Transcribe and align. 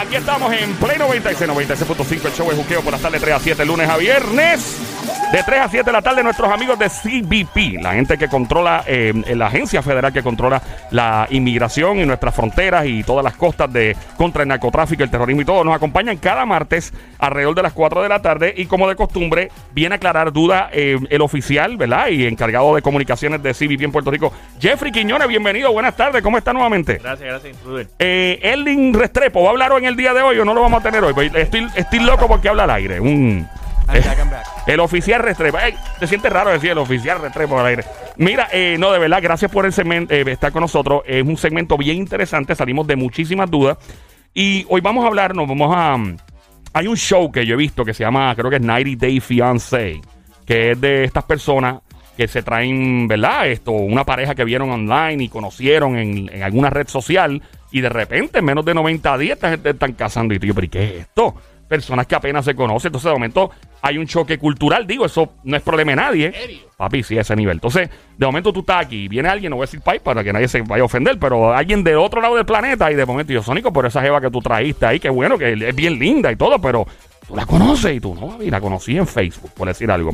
Aquí 0.00 0.16
estamos 0.16 0.50
en 0.54 0.72
Play 0.76 0.96
96, 0.96 1.50
96.5, 1.50 2.24
el 2.24 2.32
show 2.32 2.48
de 2.48 2.56
juqueo 2.56 2.80
por 2.80 2.90
las 2.90 3.02
tardes 3.02 3.20
3 3.20 3.34
a 3.34 3.38
7, 3.38 3.66
lunes 3.66 3.86
a 3.86 3.98
viernes. 3.98 4.78
De 5.32 5.44
3 5.44 5.60
a 5.60 5.68
7 5.68 5.84
de 5.84 5.92
la 5.92 6.02
tarde, 6.02 6.24
nuestros 6.24 6.50
amigos 6.50 6.76
de 6.76 6.88
CBP, 6.88 7.80
la 7.80 7.92
gente 7.92 8.18
que 8.18 8.28
controla, 8.28 8.82
eh, 8.86 9.12
la 9.36 9.46
agencia 9.46 9.80
federal 9.80 10.12
que 10.12 10.24
controla 10.24 10.60
la 10.90 11.28
inmigración 11.30 12.00
y 12.00 12.04
nuestras 12.04 12.34
fronteras 12.34 12.84
y 12.86 13.04
todas 13.04 13.22
las 13.22 13.36
costas 13.36 13.72
de 13.72 13.96
contra 14.16 14.42
el 14.42 14.48
narcotráfico, 14.48 15.04
el 15.04 15.10
terrorismo 15.10 15.42
y 15.42 15.44
todo, 15.44 15.62
nos 15.62 15.76
acompañan 15.76 16.16
cada 16.16 16.44
martes 16.46 16.92
alrededor 17.18 17.54
de 17.54 17.62
las 17.62 17.72
4 17.72 18.02
de 18.02 18.08
la 18.08 18.20
tarde 18.20 18.52
y 18.56 18.66
como 18.66 18.88
de 18.88 18.96
costumbre 18.96 19.52
viene 19.72 19.94
a 19.94 19.96
aclarar 19.96 20.32
dudas 20.32 20.68
eh, 20.72 20.98
el 21.08 21.20
oficial, 21.20 21.76
¿verdad? 21.76 22.08
Y 22.08 22.26
encargado 22.26 22.74
de 22.74 22.82
comunicaciones 22.82 23.40
de 23.40 23.54
CBP 23.54 23.82
en 23.82 23.92
Puerto 23.92 24.10
Rico, 24.10 24.32
Jeffrey 24.58 24.90
Quiñones, 24.90 25.28
bienvenido, 25.28 25.72
buenas 25.72 25.94
tardes, 25.94 26.22
¿cómo 26.22 26.38
está 26.38 26.52
nuevamente? 26.52 26.98
Gracias, 27.00 27.28
gracias, 27.28 27.54
intruder. 27.54 27.86
Eh, 28.00 28.40
Erling 28.42 28.94
Restrepo, 28.94 29.42
¿va 29.42 29.48
a 29.48 29.50
hablar 29.50 29.70
hoy 29.70 29.82
en 29.82 29.88
el 29.88 29.96
día 29.96 30.12
de 30.12 30.22
hoy 30.22 30.38
o 30.40 30.44
no 30.44 30.54
lo 30.54 30.62
vamos 30.62 30.80
a 30.80 30.82
tener 30.82 31.04
hoy? 31.04 31.14
Pues 31.14 31.32
Estoy, 31.34 31.68
estoy 31.76 32.00
loco 32.00 32.26
porque 32.26 32.48
habla 32.48 32.64
al 32.64 32.70
aire. 32.70 33.00
Un, 33.00 33.48
El 34.66 34.80
oficial 34.80 35.22
Restrepo. 35.22 35.58
Ey, 35.58 35.74
se 35.98 36.06
siente 36.06 36.30
raro 36.30 36.50
decir 36.50 36.70
el 36.70 36.78
oficial 36.78 37.20
Restrepo 37.20 37.58
al 37.58 37.66
aire. 37.66 37.84
Mira, 38.16 38.48
eh, 38.52 38.76
no, 38.78 38.92
de 38.92 38.98
verdad, 38.98 39.20
gracias 39.22 39.50
por 39.50 39.66
el 39.66 39.72
segmento, 39.72 40.14
eh, 40.14 40.24
estar 40.26 40.52
con 40.52 40.62
nosotros. 40.62 41.02
Es 41.06 41.24
un 41.26 41.36
segmento 41.36 41.76
bien 41.76 41.96
interesante. 41.96 42.54
Salimos 42.54 42.86
de 42.86 42.96
muchísimas 42.96 43.50
dudas. 43.50 43.78
Y 44.32 44.64
hoy 44.68 44.80
vamos 44.80 45.04
a 45.04 45.08
hablar, 45.08 45.34
nos 45.34 45.48
vamos 45.48 45.74
a. 45.74 45.96
Hay 46.72 46.86
un 46.86 46.96
show 46.96 47.32
que 47.32 47.44
yo 47.44 47.54
he 47.54 47.58
visto 47.58 47.84
que 47.84 47.94
se 47.94 48.04
llama, 48.04 48.32
creo 48.36 48.48
que 48.48 48.56
es 48.56 48.62
90 48.62 49.06
Day 49.06 49.18
Fiancé, 49.18 50.00
que 50.46 50.70
es 50.70 50.80
de 50.80 51.02
estas 51.02 51.24
personas 51.24 51.80
que 52.16 52.28
se 52.28 52.42
traen, 52.42 53.08
¿verdad? 53.08 53.48
Esto, 53.48 53.72
una 53.72 54.04
pareja 54.04 54.36
que 54.36 54.44
vieron 54.44 54.70
online 54.70 55.24
y 55.24 55.28
conocieron 55.28 55.96
en, 55.96 56.30
en 56.32 56.42
alguna 56.44 56.70
red 56.70 56.86
social 56.86 57.42
y 57.72 57.80
de 57.80 57.88
repente 57.88 58.38
en 58.40 58.44
menos 58.44 58.64
de 58.64 58.74
90 58.74 59.18
días 59.18 59.38
gente 59.40 59.70
están 59.70 59.92
casando 59.94 60.34
y 60.34 60.38
yo, 60.38 60.54
pero 60.54 60.64
¿y 60.66 60.68
qué 60.68 60.84
es 60.84 61.00
esto? 61.02 61.34
Personas 61.70 62.08
que 62.08 62.16
apenas 62.16 62.44
se 62.44 62.56
conocen, 62.56 62.88
entonces 62.88 63.06
de 63.08 63.12
momento 63.12 63.52
hay 63.80 63.96
un 63.96 64.04
choque 64.08 64.38
cultural, 64.38 64.88
digo, 64.88 65.06
eso 65.06 65.34
no 65.44 65.56
es 65.56 65.62
problema 65.62 65.92
de 65.92 65.96
nadie. 65.96 66.32
Papi, 66.76 67.04
sí, 67.04 67.16
a 67.16 67.20
ese 67.20 67.36
nivel. 67.36 67.58
Entonces, 67.58 67.88
de 68.18 68.26
momento 68.26 68.52
tú 68.52 68.60
estás 68.60 68.84
aquí, 68.86 69.06
viene 69.06 69.28
alguien, 69.28 69.50
no 69.50 69.56
voy 69.56 69.62
a 69.62 69.66
decir 69.66 69.80
país 69.80 70.00
para 70.02 70.24
que 70.24 70.32
nadie 70.32 70.48
se 70.48 70.62
vaya 70.62 70.82
a 70.82 70.86
ofender, 70.86 71.16
pero 71.20 71.54
alguien 71.54 71.84
de 71.84 71.94
otro 71.94 72.20
lado 72.20 72.34
del 72.34 72.44
planeta 72.44 72.90
y 72.90 72.96
de 72.96 73.06
momento 73.06 73.32
yo, 73.32 73.40
Sónico, 73.40 73.72
por 73.72 73.86
esa 73.86 74.02
jeva 74.02 74.20
que 74.20 74.30
tú 74.32 74.40
traíste 74.40 74.84
ahí, 74.84 74.98
que 74.98 75.10
bueno, 75.10 75.38
que 75.38 75.52
es 75.52 75.74
bien 75.76 75.96
linda 75.96 76.32
y 76.32 76.36
todo, 76.36 76.58
pero 76.60 76.84
tú 77.28 77.36
la 77.36 77.46
conoces 77.46 77.94
y 77.96 78.00
tú 78.00 78.16
no, 78.16 78.42
y 78.42 78.50
la 78.50 78.60
conocí 78.60 78.96
en 78.98 79.06
Facebook, 79.06 79.52
por 79.54 79.68
decir 79.68 79.88
algo. 79.92 80.10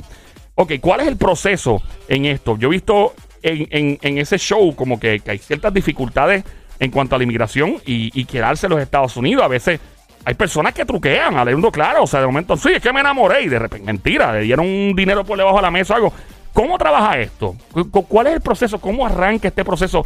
Ok, 0.57 0.75
¿cuál 0.79 1.01
es 1.01 1.07
el 1.09 1.17
proceso 1.17 1.81
en 2.07 2.27
esto? 2.27 2.59
Yo 2.59 2.69
he 2.69 2.73
visto 2.73 3.15
en, 3.43 3.67
en- 3.71 3.99
en 4.03 4.19
ese 4.19 4.39
show 4.39 4.77
como 4.77 5.01
que, 5.01 5.21
que 5.21 5.31
hay 5.31 5.39
ciertas 5.39 5.73
dificultades 5.73 6.45
en 6.79 6.91
cuanto 6.91 7.15
a 7.15 7.19
la 7.19 7.25
inmigración 7.25 7.77
y, 7.87 8.11
y 8.13 8.27
quedarse 8.27 8.67
en 8.67 8.71
los 8.73 8.81
Estados 8.83 9.17
Unidos. 9.17 9.43
A 9.43 9.49
veces 9.49 9.81
hay 10.27 10.35
personas 10.35 10.75
que 10.75 10.85
truquean, 10.85 11.37
hablando 11.39 11.71
claro. 11.71 12.03
O 12.03 12.07
sea, 12.07 12.21
de 12.21 12.27
momento, 12.27 12.57
sí, 12.57 12.71
es 12.75 12.83
que 12.83 12.93
me 12.93 13.01
enamoré 13.01 13.43
y 13.43 13.49
de 13.49 13.59
repente, 13.61 13.87
mentira, 13.87 14.33
le 14.33 14.41
dieron 14.41 14.67
un 14.67 14.93
dinero 14.97 15.25
por 15.25 15.39
debajo 15.39 15.57
de 15.57 15.63
la 15.63 15.71
mesa 15.71 15.95
o 15.95 15.97
algo. 15.97 16.13
¿Cómo 16.53 16.77
trabaja 16.79 17.19
esto? 17.19 17.55
¿Cu- 17.73 17.91
cu- 17.91 18.07
¿Cuál 18.07 18.27
es 18.29 18.33
el 18.35 18.41
proceso? 18.41 18.81
¿Cómo 18.81 19.07
arranca 19.07 19.47
este 19.49 19.65
proceso? 19.65 20.05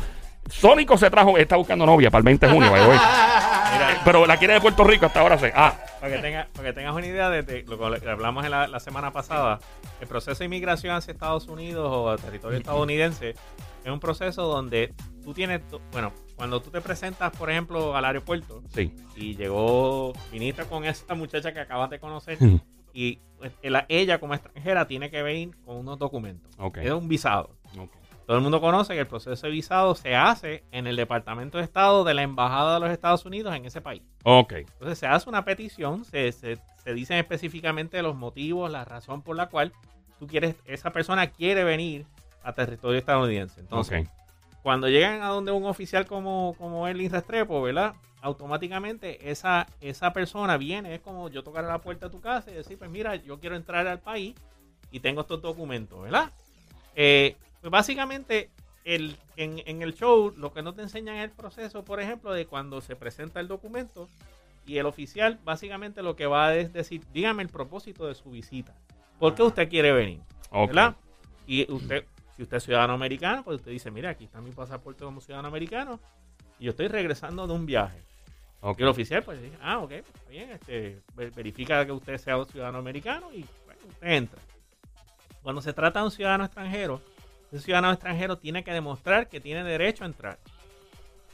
Sónico 0.48 0.98
se 0.98 1.08
trajo, 1.10 1.38
está 1.38 1.56
buscando 1.56 1.86
novia 1.86 2.10
para 2.10 2.18
el 2.20 2.24
20 2.24 2.46
de 2.46 2.52
junio, 2.52 2.70
pero 4.04 4.26
la 4.26 4.36
quiere 4.36 4.54
de 4.54 4.60
Puerto 4.60 4.84
Rico 4.84 5.06
hasta 5.06 5.20
ahora. 5.20 5.38
Se, 5.38 5.52
ah, 5.54 5.74
para 6.00 6.16
que, 6.16 6.22
tenga- 6.22 6.46
para 6.54 6.68
que 6.68 6.72
tengas 6.74 6.94
una 6.94 7.06
idea 7.06 7.30
de, 7.30 7.42
de 7.42 7.62
lo 7.68 7.78
que 8.00 8.08
hablamos 8.08 8.44
en 8.44 8.50
la, 8.50 8.66
la 8.66 8.80
semana 8.80 9.12
pasada, 9.12 9.58
el 10.00 10.08
proceso 10.08 10.38
de 10.38 10.46
inmigración 10.46 10.94
hacia 10.96 11.12
Estados 11.12 11.46
Unidos 11.48 11.88
o 11.90 12.10
a 12.10 12.16
territorio 12.18 12.58
estadounidense 12.58 13.30
es 13.84 13.90
un 13.90 14.00
proceso 14.00 14.42
donde 14.42 14.92
tú 15.24 15.32
tienes, 15.32 15.60
bueno, 15.92 16.12
cuando 16.40 16.60
tú 16.62 16.70
te 16.70 16.80
presentas, 16.80 17.36
por 17.36 17.50
ejemplo, 17.50 17.94
al 17.94 18.02
aeropuerto 18.06 18.62
sí. 18.72 18.90
y 19.14 19.36
llegó, 19.36 20.14
viniste 20.32 20.64
con 20.64 20.86
esta 20.86 21.14
muchacha 21.14 21.52
que 21.52 21.60
acabas 21.60 21.90
de 21.90 21.98
conocer 22.00 22.38
Mm. 22.42 22.56
y 22.94 23.18
pues, 23.38 23.52
el- 23.60 23.76
ella 23.88 24.18
como 24.18 24.32
extranjera 24.32 24.86
tiene 24.86 25.10
que 25.10 25.22
venir 25.22 25.54
con 25.66 25.76
unos 25.76 25.98
documentos. 25.98 26.50
Es 26.78 26.90
un 26.92 27.08
visado. 27.08 27.50
Todo 28.26 28.36
el 28.38 28.42
mundo 28.42 28.58
conoce 28.60 28.94
que 28.94 29.00
el 29.00 29.06
proceso 29.06 29.46
de 29.46 29.52
visado 29.52 29.94
se 29.94 30.14
hace 30.16 30.64
en 30.72 30.86
el 30.86 30.96
Departamento 30.96 31.58
de 31.58 31.64
Estado 31.64 32.04
de 32.04 32.14
la 32.14 32.22
Embajada 32.22 32.74
de 32.74 32.80
los 32.80 32.90
Estados 32.90 33.26
Unidos 33.26 33.54
en 33.54 33.66
ese 33.66 33.82
país. 33.82 34.02
Ok. 34.22 34.52
Entonces 34.52 34.98
se 34.98 35.06
hace 35.06 35.28
una 35.28 35.44
petición, 35.44 36.04
se, 36.06 36.32
se, 36.32 36.56
se 36.82 36.94
dicen 36.94 37.18
específicamente 37.18 38.00
los 38.02 38.16
motivos, 38.16 38.70
la 38.70 38.86
razón 38.86 39.20
por 39.20 39.36
la 39.36 39.48
cual 39.50 39.72
tú 40.18 40.26
quieres, 40.26 40.54
esa 40.64 40.90
persona 40.90 41.26
quiere 41.26 41.64
venir 41.64 42.06
a 42.42 42.52
territorio 42.54 42.98
estadounidense. 42.98 43.60
Entonces. 43.60 44.08
Cuando 44.62 44.88
llegan 44.88 45.22
a 45.22 45.28
donde 45.28 45.52
un 45.52 45.64
oficial 45.64 46.06
como, 46.06 46.54
como 46.58 46.86
Erling 46.86 47.10
Restrepo, 47.10 47.62
¿verdad? 47.62 47.94
Automáticamente 48.22 49.30
esa, 49.30 49.66
esa 49.80 50.12
persona 50.12 50.56
viene, 50.56 50.94
es 50.94 51.00
como 51.00 51.30
yo 51.30 51.42
tocar 51.42 51.64
a 51.64 51.68
la 51.68 51.80
puerta 51.80 52.06
de 52.06 52.12
tu 52.12 52.20
casa 52.20 52.50
y 52.50 52.54
decir, 52.54 52.78
pues 52.78 52.90
mira, 52.90 53.16
yo 53.16 53.38
quiero 53.38 53.56
entrar 53.56 53.86
al 53.86 54.00
país 54.00 54.34
y 54.90 55.00
tengo 55.00 55.22
estos 55.22 55.40
documentos, 55.40 56.02
¿verdad? 56.02 56.30
Eh, 56.94 57.36
pues 57.60 57.70
básicamente 57.70 58.50
el, 58.84 59.16
en, 59.36 59.62
en 59.66 59.82
el 59.82 59.94
show 59.94 60.34
lo 60.36 60.52
que 60.52 60.62
no 60.62 60.74
te 60.74 60.82
enseñan 60.82 61.16
es 61.16 61.24
el 61.24 61.30
proceso, 61.30 61.84
por 61.84 62.00
ejemplo, 62.00 62.32
de 62.32 62.46
cuando 62.46 62.80
se 62.80 62.96
presenta 62.96 63.40
el 63.40 63.48
documento 63.48 64.08
y 64.66 64.78
el 64.78 64.86
oficial 64.86 65.38
básicamente 65.44 66.02
lo 66.02 66.16
que 66.16 66.26
va 66.26 66.48
a 66.48 66.56
es 66.56 66.72
decir, 66.72 67.02
dígame 67.12 67.42
el 67.42 67.48
propósito 67.48 68.06
de 68.06 68.14
su 68.14 68.30
visita. 68.30 68.74
¿Por 69.18 69.34
qué 69.34 69.42
usted 69.42 69.68
quiere 69.68 69.92
venir? 69.92 70.20
Ok. 70.50 70.68
¿verdad? 70.68 70.96
Y 71.46 71.70
usted, 71.72 72.04
si 72.40 72.44
usted 72.44 72.56
es 72.56 72.62
ciudadano 72.64 72.94
americano, 72.94 73.42
pues 73.44 73.56
usted 73.56 73.70
dice, 73.70 73.90
mira, 73.90 74.08
aquí 74.08 74.24
está 74.24 74.40
mi 74.40 74.50
pasaporte 74.50 75.04
como 75.04 75.20
ciudadano 75.20 75.48
americano 75.48 76.00
y 76.58 76.64
yo 76.64 76.70
estoy 76.70 76.88
regresando 76.88 77.46
de 77.46 77.52
un 77.52 77.66
viaje. 77.66 78.00
Ok. 78.62 78.80
Y 78.80 78.82
el 78.82 78.88
oficial, 78.88 79.22
pues 79.22 79.42
dice, 79.42 79.58
ah, 79.60 79.78
ok, 79.80 79.90
está 79.92 80.30
bien, 80.30 80.50
este, 80.52 81.02
ver- 81.14 81.32
verifica 81.32 81.84
que 81.84 81.92
usted 81.92 82.16
sea 82.16 82.38
un 82.38 82.46
ciudadano 82.46 82.78
americano 82.78 83.30
y 83.30 83.44
bueno, 83.66 83.80
usted 83.86 84.06
entra. 84.06 84.40
Cuando 85.42 85.60
se 85.60 85.74
trata 85.74 85.98
de 85.98 86.06
un 86.06 86.10
ciudadano 86.10 86.44
extranjero, 86.46 87.02
ese 87.52 87.60
ciudadano 87.62 87.92
extranjero 87.92 88.38
tiene 88.38 88.64
que 88.64 88.72
demostrar 88.72 89.28
que 89.28 89.38
tiene 89.38 89.62
derecho 89.62 90.04
a 90.04 90.06
entrar. 90.06 90.38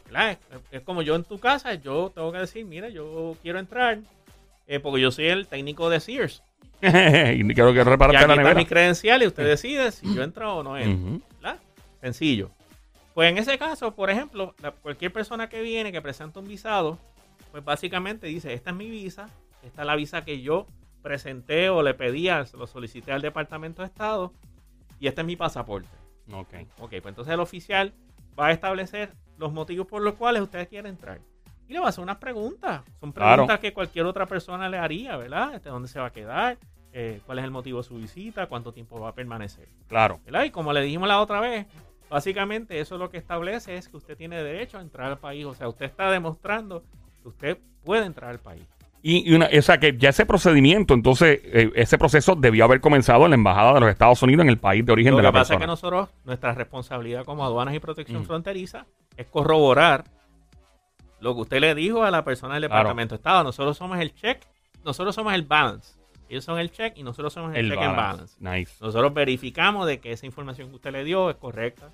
Es, 0.09 0.39
es 0.73 0.81
como 0.83 1.03
yo 1.03 1.15
en 1.15 1.23
tu 1.23 1.39
casa, 1.39 1.75
yo 1.75 2.11
tengo 2.13 2.33
que 2.33 2.39
decir, 2.39 2.65
mira, 2.65 2.89
yo 2.89 3.37
quiero 3.43 3.61
entrar 3.61 4.01
eh, 4.67 4.81
porque 4.81 5.01
yo 5.01 5.13
soy 5.13 5.27
el 5.27 5.47
técnico 5.47 5.89
de 5.89 6.01
Sears. 6.01 6.43
y 6.83 7.55
quiero 7.55 7.73
que 7.73 7.81
Y 7.81 7.83
reparaste 7.83 8.19
aquí 8.19 8.29
la 8.29 8.37
nevera. 8.37 8.55
mis 8.55 8.69
credenciales 8.69 9.25
y 9.27 9.29
usted 9.29 9.45
decide 9.47 9.91
si 9.93 10.15
yo 10.15 10.23
entro 10.23 10.57
o 10.57 10.63
no 10.63 10.77
entro. 10.77 11.09
Ujú. 11.09 11.23
¿verdad? 11.41 11.59
Sencillo. 12.01 12.51
Pues 13.15 13.31
en 13.31 13.39
ese 13.39 13.57
caso, 13.59 13.95
por 13.95 14.11
ejemplo, 14.11 14.55
la- 14.61 14.73
cualquier 14.73 15.13
persona 15.13 15.49
que 15.49 15.63
viene, 15.63 15.91
que 15.91 16.03
presenta 16.03 16.39
un 16.41 16.47
visado, 16.49 16.99
pues 17.51 17.65
básicamente 17.65 18.27
dice, 18.27 18.53
esta 18.53 18.71
es 18.71 18.77
mi 18.77 18.91
visa, 18.91 19.29
esta 19.63 19.83
es 19.83 19.87
la 19.87 19.97
visa 19.97 20.23
que 20.25 20.43
yo 20.43 20.67
presenté 21.03 21.71
o 21.71 21.83
le 21.83 21.95
pedí, 21.95 22.29
lo 22.29 22.67
solicité 22.67 23.13
al 23.13 23.23
Departamento 23.23 23.81
de 23.83 23.87
Estado, 23.89 24.33
y 25.01 25.07
este 25.07 25.23
es 25.23 25.27
mi 25.27 25.37
pasaporte. 25.37 25.89
Ok. 26.33 26.55
Ok, 26.81 26.91
pues 26.91 27.07
entonces 27.07 27.33
el 27.33 27.41
oficial 27.41 27.95
va 28.39 28.49
a 28.49 28.53
establecer 28.53 29.13
los 29.39 29.53
motivos 29.53 29.87
por 29.87 30.03
los 30.03 30.15
cuales 30.15 30.43
usted 30.43 30.69
quiere 30.69 30.89
entrar. 30.91 31.21
Y 31.69 31.73
le 31.73 31.81
va 31.81 31.87
a 31.87 31.89
hacer 31.89 32.03
unas 32.03 32.17
preguntas. 32.19 32.83
Son 33.01 33.13
Claro. 33.13 33.33
preguntas 33.35 33.59
que 33.61 33.73
cualquier 33.73 34.07
otra 34.07 34.27
persona 34.27 34.69
le 34.69 34.79
haría, 34.79 35.17
¿verdad? 35.17 35.55
Este, 35.55 35.69
¿Dónde 35.69 35.89
se 35.89 35.99
va 35.99 36.07
a 36.07 36.11
quedar? 36.13 36.59
Eh, 36.93 37.21
¿Cuál 37.27 37.39
es 37.41 37.45
el 37.45 37.51
motivo 37.51 37.79
de 37.79 37.85
su 37.85 37.97
visita? 37.97 38.47
¿Cuánto 38.47 38.73
tiempo 38.73 38.99
va 39.01 39.09
a 39.11 39.15
permanecer? 39.15 39.69
Claro. 39.89 40.21
¿verdad? 40.25 40.45
Y 40.45 40.51
como 40.51 40.73
le 40.73 40.81
dijimos 40.81 41.09
la 41.09 41.21
otra 41.21 41.41
vez, 41.41 41.67
básicamente 42.09 42.81
eso 42.81 42.97
lo 42.99 43.11
que 43.11 43.19
establece 43.19 43.77
es 43.77 43.89
que 43.89 43.97
usted 43.97 44.17
tiene 44.17 44.43
derecho 44.43 44.79
a 44.79 44.81
entrar 44.81 45.09
al 45.09 45.19
país. 45.19 45.45
O 45.45 45.55
sea, 45.55 45.69
usted 45.69 45.87
está 45.87 46.11
demostrando 46.11 46.83
que 47.23 47.29
usted 47.29 47.59
puede 47.85 48.07
entrar 48.07 48.31
al 48.31 48.39
país. 48.39 48.63
Y, 49.03 49.31
y 49.31 49.35
una, 49.35 49.49
o 49.57 49.63
sea, 49.63 49.79
que 49.79 49.97
ya 49.97 50.09
ese 50.09 50.27
procedimiento, 50.27 50.95
entonces, 50.95 51.41
eh, 51.45 51.71
ese 51.77 51.97
proceso 51.99 52.35
debió 52.35 52.65
haber 52.65 52.81
comenzado 52.81 53.25
en 53.25 53.31
la 53.31 53.35
Embajada 53.37 53.75
de 53.75 53.81
los 53.81 53.91
Estados 53.91 54.21
Unidos 54.23 54.43
en 54.45 54.49
el 54.51 54.59
país 54.59 54.85
de 54.85 54.93
origen 54.93 55.13
Lo 55.13 55.19
de 55.19 55.23
que 55.23 55.27
la 55.27 55.33
pasa 55.33 55.43
es 55.43 55.49
persona. 55.59 55.61
que 55.61 55.67
nosotros, 55.67 56.09
nuestra 56.25 56.53
responsabilidad 56.55 57.25
como 57.25 57.45
aduanas 57.45 57.75
y 57.75 57.79
protección 57.79 58.23
Mm. 58.23 58.27
fronteriza 58.27 58.87
es 59.17 59.27
corroborar 59.27 60.05
lo 61.21 61.35
que 61.35 61.41
usted 61.43 61.61
le 61.61 61.75
dijo 61.75 62.05
a 62.05 62.11
la 62.11 62.25
persona 62.25 62.55
del. 62.55 62.63
Departamento 62.63 63.15
de 63.15 63.17
Estado. 63.17 63.45
Nosotros 63.45 63.77
somos 63.77 63.99
el 63.99 64.15
check, 64.15 64.43
nosotros 64.85 65.15
somos 65.15 65.35
el 65.35 65.43
balance. 65.43 65.95
Ellos 66.29 66.45
son 66.45 66.59
el 66.59 66.73
check 66.73 66.97
y 66.97 67.03
nosotros 67.03 67.33
somos 67.33 67.55
el, 67.55 67.67
el 67.67 67.71
check 67.71 67.81
and 67.81 67.97
balance. 67.97 68.37
Nice. 68.41 68.75
Nosotros 68.81 69.15
verificamos 69.15 69.87
de 69.87 70.01
que 70.01 70.13
esa 70.13 70.27
información 70.27 70.69
que 70.69 70.75
usted 70.77 70.91
le 70.93 71.05
dio 71.05 71.31
es 71.31 71.37
correcta, 71.37 71.91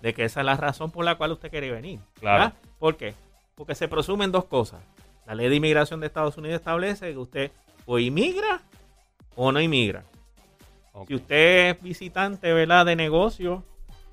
de 0.00 0.14
que 0.14 0.24
esa 0.24 0.40
es 0.40 0.46
la 0.46 0.56
razón 0.56 0.90
por 0.90 1.04
la 1.04 1.16
cual 1.16 1.32
usted 1.32 1.50
quiere 1.50 1.70
venir. 1.70 2.00
Claro. 2.18 2.44
¿verdad? 2.44 2.58
¿Por 2.78 2.96
qué? 2.96 3.14
Porque 3.54 3.74
se 3.74 3.88
presumen 3.88 4.32
dos 4.32 4.46
cosas. 4.46 4.80
La 5.26 5.34
ley 5.34 5.48
de 5.48 5.56
inmigración 5.56 6.00
de 6.00 6.06
Estados 6.06 6.36
Unidos 6.36 6.56
establece 6.56 7.12
que 7.12 7.18
usted 7.18 7.52
o 7.86 7.98
inmigra 7.98 8.62
o 9.36 9.52
no 9.52 9.60
inmigra. 9.60 10.04
Ok. 10.92 11.08
Si 11.08 11.14
usted 11.14 11.70
es 11.70 11.82
visitante, 11.82 12.52
¿verdad? 12.52 12.86
De 12.86 12.96
negocio, 12.96 13.64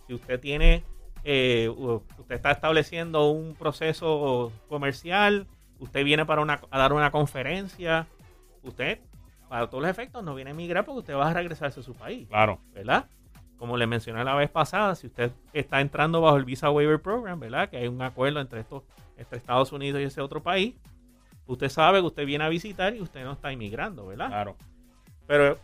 si 0.08 0.14
usted 0.14 0.40
tiene, 0.40 0.84
eh, 1.24 1.70
usted 1.70 2.36
está 2.36 2.52
estableciendo 2.52 3.30
un 3.30 3.56
proceso 3.56 4.52
comercial, 4.68 5.48
usted 5.80 6.04
viene 6.04 6.26
para 6.26 6.42
una, 6.42 6.62
a 6.70 6.78
dar 6.78 6.94
una 6.94 7.12
conferencia, 7.12 8.08
usted, 8.64 9.00
para 9.50 9.68
todos 9.70 9.82
los 9.84 9.92
efectos, 9.92 10.24
no 10.24 10.34
viene 10.36 10.52
a 10.52 10.54
emigrar 10.54 10.86
porque 10.86 11.00
usted 11.00 11.16
va 11.16 11.30
a 11.30 11.34
regresarse 11.34 11.80
a 11.80 11.84
su 11.84 11.94
país, 11.94 12.28
Claro. 12.28 12.60
¿verdad? 12.74 13.06
Como 13.58 13.78
le 13.78 13.86
mencioné 13.86 14.24
la 14.24 14.34
vez 14.36 14.50
pasada, 14.50 14.96
si 14.96 15.08
usted 15.08 15.32
está 15.54 15.82
entrando 15.82 16.22
bajo 16.22 16.38
el 16.38 16.46
Visa 16.46 16.72
Waiver 16.72 17.00
Program, 17.02 17.40
¿verdad? 17.40 17.70
Que 17.70 17.78
hay 17.78 17.88
un 17.88 18.02
acuerdo 18.02 18.40
entre 18.40 18.62
estos, 18.62 18.84
entre 19.18 19.38
Estados 19.38 19.72
Unidos 19.72 20.02
y 20.02 20.06
ese 20.06 20.22
otro 20.22 20.42
país, 20.42 20.74
usted 21.46 21.70
sabe 21.70 22.00
que 22.00 22.08
usted 22.08 22.26
viene 22.26 22.44
a 22.44 22.50
visitar 22.50 22.96
y 22.96 23.02
usted 23.02 23.24
no 23.24 23.34
está 23.34 23.52
inmigrando, 23.52 24.08
¿verdad? 24.08 24.30
Claro. 24.30 24.56
Pero 25.28 25.60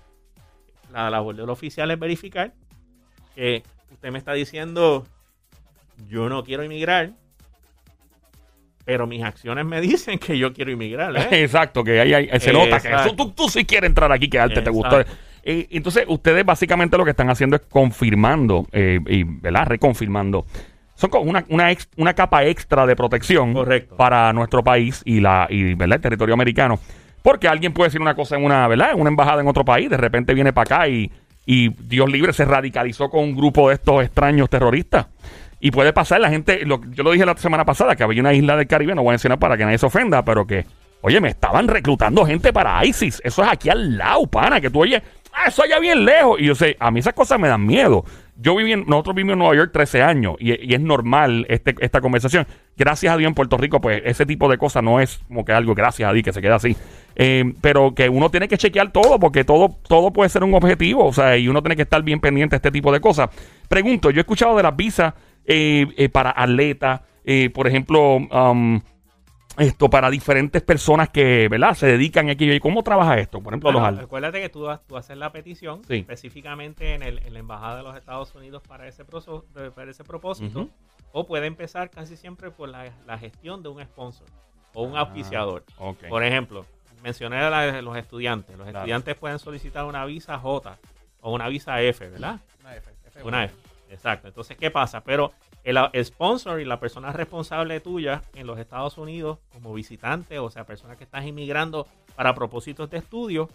la 0.91 1.09
labor 1.09 1.35
del 1.35 1.49
oficial 1.49 1.89
es 1.89 1.97
verificar 1.99 2.53
que 3.35 3.63
usted 3.91 4.11
me 4.11 4.19
está 4.19 4.33
diciendo, 4.33 5.05
yo 6.09 6.29
no 6.29 6.43
quiero 6.43 6.63
inmigrar, 6.63 7.11
pero 8.85 9.05
mis 9.07 9.23
acciones 9.23 9.65
me 9.65 9.81
dicen 9.81 10.17
que 10.19 10.37
yo 10.37 10.53
quiero 10.53 10.71
inmigrar. 10.71 11.15
¿eh? 11.17 11.27
Exacto, 11.43 11.83
que 11.83 11.99
ahí, 11.99 12.13
ahí- 12.13 12.39
se 12.39 12.53
nota 12.53 12.79
que 12.79 12.89
eso- 12.93 13.15
tú, 13.15 13.31
tú 13.31 13.49
sí 13.49 13.65
quieres 13.65 13.89
entrar 13.89 14.11
aquí, 14.11 14.29
quedarte, 14.29 14.61
te 14.61 14.69
gustó. 14.69 15.01
Eh, 15.49 15.67
entonces, 15.71 16.03
ustedes 16.07 16.45
básicamente 16.45 16.97
lo 16.97 17.05
que 17.05 17.11
están 17.11 17.29
haciendo 17.29 17.55
es 17.55 17.61
confirmando, 17.69 18.67
eh, 18.73 18.99
y, 19.07 19.23
¿verdad? 19.23 19.65
Reconfirmando. 19.67 20.45
Son 20.95 21.09
como 21.09 21.29
una, 21.29 21.45
una, 21.49 21.71
ex- 21.71 21.87
una 21.95 22.13
capa 22.13 22.43
extra 22.43 22.85
de 22.85 22.95
protección 22.95 23.53
Correcto. 23.53 23.95
para 23.95 24.33
nuestro 24.33 24.63
país 24.63 25.01
y, 25.05 25.21
la, 25.21 25.47
y 25.49 25.75
¿verdad? 25.75 25.97
el 25.97 26.01
territorio 26.01 26.33
americano. 26.33 26.79
Porque 27.21 27.47
alguien 27.47 27.71
puede 27.71 27.87
decir 27.89 28.01
una 28.01 28.15
cosa 28.15 28.35
en 28.35 28.43
una, 28.43 28.67
¿verdad? 28.67 28.91
En 28.93 28.99
una 28.99 29.09
embajada 29.09 29.41
en 29.41 29.47
otro 29.47 29.63
país, 29.63 29.89
de 29.89 29.95
repente 29.97 30.33
viene 30.33 30.51
para 30.53 30.75
acá 30.77 30.87
y, 30.89 31.11
y 31.45 31.69
Dios 31.69 32.09
libre 32.11 32.33
se 32.33 32.43
radicalizó 32.45 33.09
con 33.09 33.23
un 33.23 33.35
grupo 33.35 33.69
de 33.69 33.75
estos 33.75 34.03
extraños 34.03 34.49
terroristas. 34.49 35.05
Y 35.59 35.71
puede 35.71 35.91
pasar, 35.93 36.21
la 36.21 36.29
gente, 36.29 36.65
lo- 36.65 36.81
yo 36.91 37.03
lo 37.03 37.11
dije 37.11 37.25
la 37.25 37.35
semana 37.37 37.65
pasada, 37.65 37.95
que 37.95 38.03
había 38.03 38.21
una 38.21 38.33
isla 38.33 38.55
del 38.55 38.67
Caribe, 38.67 38.93
no 38.93 39.01
voy 39.01 39.11
a 39.11 39.13
mencionar 39.13 39.39
para 39.39 39.57
que 39.57 39.65
nadie 39.65 39.77
se 39.77 39.85
ofenda, 39.87 40.23
pero 40.23 40.45
que, 40.45 40.65
oye, 41.01 41.19
me 41.19 41.29
estaban 41.29 41.67
reclutando 41.67 42.25
gente 42.25 42.53
para 42.53 42.83
ISIS. 42.85 43.21
Eso 43.23 43.43
es 43.43 43.49
aquí 43.49 43.69
al 43.69 43.97
lado, 43.97 44.27
pana, 44.27 44.61
que 44.61 44.69
tú 44.69 44.81
oyes, 44.81 45.01
ah, 45.33 45.47
eso 45.47 45.63
allá 45.63 45.79
bien 45.79 46.05
lejos. 46.05 46.39
Y 46.39 46.45
yo 46.45 46.55
sé, 46.55 46.77
a 46.79 46.91
mí 46.91 46.99
esas 46.99 47.13
cosas 47.13 47.39
me 47.39 47.47
dan 47.47 47.65
miedo. 47.65 48.05
Yo 48.39 48.55
viví 48.55 48.71
en, 48.71 48.85
nosotros 48.85 49.15
vivimos 49.15 49.33
en 49.33 49.39
Nueva 49.39 49.55
York 49.55 49.71
13 49.73 50.03
años 50.03 50.35
y, 50.37 50.51
es 50.71 50.79
normal 50.79 51.47
este, 51.49 51.73
esta 51.79 52.01
conversación. 52.01 52.45
Gracias 52.77 53.11
a 53.11 53.17
Dios 53.17 53.27
en 53.29 53.33
Puerto 53.33 53.57
Rico, 53.57 53.81
pues 53.81 54.03
ese 54.05 54.27
tipo 54.27 54.47
de 54.47 54.59
cosas 54.59 54.83
no 54.83 54.99
es 54.99 55.19
como 55.27 55.43
que 55.43 55.53
algo, 55.53 55.73
gracias 55.73 56.07
a 56.07 56.13
Dios, 56.13 56.23
que 56.23 56.33
se 56.33 56.41
queda 56.41 56.57
así. 56.57 56.77
Eh, 57.15 57.51
pero 57.61 57.95
que 57.95 58.09
uno 58.09 58.29
tiene 58.29 58.47
que 58.47 58.59
chequear 58.59 58.91
todo 58.91 59.19
porque 59.19 59.43
todo, 59.43 59.75
todo 59.87 60.13
puede 60.13 60.29
ser 60.29 60.43
un 60.43 60.53
objetivo, 60.53 61.05
o 61.05 61.13
sea, 61.13 61.35
y 61.35 61.47
uno 61.47 61.63
tiene 61.63 61.75
que 61.75 61.81
estar 61.81 62.03
bien 62.03 62.19
pendiente 62.19 62.53
de 62.53 62.57
este 62.57 62.69
tipo 62.69 62.91
de 62.91 63.01
cosas. 63.01 63.29
Pregunto, 63.67 64.11
yo 64.11 64.19
he 64.19 64.21
escuchado 64.21 64.55
de 64.55 64.61
las 64.61 64.75
visas 64.75 65.15
para 66.11 66.31
atletas, 66.31 67.01
eh, 67.23 67.49
por 67.49 67.67
ejemplo, 67.67 68.15
um, 68.17 68.79
esto 69.57 69.89
para 69.89 70.09
diferentes 70.11 70.61
personas 70.61 71.09
que, 71.09 71.47
¿verdad? 71.49 71.73
Se 71.73 71.87
dedican 71.87 72.29
a 72.29 72.33
aquello. 72.33 72.53
¿Y 72.53 72.59
cómo 72.59 72.83
trabaja 72.83 73.17
esto? 73.17 73.41
Por 73.41 73.53
ejemplo, 73.53 73.67
Bueno, 73.69 73.79
los 73.79 73.87
atletas. 73.87 74.05
acuérdate 74.05 74.41
que 74.41 74.49
tú, 74.49 74.67
tú 74.87 74.97
haces 74.97 75.17
la 75.17 75.31
petición 75.31 75.81
Sí. 75.87 75.95
específicamente 75.95 76.93
en, 76.93 77.01
el- 77.01 77.19
en 77.25 77.33
la 77.33 77.39
Embajada 77.39 77.77
de 77.77 77.83
los 77.83 77.95
Estados 77.97 78.35
Unidos 78.35 78.61
para 78.67 78.87
ese, 78.87 79.03
proso- 79.05 79.45
para 79.73 79.89
ese 79.89 80.03
propósito. 80.03 80.69
O 81.11 81.25
puede 81.25 81.47
empezar 81.47 81.89
casi 81.89 82.15
siempre 82.17 82.51
por 82.51 82.69
la, 82.69 82.91
la 83.07 83.17
gestión 83.17 83.63
de 83.63 83.69
un 83.69 83.81
sponsor 83.83 84.27
o 84.75 84.83
un 84.83 84.95
Ah, 84.95 84.99
auspiciador. 85.01 85.63
Por 86.07 86.23
ejemplo, 86.23 86.65
mencioné 87.01 87.37
a 87.37 87.49
la- 87.49 87.81
los 87.81 87.97
estudiantes. 87.97 88.55
Los 88.57 88.65
Claro. 88.65 88.79
estudiantes 88.79 89.15
pueden 89.15 89.39
solicitar 89.39 89.85
una 89.85 90.05
visa 90.05 90.37
J 90.37 90.77
o 91.21 91.33
una 91.33 91.47
visa 91.47 91.81
F, 91.81 92.07
¿verdad? 92.09 92.39
Una 92.61 92.75
F. 92.75 92.91
F1. 93.15 93.23
Una 93.25 93.43
F. 93.45 93.55
Exacto. 93.89 94.27
Entonces, 94.27 94.57
¿qué 94.57 94.69
pasa? 94.71 95.01
Pero 95.03 95.31
el, 95.63 95.77
el 95.93 96.05
sponsor 96.05 96.59
y 96.59 96.65
la 96.65 96.79
persona 96.79 97.11
responsable 97.11 97.79
tuya 97.79 98.21
en 98.35 98.45
los 98.47 98.59
Estados 98.59 98.97
Unidos 98.97 99.39
como 99.53 99.73
visitante, 99.73 100.39
o 100.39 100.49
sea, 100.49 100.65
persona 100.65 100.95
que 100.97 101.03
estás 101.05 101.25
inmigrando 101.25 101.87
para 102.15 102.33
propósitos 102.35 102.89
de 102.89 102.97
estudio, 102.97 103.49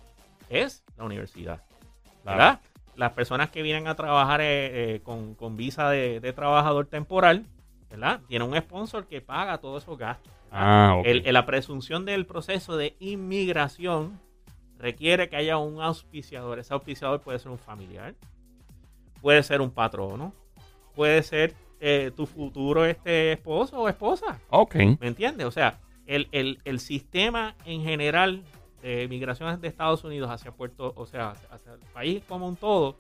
es 0.49 0.83
la 0.97 1.05
universidad. 1.05 1.63
¿Verdad? 2.25 2.61
Las 2.97 3.13
personas 3.13 3.51
que 3.51 3.63
vienen 3.63 3.89
a 3.89 3.95
trabajar 3.95 4.41
eh, 4.41 4.95
eh, 4.97 5.01
con, 5.03 5.35
con 5.35 5.57
visa 5.57 5.89
de, 5.91 6.21
de 6.21 6.33
trabajador 6.33 6.87
temporal, 6.87 7.45
¿verdad? 7.91 8.21
Tiene 8.29 8.45
un 8.45 8.57
sponsor 8.57 9.07
que 9.07 9.21
paga 9.21 9.59
todos 9.59 9.83
esos 9.83 9.99
gastos. 9.99 10.33
Ah, 10.51 11.01
el- 11.27 11.33
la 11.33 11.47
presunción 11.47 12.05
del 12.05 12.27
proceso 12.27 12.77
de 12.77 12.95
inmigración 13.01 14.21
requiere 14.79 15.29
que 15.29 15.37
haya 15.37 15.57
un 15.59 15.81
auspiciador. 15.81 16.59
Ese 16.59 16.75
auspiciador 16.75 17.21
puede 17.23 17.39
ser 17.39 17.51
un 17.51 17.59
familiar, 17.59 18.15
puede 19.23 19.43
ser 19.43 19.61
un 19.63 19.71
patrono, 19.71 20.35
puede 20.95 21.23
ser 21.23 21.55
eh, 21.81 22.11
tu 22.15 22.27
futuro 22.27 22.85
este 22.85 23.33
esposo 23.33 23.81
o 23.81 23.89
esposa. 23.89 24.39
ok. 24.51 24.75
¿Me 25.01 25.09
entiendes? 25.09 25.47
O 25.47 25.51
sea, 25.51 25.79
el, 26.07 26.29
el- 26.33 26.59
el 26.65 26.79
sistema 26.81 27.55
en 27.65 27.83
general 27.83 28.43
de 28.83 29.07
migración 29.09 29.61
de 29.61 29.69
Estados 29.69 30.05
Unidos 30.05 30.29
hacia 30.31 30.51
Puerto, 30.53 30.93
o 30.97 31.07
sea, 31.07 31.31
hacia 31.51 31.73
el 31.75 31.79
país 31.95 32.23
como 32.29 32.47
un 32.49 32.57
todo, 32.57 32.99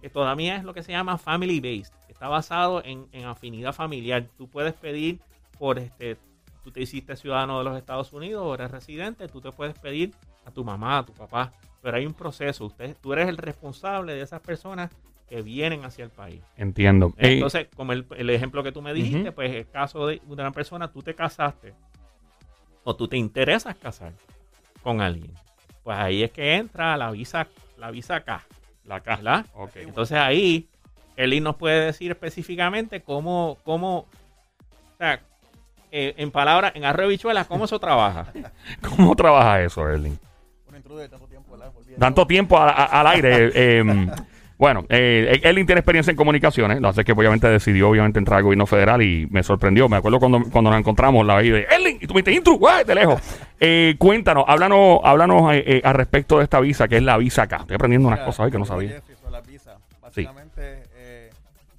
que 0.00 0.08
todavía 0.10 0.56
es 0.56 0.64
lo 0.64 0.74
que 0.74 0.82
se 0.82 0.92
llama 0.92 1.18
family 1.18 1.60
based. 1.60 1.94
Está 2.08 2.28
basado 2.28 2.82
en, 2.84 3.06
en 3.12 3.24
afinidad 3.26 3.72
familiar. 3.74 4.26
Tú 4.36 4.48
puedes 4.48 4.72
pedir 4.74 5.20
por 5.58 5.78
este, 5.78 6.16
tú 6.62 6.70
te 6.70 6.80
hiciste 6.82 7.16
ciudadano 7.16 7.58
de 7.58 7.64
los 7.64 7.76
Estados 7.76 8.12
Unidos 8.12 8.42
o 8.44 8.54
eres 8.54 8.70
residente, 8.70 9.28
tú 9.28 9.40
te 9.40 9.50
puedes 9.52 9.78
pedir 9.78 10.12
a 10.46 10.50
tu 10.50 10.64
mamá, 10.64 10.98
a 10.98 11.04
tu 11.06 11.12
papá, 11.12 11.52
pero 11.82 11.96
hay 11.96 12.06
un 12.06 12.14
proceso. 12.14 12.64
Usted, 12.66 12.96
tú 13.00 13.12
eres 13.12 13.28
el 13.28 13.36
responsable 13.38 14.14
de 14.14 14.22
esas 14.22 14.40
personas 14.40 14.90
que 15.28 15.42
vienen 15.42 15.84
hacia 15.84 16.04
el 16.04 16.10
país. 16.10 16.40
Entiendo. 16.56 17.14
Eh, 17.16 17.34
Entonces, 17.34 17.68
como 17.76 17.92
el, 17.92 18.06
el 18.16 18.30
ejemplo 18.30 18.62
que 18.62 18.72
tú 18.72 18.82
me 18.82 18.92
dijiste, 18.94 19.32
pues 19.32 19.52
el 19.54 19.68
caso 19.68 20.06
de 20.06 20.20
una 20.28 20.50
persona, 20.52 20.92
tú 20.92 21.02
te 21.02 21.14
casaste 21.14 21.72
o 22.84 22.94
tú 22.94 23.08
te 23.08 23.16
interesas 23.16 23.74
casar 23.76 24.12
con 24.82 25.00
alguien, 25.00 25.32
pues 25.82 25.96
ahí 25.98 26.22
es 26.22 26.30
que 26.30 26.54
entra 26.56 26.96
la 26.96 27.10
visa, 27.10 27.46
la 27.78 27.90
visa 27.90 28.20
K, 28.20 28.42
la 28.84 29.00
casa. 29.00 29.16
¿verdad? 29.22 29.46
Ok. 29.54 29.76
Entonces 29.76 30.18
ahí 30.18 30.68
Eli 31.16 31.40
nos 31.40 31.56
puede 31.56 31.86
decir 31.86 32.10
específicamente 32.10 33.00
cómo, 33.02 33.56
cómo, 33.64 33.98
o 34.00 34.06
sea, 34.98 35.20
eh, 35.90 36.12
en 36.18 36.30
palabras, 36.32 36.72
en 36.74 36.84
arroz 36.84 37.04
de 37.04 37.08
bichuelas, 37.10 37.46
cómo 37.46 37.64
eso 37.66 37.78
trabaja. 37.78 38.26
¿Cómo 38.96 39.14
trabaja 39.16 39.62
eso, 39.62 39.88
Erling? 39.88 40.18
Un 40.68 40.76
intruder 40.76 41.04
de 41.04 41.08
tanto 41.08 41.26
tiempo, 41.28 41.52
¿verdad? 41.52 41.72
Volví 41.72 41.94
a- 41.94 41.98
Tanto 41.98 42.26
tiempo 42.26 42.58
a- 42.58 42.68
a- 42.70 43.00
al 43.00 43.06
aire. 43.06 43.52
eh, 43.54 43.84
bueno, 44.56 44.84
eh, 44.88 45.40
Erling 45.42 45.66
tiene 45.66 45.80
experiencia 45.80 46.10
en 46.12 46.16
comunicaciones, 46.16 46.80
lo 46.80 46.88
hace 46.88 47.04
que 47.04 47.12
obviamente 47.12 47.48
decidió 47.48 47.88
obviamente 47.88 48.18
entrar 48.18 48.38
al 48.38 48.44
gobierno 48.44 48.66
federal 48.66 49.02
y 49.02 49.26
me 49.30 49.42
sorprendió. 49.42 49.88
Me 49.88 49.96
acuerdo 49.96 50.20
cuando, 50.20 50.42
cuando 50.50 50.70
nos 50.70 50.78
encontramos, 50.78 51.26
la 51.26 51.38
vi 51.40 51.50
de 51.50 51.66
Erling, 51.70 51.98
y 52.00 52.06
tú 52.06 52.14
me 52.14 52.22
dijiste 52.22 52.32
intro, 52.32 52.54
guay, 52.54 52.84
de 52.84 52.94
lejos. 52.94 53.20
Eh, 53.58 53.96
cuéntanos, 53.98 54.44
háblanos, 54.46 55.00
háblanos 55.02 55.52
eh, 55.54 55.64
eh, 55.66 55.82
al 55.84 55.94
respecto 55.94 56.38
de 56.38 56.44
esta 56.44 56.60
visa, 56.60 56.86
que 56.86 56.96
es 56.98 57.02
la 57.02 57.16
visa 57.16 57.42
acá. 57.42 57.58
Estoy 57.62 57.74
aprendiendo 57.74 58.08
unas 58.08 58.20
Mira, 58.20 58.26
cosas 58.26 58.44
hoy 58.46 58.50
que 58.52 58.58
no 58.58 58.64
sabía. 58.64 59.02
Las 59.30 59.46
visas. 59.46 59.76
Básicamente, 60.00 60.84
eh, 60.94 61.30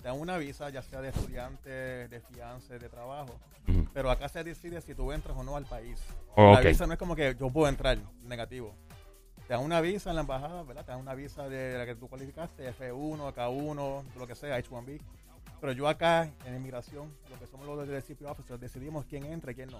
te 0.02 0.10
dan 0.10 0.20
una 0.20 0.38
visa, 0.38 0.70
ya 0.70 0.82
sea 0.82 1.00
de 1.00 1.10
estudiante, 1.10 1.70
de 1.70 2.22
fianza, 2.34 2.78
de 2.78 2.90
trabajo. 2.90 3.36
Pero 3.94 4.12
acá 4.12 4.30
se 4.30 4.44
decide 4.44 4.80
si 4.82 4.94
tú 4.94 5.12
entras 5.12 5.36
o 5.38 5.44
no 5.44 5.56
al 5.56 5.66
país. 5.66 6.00
Oh, 6.36 6.54
La 6.54 6.62
visa 6.62 6.86
no 6.86 6.94
es 6.94 7.00
como 7.00 7.16
que 7.16 7.36
yo 7.40 7.50
puedo 7.50 7.68
entrar, 7.68 7.98
negativo. 8.28 8.76
Te 9.48 9.54
dan 9.54 9.64
una 9.64 9.80
visa 9.80 10.10
en 10.10 10.16
la 10.16 10.22
embajada, 10.22 10.64
¿verdad? 10.64 10.86
Te 10.86 10.92
dan 10.92 11.00
una 11.02 11.14
visa 11.14 11.48
de 11.48 11.78
la 11.78 11.86
que 11.86 11.96
tú 11.96 12.08
cualificaste, 12.08 12.68
F1, 12.74 13.34
K1, 13.34 14.04
lo 14.18 14.28
que 14.28 14.34
sea, 14.34 14.58
H1B. 14.60 15.00
Pero 15.62 15.72
yo 15.72 15.88
acá, 15.88 16.30
en 16.46 16.56
inmigración, 16.56 17.14
lo 17.30 17.40
que 17.40 17.46
somos 17.46 17.68
los 17.68 17.88
del 17.88 18.02
CP 18.02 18.26
Officers, 18.26 18.60
decidimos 18.60 19.06
quién 19.06 19.26
entra 19.26 19.52
y 19.52 19.56
quién 19.56 19.70
no. 19.70 19.78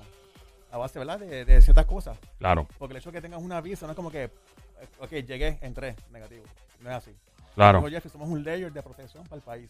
A 0.72 0.78
base, 0.78 1.00
¿verdad? 1.00 1.20
De, 1.20 1.46
de 1.46 1.62
ciertas 1.62 1.86
cosas. 1.86 2.18
Claro, 2.38 2.68
Porque 2.78 2.94
el 2.94 2.98
hecho 3.00 3.12
de 3.12 3.18
que 3.18 3.22
tengas 3.22 3.42
una 3.42 3.60
visa 3.62 3.86
no 3.88 3.94
es 3.94 3.96
como 3.96 4.12
que, 4.12 4.30
ok, 5.00 5.12
llegué, 5.12 5.58
entré, 5.62 5.96
negativo. 6.12 6.44
No 6.82 6.90
es 6.92 6.96
así. 6.98 7.16
claro. 7.56 7.82
Jeffrey, 7.84 8.12
somos 8.12 8.30
un 8.30 8.44
layer 8.44 8.72
de 8.72 8.84
protección 8.84 9.24
para 9.24 9.38
el 9.38 9.42
país. 9.42 9.70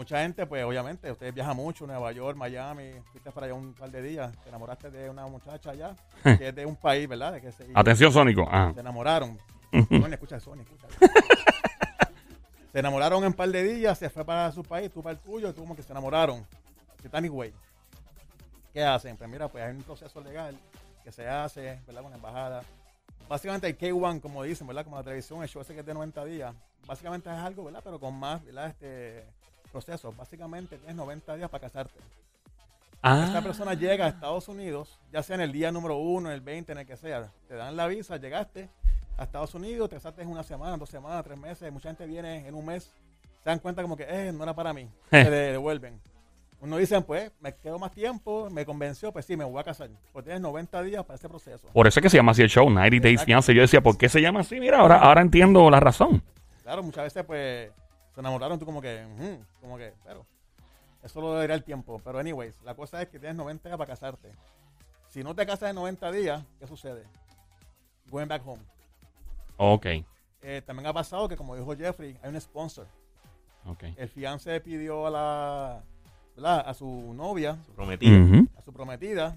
Mucha 0.00 0.22
gente, 0.22 0.46
pues 0.46 0.64
obviamente, 0.64 1.12
ustedes 1.12 1.34
viajan 1.34 1.54
mucho, 1.54 1.86
Nueva 1.86 2.10
York, 2.10 2.34
Miami, 2.34 2.90
fuiste 3.12 3.30
para 3.32 3.44
allá 3.44 3.54
un 3.54 3.74
par 3.74 3.90
de 3.90 4.00
días, 4.00 4.32
te 4.42 4.48
enamoraste 4.48 4.90
de 4.90 5.10
una 5.10 5.26
muchacha 5.26 5.72
allá, 5.72 5.94
que 6.38 6.48
es 6.48 6.54
de 6.54 6.64
un 6.64 6.74
país, 6.74 7.06
¿verdad? 7.06 7.34
De 7.34 7.42
que 7.42 7.52
se, 7.52 7.66
Atención, 7.74 8.10
Sónico. 8.10 8.48
Ah. 8.50 8.72
se 8.72 8.80
enamoraron. 8.80 9.38
Sony, 9.70 10.10
escucha, 10.10 10.40
Sony, 10.40 10.60
escucha. 10.62 10.86
se 12.72 12.78
enamoraron 12.78 13.22
en 13.24 13.26
un 13.26 13.34
par 13.34 13.50
de 13.50 13.62
días, 13.62 13.98
se 13.98 14.08
fue 14.08 14.24
para 14.24 14.50
su 14.52 14.62
país, 14.62 14.90
tú 14.90 15.02
para 15.02 15.12
el 15.12 15.18
tuyo, 15.18 15.52
tú 15.52 15.60
como 15.60 15.76
que 15.76 15.82
se 15.82 15.92
enamoraron. 15.92 16.46
Titanic 17.02 17.34
Way. 17.34 17.52
¿Qué 18.72 18.82
hacen? 18.82 19.18
Pues 19.18 19.28
mira, 19.28 19.48
pues 19.48 19.62
hay 19.64 19.76
un 19.76 19.82
proceso 19.82 20.18
legal 20.22 20.56
que 21.04 21.12
se 21.12 21.28
hace, 21.28 21.78
¿verdad? 21.86 22.00
Con 22.00 22.10
la 22.10 22.16
embajada. 22.16 22.62
Básicamente 23.28 23.66
el 23.66 23.76
K1, 23.76 24.22
como 24.22 24.44
dicen, 24.44 24.66
¿verdad? 24.66 24.84
Como 24.84 24.96
la 24.96 25.02
televisión, 25.02 25.42
el 25.42 25.48
show 25.50 25.60
ese 25.60 25.74
que 25.74 25.80
es 25.80 25.86
de 25.86 25.92
90 25.92 26.24
días. 26.24 26.54
Básicamente 26.86 27.28
es 27.28 27.36
algo, 27.36 27.64
¿verdad? 27.64 27.82
Pero 27.84 28.00
con 28.00 28.18
más, 28.18 28.42
¿verdad? 28.42 28.68
Este 28.68 29.39
proceso. 29.70 30.12
Básicamente 30.12 30.76
tienes 30.76 30.96
90 30.96 31.36
días 31.36 31.48
para 31.50 31.62
casarte. 31.62 31.98
Esta 33.02 33.38
Ah, 33.38 33.42
persona 33.42 33.72
llega 33.74 34.04
a 34.04 34.08
Estados 34.08 34.48
Unidos, 34.48 34.98
ya 35.10 35.22
sea 35.22 35.34
en 35.36 35.40
el 35.42 35.52
día 35.52 35.72
número 35.72 35.96
uno, 35.96 36.28
en 36.28 36.34
el 36.34 36.40
20, 36.42 36.72
en 36.72 36.78
el 36.78 36.86
que 36.86 36.96
sea. 36.96 37.30
Te 37.48 37.54
dan 37.54 37.74
la 37.76 37.86
visa, 37.86 38.16
llegaste 38.18 38.68
a 39.16 39.22
Estados 39.24 39.54
Unidos, 39.54 39.88
te 39.88 39.96
casaste 39.96 40.20
en 40.22 40.28
una 40.28 40.42
semana, 40.42 40.76
dos 40.76 40.90
semanas, 40.90 41.24
tres 41.24 41.38
meses. 41.38 41.72
Mucha 41.72 41.88
gente 41.88 42.06
viene 42.06 42.46
en 42.46 42.54
un 42.54 42.66
mes, 42.66 42.92
se 43.42 43.48
dan 43.48 43.58
cuenta 43.58 43.80
como 43.80 43.96
que, 43.96 44.04
eh, 44.06 44.32
no 44.32 44.42
era 44.44 44.54
para 44.54 44.74
mí. 44.74 44.86
Se 45.10 45.30
de- 45.30 45.52
devuelven. 45.52 45.98
Uno 46.62 46.76
dice, 46.76 47.00
pues, 47.00 47.32
me 47.40 47.54
quedo 47.54 47.78
más 47.78 47.90
tiempo, 47.90 48.50
me 48.50 48.66
convenció, 48.66 49.10
pues 49.12 49.24
sí, 49.24 49.34
me 49.34 49.44
voy 49.44 49.58
a 49.58 49.64
casar. 49.64 49.88
Pues 50.12 50.26
tienes 50.26 50.42
90 50.42 50.82
días 50.82 51.02
para 51.06 51.14
ese 51.14 51.26
proceso. 51.26 51.68
por 51.72 51.86
eso 51.86 52.00
es 52.00 52.02
que 52.02 52.10
se 52.10 52.18
llama 52.18 52.32
así 52.32 52.42
el 52.42 52.50
show, 52.50 52.68
90 52.68 53.02
Days. 53.02 53.24
Fiancé. 53.24 53.54
Yo 53.54 53.62
decía, 53.62 53.80
¿por 53.80 53.96
qué 53.96 54.10
se 54.10 54.20
llama 54.20 54.40
así? 54.40 54.60
Mira, 54.60 54.80
ahora, 54.80 54.98
ahora 54.98 55.22
entiendo 55.22 55.70
la 55.70 55.80
razón. 55.80 56.22
Claro, 56.62 56.82
muchas 56.82 57.04
veces, 57.04 57.24
pues, 57.24 57.70
se 58.20 58.26
enamoraron, 58.26 58.58
tú 58.58 58.66
como 58.66 58.80
que, 58.82 59.06
como 59.60 59.78
que, 59.78 59.94
pero, 60.04 60.26
eso 61.02 61.20
lo 61.20 61.40
dirá 61.40 61.54
el 61.54 61.64
tiempo. 61.64 62.00
Pero, 62.04 62.18
anyways, 62.18 62.60
la 62.62 62.74
cosa 62.74 63.00
es 63.00 63.08
que 63.08 63.18
tienes 63.18 63.36
90 63.36 63.68
días 63.68 63.78
para 63.78 63.88
casarte. 63.88 64.30
Si 65.08 65.24
no 65.24 65.34
te 65.34 65.46
casas 65.46 65.70
en 65.70 65.76
90 65.76 66.12
días, 66.12 66.44
¿qué 66.58 66.66
sucede? 66.66 67.04
Going 68.10 68.28
back 68.28 68.42
home. 68.46 68.62
Ok. 69.56 69.86
Eh, 70.42 70.62
también 70.64 70.86
ha 70.86 70.92
pasado 70.92 71.28
que, 71.28 71.36
como 71.36 71.56
dijo 71.56 71.74
Jeffrey, 71.76 72.16
hay 72.22 72.28
un 72.30 72.40
sponsor. 72.40 72.86
Ok. 73.66 73.84
El 73.96 74.08
fiance 74.08 74.60
pidió 74.60 75.06
a 75.06 75.10
la, 75.10 75.82
¿verdad? 76.36 76.62
a 76.66 76.74
su 76.74 77.12
novia, 77.14 77.56
Su 77.66 77.72
prometido. 77.72 78.22
Ujú. 78.22 78.48
a 78.56 78.62
su 78.62 78.72
prometida, 78.72 79.36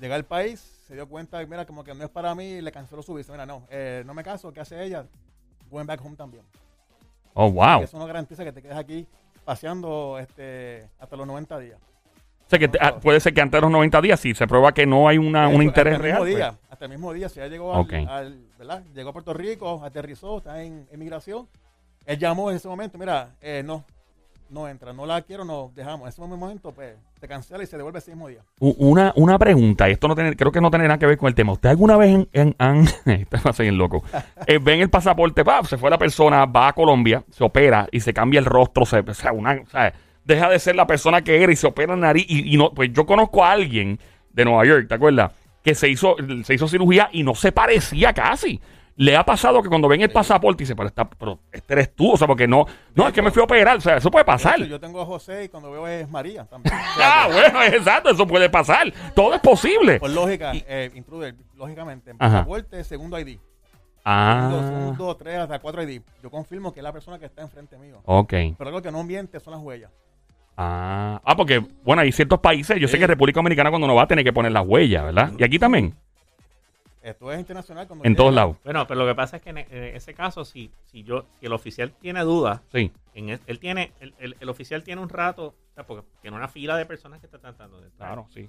llega 0.00 0.14
al 0.14 0.24
país, 0.24 0.60
se 0.86 0.94
dio 0.94 1.08
cuenta, 1.08 1.44
mira, 1.46 1.66
como 1.66 1.84
que 1.84 1.94
no 1.94 2.04
es 2.04 2.10
para 2.10 2.34
mí, 2.34 2.44
y 2.44 2.60
le 2.60 2.72
canceló 2.72 3.02
su 3.02 3.14
visa. 3.14 3.32
Mira, 3.32 3.46
no, 3.46 3.66
eh, 3.70 4.02
no 4.06 4.14
me 4.14 4.22
caso, 4.22 4.52
¿qué 4.52 4.60
hace 4.60 4.82
ella? 4.82 5.06
Going 5.70 5.86
back 5.86 6.04
home 6.04 6.16
también. 6.16 6.44
Oh, 7.34 7.50
wow. 7.50 7.82
Eso 7.82 7.98
no 7.98 8.06
garantiza 8.06 8.44
que 8.44 8.52
te 8.52 8.62
quedes 8.62 8.76
aquí 8.76 9.06
paseando 9.44 10.18
este, 10.18 10.88
hasta 10.98 11.16
los 11.16 11.26
90 11.26 11.58
días. 11.58 11.78
O 12.46 12.50
sea, 12.50 12.58
que 12.58 12.68
te- 12.68 12.78
ah, 12.80 12.96
puede 13.00 13.20
ser 13.20 13.32
que 13.34 13.40
antes 13.40 13.56
de 13.58 13.62
los 13.62 13.70
90 13.70 14.00
días, 14.00 14.20
si 14.20 14.34
se 14.34 14.46
prueba 14.46 14.72
que 14.72 14.86
no 14.86 15.08
hay 15.08 15.18
una, 15.18 15.48
un 15.48 15.62
interés 15.62 15.94
hasta 15.94 16.06
el 16.06 16.12
mismo 16.12 16.24
real. 16.24 16.36
día, 16.36 16.48
pues. 16.52 16.72
hasta 16.72 16.84
el 16.84 16.90
mismo 16.90 17.12
día, 17.12 17.28
si 17.28 17.36
ya 17.40 17.46
llegó, 17.48 17.74
al- 17.74 18.08
al, 18.08 18.38
¿verdad? 18.58 18.82
llegó 18.94 19.10
a 19.10 19.12
Puerto 19.12 19.32
Rico, 19.34 19.80
aterrizó, 19.84 20.38
está 20.38 20.62
en 20.62 20.86
emigración, 20.92 21.48
él 22.06 22.18
llamó 22.18 22.50
en 22.50 22.56
ese 22.56 22.68
momento, 22.68 22.98
mira, 22.98 23.30
eh, 23.40 23.62
no, 23.64 23.84
no 24.50 24.68
entra, 24.68 24.92
no 24.92 25.06
la 25.06 25.22
quiero, 25.22 25.44
no 25.44 25.72
dejamos. 25.74 26.02
En 26.02 26.08
ese 26.08 26.20
momento, 26.20 26.72
pues, 26.72 26.94
se 27.20 27.26
cancela 27.28 27.62
y 27.62 27.66
se 27.66 27.76
devuelve 27.76 27.98
ese 27.98 28.10
mismo 28.12 28.28
día. 28.28 28.40
Una, 28.60 29.12
una 29.16 29.38
pregunta, 29.38 29.88
y 29.88 29.92
esto 29.92 30.06
no 30.08 30.14
tiene, 30.14 30.36
creo 30.36 30.52
que 30.52 30.60
no 30.60 30.70
tiene 30.70 30.86
nada 30.86 30.98
que 30.98 31.06
ver 31.06 31.16
con 31.18 31.28
el 31.28 31.34
tema. 31.34 31.52
¿Usted 31.52 31.70
alguna 31.70 31.96
vez 31.96 32.26
en, 32.32 32.54
en- 32.58 32.86
ser 33.54 33.64
bien 33.64 33.78
loco, 33.78 34.02
Eh, 34.46 34.58
ven 34.62 34.80
el 34.80 34.90
pasaporte, 34.90 35.44
pa, 35.44 35.64
se 35.64 35.76
fue 35.78 35.90
la 35.90 35.98
persona, 35.98 36.44
va 36.46 36.68
a 36.68 36.72
Colombia, 36.72 37.24
se 37.30 37.42
opera 37.44 37.88
y 37.90 38.00
se 38.00 38.12
cambia 38.12 38.38
el 38.40 38.46
rostro, 38.46 38.84
se, 38.86 38.98
o 39.00 39.14
sea, 39.14 39.32
una, 39.32 39.60
o 39.62 39.66
sea, 39.70 39.92
deja 40.24 40.48
de 40.50 40.58
ser 40.58 40.76
la 40.76 40.86
persona 40.86 41.22
que 41.22 41.42
era 41.42 41.52
y 41.52 41.56
se 41.56 41.66
opera 41.66 41.94
la 41.94 42.00
nariz 42.06 42.26
y, 42.28 42.54
y 42.54 42.56
no, 42.56 42.72
pues 42.72 42.90
yo 42.92 43.06
conozco 43.06 43.44
a 43.44 43.52
alguien 43.52 43.98
de 44.32 44.44
Nueva 44.44 44.64
York, 44.64 44.88
¿te 44.88 44.94
acuerdas? 44.94 45.32
Que 45.62 45.74
se 45.74 45.88
hizo, 45.88 46.16
se 46.44 46.54
hizo 46.54 46.68
cirugía 46.68 47.08
y 47.12 47.22
no 47.22 47.34
se 47.34 47.50
parecía 47.52 48.12
casi. 48.12 48.60
Le 48.96 49.16
ha 49.16 49.24
pasado 49.24 49.60
que 49.60 49.68
cuando 49.68 49.88
ven 49.88 50.02
el 50.02 50.10
pasaporte 50.10 50.62
dice, 50.62 50.76
pero, 50.76 50.86
está, 50.88 51.08
pero 51.08 51.40
este 51.50 51.72
eres 51.72 51.94
tú, 51.96 52.12
o 52.12 52.16
sea, 52.16 52.28
porque 52.28 52.46
no, 52.46 52.64
no, 52.94 53.08
es 53.08 53.12
que 53.12 53.22
me 53.22 53.32
fui 53.32 53.40
a 53.40 53.44
operar, 53.44 53.76
o 53.78 53.80
sea, 53.80 53.96
eso 53.96 54.08
puede 54.10 54.24
pasar. 54.24 54.62
Yo 54.62 54.78
tengo 54.78 55.00
a 55.00 55.04
José 55.04 55.44
y 55.44 55.48
cuando 55.48 55.70
veo 55.72 55.86
es 55.88 56.08
María 56.08 56.44
también. 56.44 56.74
Ah, 57.00 57.28
bueno, 57.30 57.62
exacto, 57.64 58.10
eso 58.10 58.26
puede 58.26 58.48
pasar. 58.48 58.92
Todo 59.14 59.34
es 59.34 59.40
posible. 59.40 59.98
Por 59.98 60.10
lógica, 60.10 60.52
eh, 60.54 60.90
intruder, 60.94 61.34
lógicamente, 61.56 62.12
en 62.12 62.18
pasaporte, 62.18 62.84
segundo 62.84 63.18
ID. 63.18 63.38
Ah, 64.04 64.48
Segundo, 64.50 64.68
segundo, 64.68 65.16
tres, 65.16 65.38
hasta 65.38 65.58
cuatro 65.58 65.82
ID. 65.82 66.02
Yo 66.22 66.30
confirmo 66.30 66.72
que 66.72 66.80
es 66.80 66.84
la 66.84 66.92
persona 66.92 67.18
que 67.18 67.26
está 67.26 67.42
enfrente 67.42 67.76
mío. 67.78 68.00
ok. 68.04 68.32
Pero 68.56 68.68
algo 68.68 68.82
que 68.82 68.92
no 68.92 69.02
miente 69.02 69.40
son 69.40 69.54
las 69.54 69.62
huellas. 69.62 69.90
Ah, 70.56 71.20
ah, 71.24 71.36
porque, 71.36 71.58
bueno, 71.82 72.02
hay 72.02 72.12
ciertos 72.12 72.38
países, 72.38 72.78
yo 72.78 72.86
sé 72.86 72.98
que 72.98 73.06
República 73.08 73.38
Dominicana 73.38 73.70
cuando 73.70 73.86
uno 73.86 73.94
va 73.96 74.02
a 74.02 74.06
tener 74.06 74.24
que 74.24 74.32
poner 74.32 74.52
las 74.52 74.64
huellas, 74.64 75.04
¿verdad? 75.04 75.32
Y 75.36 75.42
aquí 75.42 75.58
también, 75.58 75.94
Esto 77.04 77.30
es 77.30 77.38
internacional. 77.38 77.86
Cuando 77.86 78.04
en 78.06 78.16
todos 78.16 78.32
lados. 78.34 78.56
Bueno, 78.64 78.86
pero 78.86 79.00
lo 79.00 79.06
que 79.06 79.14
pasa 79.14 79.36
es 79.36 79.42
que 79.42 79.50
en, 79.50 79.58
e- 79.58 79.66
en 79.70 79.94
ese 79.96 80.14
caso, 80.14 80.44
si, 80.44 80.70
si 80.86 81.02
yo, 81.04 81.26
si 81.38 81.46
el 81.46 81.52
oficial 81.52 81.92
tiene 81.92 82.22
dudas, 82.22 82.62
Sí. 82.72 82.90
en 83.14 83.28
es- 83.28 83.40
él 83.46 83.58
tiene, 83.58 83.92
el, 84.00 84.14
el- 84.18 84.36
el 84.40 84.48
oficial 84.48 84.82
tiene 84.82 85.02
un 85.02 85.10
rato, 85.10 85.48
o 85.48 85.74
sea, 85.74 85.84
porque 85.86 86.06
tiene 86.22 86.36
una 86.36 86.48
fila 86.48 86.76
de 86.78 86.86
personas 86.86 87.20
que 87.20 87.26
está 87.26 87.38
tratando 87.38 87.78
de 87.80 87.88
entrar. 87.88 88.08
Claro, 88.14 88.26
sí. 88.30 88.48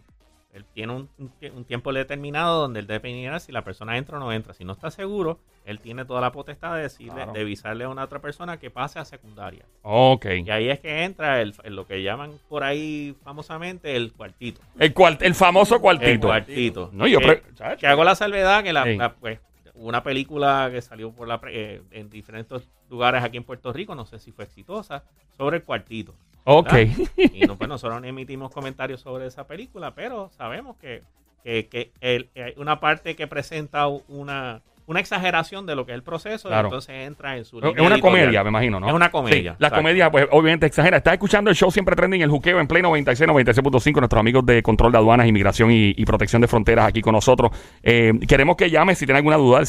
Él 0.55 0.63
tiene 0.73 0.93
un, 0.93 1.09
un 1.19 1.29
tie- 1.39 1.51
un 1.53 1.65
tiempo 1.65 1.91
determinado 1.91 2.61
donde 2.61 2.79
él 2.79 2.87
mirar 3.03 3.41
si 3.41 3.51
la 3.51 3.63
persona 3.63 3.97
entra 3.97 4.15
o 4.17 4.19
no 4.21 4.31
entra. 4.31 4.53
Si 4.53 4.63
no 4.63 4.71
está 4.71 4.89
seguro, 4.89 5.37
él 5.65 5.81
tiene 5.81 6.05
toda 6.05 6.21
la 6.21 6.31
potestad 6.31 6.75
de 6.75 6.83
decirle, 6.83 7.13
Claro. 7.13 7.33
de 7.33 7.41
avisarle 7.41 7.83
a 7.83 7.89
una 7.89 8.03
otra 8.05 8.19
persona 8.19 8.57
que 8.57 8.69
pase 8.71 8.97
a 8.97 9.03
secundaria. 9.05 9.65
Ok. 9.81 10.25
Y 10.45 10.49
ahí 10.49 10.69
es 10.69 10.79
que 10.79 11.03
entra 11.03 11.41
el, 11.41 11.53
el- 11.63 11.75
lo 11.75 11.85
que 11.85 12.01
llaman 12.01 12.39
por 12.47 12.63
ahí 12.63 13.15
famosamente 13.23 13.97
el 13.97 14.13
cuartito. 14.13 14.61
El, 14.79 14.93
cuart- 14.93 15.21
el 15.21 15.35
famoso 15.35 15.75
El 15.75 15.81
cuartito. 15.81 16.27
cuartito. 16.27 16.89
No, 16.93 17.05
yo 17.05 17.19
que, 17.19 17.85
hago 17.87 18.03
la 18.05 18.15
salvedad 18.15 18.63
que 18.63 18.71
la- 18.71 19.13
pues, 19.19 19.39
una 19.73 20.03
película 20.03 20.69
que 20.71 20.81
salió 20.81 21.11
por 21.11 21.27
la 21.27 21.41
pre- 21.41 21.75
eh, 21.75 21.81
en 21.91 22.09
diferentes 22.09 22.65
lugares 22.89 23.21
aquí 23.23 23.35
en 23.35 23.43
Puerto 23.43 23.73
Rico, 23.73 23.93
no 23.93 24.05
sé 24.05 24.19
si 24.19 24.31
fue 24.31 24.45
exitosa, 24.45 25.03
sobre 25.35 25.57
el 25.57 25.63
cuartito. 25.63 26.15
Ok. 26.45 26.73
Y 27.17 27.45
no, 27.45 27.57
pues 27.57 27.67
nosotros 27.67 28.01
no 28.01 28.07
emitimos 28.07 28.51
comentarios 28.51 29.01
sobre 29.01 29.27
esa 29.27 29.45
película, 29.47 29.93
pero 29.95 30.29
sabemos 30.37 30.77
que, 30.77 31.03
que, 31.43 31.67
que 31.67 31.91
el- 32.01 32.29
hay 32.35 32.53
una 32.57 32.79
parte 32.79 33.15
que 33.15 33.27
presenta 33.27 33.87
una, 33.87 34.61
una 34.87 34.99
exageración 34.99 35.65
de 35.65 35.75
lo 35.75 35.85
que 35.85 35.93
es 35.93 35.95
el 35.95 36.03
proceso, 36.03 36.49
y 36.49 36.53
entonces 36.53 36.93
entra 36.95 37.37
en 37.37 37.45
su 37.45 37.57
Es 37.57 37.63
una 37.63 37.71
editorial. 37.71 38.01
comedia, 38.01 38.43
me 38.43 38.49
imagino, 38.49 38.79
¿no? 38.79 38.87
Es 38.87 38.93
una 38.93 39.09
comedia, 39.09 39.37
Sí, 39.37 39.43
la 39.43 39.51
exacto. 39.67 39.75
comedia, 39.77 40.11
pues, 40.11 40.27
obviamente 40.31 40.65
exagera. 40.67 40.97
Estás 40.97 41.13
escuchando 41.13 41.49
el 41.49 41.55
show 41.55 41.71
siempre 41.71 41.95
trending, 41.95 42.21
el 42.21 42.29
juqueo 42.29 42.59
en 42.59 42.67
Play 42.67 42.81
96, 42.83 43.27
96.5. 43.29 43.99
Nuestros 43.99 44.19
amigos 44.19 44.45
de 44.45 44.61
control 44.61 44.91
de 44.91 44.97
aduanas, 44.99 45.27
inmigración 45.27 45.71
y, 45.71 45.93
y 45.97 46.05
protección 46.05 46.41
de 46.41 46.47
fronteras 46.47 46.87
aquí 46.87 47.01
con 47.01 47.13
nosotros. 47.13 47.51
Eh, 47.83 48.13
queremos 48.27 48.55
que 48.55 48.69
llames 48.69 48.97
si 48.99 49.05
tiene 49.05 49.17
alguna 49.17 49.37
duda 49.37 49.59
al 49.59 49.65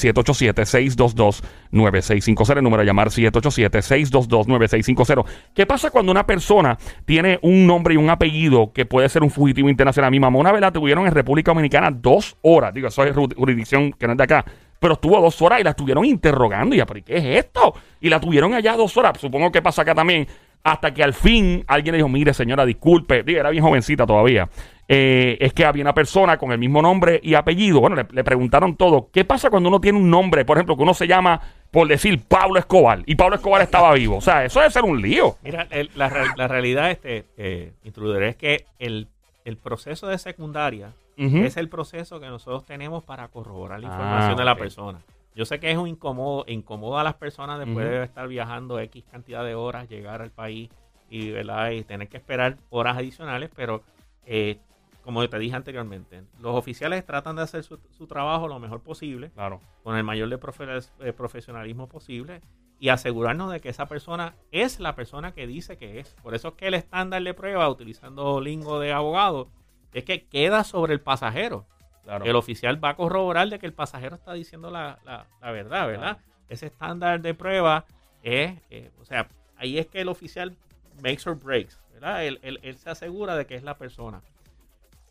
787-622-9650. 1.72 2.56
El 2.58 2.64
número 2.64 2.82
a 2.82 2.84
llamar 2.84 3.08
787-622-9650. 3.08 5.24
¿Qué 5.54 5.66
pasa 5.66 5.90
cuando 5.90 6.12
una 6.12 6.26
persona 6.26 6.78
tiene 7.04 7.38
un 7.42 7.66
nombre 7.66 7.94
y 7.94 7.96
un 7.96 8.10
apellido 8.10 8.72
que 8.72 8.86
puede 8.86 9.08
ser 9.08 9.22
un 9.22 9.30
fugitivo 9.30 9.68
internacional? 9.68 10.10
Mi 10.10 10.20
mamá 10.20 10.38
una 10.38 10.52
vez 10.52 10.60
la 10.60 10.70
tuvieron 10.72 11.06
en 11.06 11.12
República 11.12 11.50
Dominicana 11.52 11.90
dos 11.90 12.36
horas. 12.42 12.72
Digo, 12.74 12.88
eso 12.88 13.04
es 13.04 13.14
ju- 13.14 13.34
jurisdicción 13.34 13.92
que 13.92 14.06
no 14.06 14.12
es 14.12 14.18
de 14.18 14.24
acá. 14.24 14.44
Pero 14.78 14.94
estuvo 14.94 15.20
dos 15.20 15.40
horas 15.42 15.60
y 15.60 15.64
la 15.64 15.70
estuvieron 15.70 16.04
interrogando. 16.04 16.74
Y 16.74 16.78
ya, 16.78 16.86
¿pero 16.86 16.98
¿y 16.98 17.02
qué 17.02 17.16
es 17.16 17.24
esto? 17.44 17.74
Y 18.00 18.08
la 18.08 18.20
tuvieron 18.20 18.54
allá 18.54 18.76
dos 18.76 18.96
horas. 18.96 19.18
Supongo 19.20 19.50
que 19.52 19.62
pasa 19.62 19.82
acá 19.82 19.94
también. 19.94 20.26
Hasta 20.62 20.92
que 20.92 21.04
al 21.04 21.14
fin 21.14 21.64
alguien 21.68 21.92
le 21.92 21.98
dijo, 21.98 22.08
mire 22.08 22.34
señora, 22.34 22.66
disculpe. 22.66 23.22
Digo, 23.22 23.38
era 23.38 23.50
bien 23.50 23.62
jovencita 23.62 24.04
todavía. 24.04 24.48
Eh, 24.88 25.36
es 25.40 25.52
que 25.52 25.64
había 25.64 25.82
una 25.82 25.94
persona 25.94 26.38
con 26.38 26.50
el 26.52 26.58
mismo 26.58 26.82
nombre 26.82 27.20
y 27.22 27.34
apellido. 27.34 27.80
Bueno, 27.80 27.94
le, 27.96 28.24
preguntaron 28.24 28.76
todo. 28.76 29.08
¿Qué 29.12 29.24
pasa 29.24 29.48
cuando 29.48 29.68
uno 29.68 29.80
tiene 29.80 29.98
un 29.98 30.10
nombre, 30.10 30.44
por 30.44 30.56
ejemplo, 30.56 30.76
que 30.76 30.82
uno 30.82 30.94
se 30.94 31.06
llama, 31.06 31.40
por 31.70 31.86
decir, 31.86 32.20
Pablo 32.26 32.58
Escobar? 32.58 33.02
Y 33.06 33.14
Pablo 33.14 33.36
Escobar 33.36 33.62
estaba 33.62 33.94
vivo. 33.94 34.16
O 34.16 34.20
sea, 34.20 34.44
eso 34.44 34.58
debe 34.60 34.72
ser 34.72 34.82
un 34.82 35.00
lío. 35.00 35.36
Mira, 35.42 35.68
la, 35.94 36.08
re- 36.08 36.30
la 36.36 36.48
realidad, 36.48 36.90
este, 36.90 37.26
eh, 37.36 37.72
es 37.84 38.36
que 38.36 38.64
el, 38.80 39.08
el 39.46 39.56
proceso 39.56 40.06
de 40.08 40.18
secundaria 40.18 40.92
es 41.16 41.56
el 41.56 41.68
proceso 41.70 42.20
que 42.20 42.26
nosotros 42.28 42.66
tenemos 42.66 43.02
para 43.04 43.28
corroborar 43.28 43.80
la 43.80 43.88
Ah, 43.88 43.90
información 43.92 44.36
de 44.36 44.44
la 44.44 44.54
persona. 44.56 45.00
Yo 45.34 45.44
sé 45.46 45.58
que 45.60 45.70
es 45.70 45.76
un 45.78 45.88
incómodo, 45.88 46.44
incomoda 46.48 47.00
a 47.00 47.04
las 47.04 47.14
personas 47.14 47.58
después 47.58 47.86
de 47.88 48.02
estar 48.04 48.26
viajando 48.28 48.78
X 48.80 49.04
cantidad 49.10 49.44
de 49.44 49.54
horas, 49.54 49.88
llegar 49.88 50.20
al 50.20 50.30
país 50.30 50.68
y, 51.08 51.30
¿verdad? 51.30 51.70
y 51.70 51.84
tener 51.84 52.08
que 52.08 52.16
esperar 52.18 52.56
horas 52.70 52.96
adicionales, 52.98 53.50
pero 53.54 53.82
eh, 54.26 54.58
como 55.04 55.26
te 55.28 55.38
dije 55.38 55.54
anteriormente, 55.54 56.24
los 56.40 56.54
oficiales 56.56 57.06
tratan 57.06 57.36
de 57.36 57.42
hacer 57.42 57.62
su, 57.62 57.78
su 57.96 58.06
trabajo 58.06 58.48
lo 58.48 58.58
mejor 58.58 58.80
posible, 58.80 59.30
Claro. 59.30 59.60
con 59.84 59.96
el 59.96 60.02
mayor 60.04 60.28
de 60.28 60.40
profe- 60.40 60.90
eh, 61.00 61.12
profesionalismo 61.12 61.86
posible 61.88 62.40
y 62.78 62.90
asegurarnos 62.90 63.50
de 63.50 63.60
que 63.60 63.68
esa 63.70 63.86
persona 63.86 64.34
es 64.52 64.80
la 64.80 64.94
persona 64.94 65.32
que 65.32 65.46
dice 65.46 65.78
que 65.78 65.98
es. 66.00 66.14
Por 66.22 66.34
eso 66.34 66.48
es 66.48 66.54
que 66.54 66.66
el 66.68 66.74
estándar 66.74 67.22
de 67.22 67.32
prueba, 67.34 67.68
utilizando 67.68 68.40
lingo 68.40 68.80
de 68.80 68.92
abogado, 68.92 69.48
es 69.94 70.04
que 70.04 70.24
queda 70.26 70.62
sobre 70.64 70.92
el 70.92 71.00
pasajero. 71.00 71.64
Claro. 72.04 72.24
El 72.24 72.36
oficial 72.36 72.82
va 72.84 72.90
a 72.90 72.96
corroborar 72.96 73.48
de 73.48 73.58
que 73.58 73.66
el 73.66 73.72
pasajero 73.72 74.14
está 74.16 74.32
diciendo 74.34 74.70
la, 74.70 74.98
la- 75.04 75.26
la 75.40 75.50
verdad, 75.50 75.86
¿verdad? 75.86 76.18
Ese 76.48 76.66
estándar 76.66 77.20
de 77.20 77.34
prueba 77.34 77.84
es, 78.22 78.52
eh, 78.70 78.90
o 79.00 79.04
sea, 79.04 79.28
ahí 79.56 79.78
es 79.78 79.86
que 79.86 80.02
el 80.02 80.08
oficial 80.08 80.54
makes 81.02 81.28
or 81.28 81.36
breaks, 81.36 81.80
¿verdad? 81.94 82.24
Él, 82.24 82.38
él- 82.42 82.60
él 82.62 82.76
se 82.76 82.90
asegura 82.90 83.36
de 83.36 83.46
que 83.46 83.54
es 83.56 83.62
la 83.64 83.76
persona. 83.78 84.20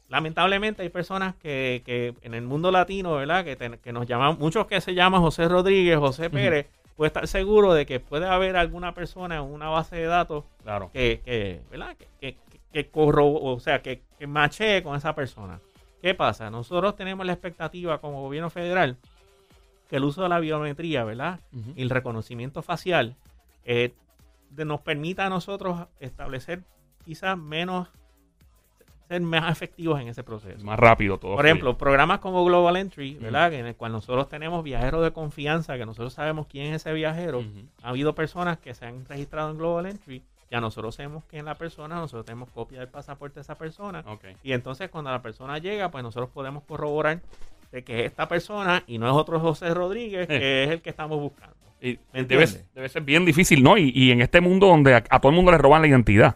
Lamentablemente 0.08 0.84
hay 0.84 0.90
personas 0.90 1.36
que, 1.36 1.82
que 1.84 2.14
en 2.22 2.36
el 2.36 2.44
mundo 2.44 2.72
latino, 2.72 3.16
¿verdad? 3.16 3.44
Que, 3.44 3.58
que 3.82 3.92
nos 3.92 4.06
llaman, 4.06 4.38
muchos 4.40 4.68
que 4.68 4.80
se 4.80 4.94
llaman 4.94 5.20
José 5.22 5.48
Rodríguez, 5.48 5.98
José 5.98 6.30
Pérez, 6.30 6.68
puede 6.96 7.08
estar 7.08 7.28
seguro 7.28 7.74
de 7.74 7.86
que 7.86 8.00
puede 8.00 8.28
haber 8.28 8.56
alguna 8.58 8.94
persona 8.94 9.36
en 9.38 9.42
una 9.44 9.70
base 9.70 9.96
de 9.98 10.06
datos 10.06 10.46
Claro. 10.64 10.90
que, 10.94 11.22
que, 11.24 11.62
¿verdad? 11.70 11.96
que, 11.98 12.08
que, 12.20 12.38
que- 12.72 12.92
corro- 12.92 13.40
o 13.42 13.60
sea, 13.60 13.82
que, 13.82 14.02
que 14.20 14.28
machee 14.28 14.82
con 14.84 14.96
esa 14.96 15.14
persona. 15.16 15.60
¿Qué 16.02 16.14
pasa? 16.14 16.50
Nosotros 16.50 16.96
tenemos 16.96 17.26
la 17.26 17.34
expectativa 17.34 18.00
como 18.00 18.22
gobierno 18.22 18.50
federal 18.50 18.98
que 19.90 19.96
el 19.98 20.04
uso 20.04 20.24
de 20.24 20.30
la 20.30 20.40
biometría, 20.40 21.04
¿verdad? 21.04 21.40
Y 21.76 21.82
el 21.82 21.90
reconocimiento 21.90 22.62
facial 22.62 23.16
eh, 23.66 23.94
de- 24.50 24.66
nos 24.66 24.82
permita 24.82 25.26
a 25.26 25.30
nosotros 25.30 25.88
establecer 26.00 26.62
quizás 27.06 27.38
menos, 27.38 27.88
ser 29.08 29.22
más 29.22 29.52
efectivos 29.52 30.00
en 30.02 30.08
ese 30.08 30.24
proceso. 30.24 30.58
Es 30.58 30.64
más 30.64 30.80
rápido 30.80 31.18
todo. 31.18 31.36
Por 31.36 31.46
ejemplo, 31.46 31.78
programas 31.78 32.20
como 32.20 32.44
Global 32.46 32.78
Entry, 32.78 33.16
¿verdad? 33.16 33.54
En 33.54 33.66
el 33.66 33.76
cual 33.76 33.92
nosotros 33.92 34.30
tenemos 34.30 34.64
viajeros 34.64 35.04
de 35.04 35.12
confianza, 35.12 35.78
que 35.78 35.86
nosotros 35.86 36.14
sabemos 36.14 36.48
quién 36.48 36.68
es 36.74 36.82
ese 36.82 36.94
viajero. 36.94 37.44
Ha 37.84 37.90
habido 37.90 38.16
personas 38.16 38.58
que 38.58 38.74
se 38.74 38.86
han 38.86 39.06
registrado 39.06 39.52
en 39.52 39.58
Global 39.58 39.86
Entry, 39.86 40.24
ya 40.52 40.62
nosotros 40.62 40.96
sabemos 40.96 41.24
quién 41.28 41.42
es 41.42 41.46
la 41.46 41.56
persona, 41.56 41.96
nosotros 41.96 42.26
tenemos 42.26 42.50
copia 42.52 42.80
del 42.80 42.90
pasaporte 42.90 43.36
de 43.36 43.42
esa 43.42 43.58
persona. 43.58 44.04
Y 44.44 44.54
entonces 44.54 44.90
cuando 44.90 45.12
la 45.12 45.22
persona 45.22 45.58
llega, 45.58 45.90
pues 45.90 46.04
nosotros 46.04 46.30
podemos 46.30 46.64
corroborar 46.64 47.22
de 47.72 47.84
que 47.84 48.02
es 48.02 48.06
esta 48.06 48.28
persona 48.28 48.84
y 48.88 48.98
no 48.98 49.08
es 49.08 49.14
otro 49.14 49.40
José 49.40 49.74
Rodríguez, 49.74 50.28
que 50.28 50.64
es 50.64 50.70
el 50.70 50.82
que 50.82 50.90
estamos 50.90 51.20
buscando. 51.20 51.56
Y 51.82 52.00
¿Me 52.14 52.24
debe, 52.24 52.48
ser 52.48 53.02
bien 53.04 53.26
difícil, 53.26 53.62
¿no? 53.62 53.78
Y, 53.78 53.92
y 53.94 54.12
en 54.12 54.22
este 54.22 54.40
mundo 54.40 54.68
donde 54.68 54.96
a, 54.96 55.04
a 55.10 55.20
todo 55.20 55.30
el 55.30 55.36
mundo 55.36 55.52
le 55.52 55.58
roban 55.58 55.82
la 55.82 55.88
identidad. 55.88 56.36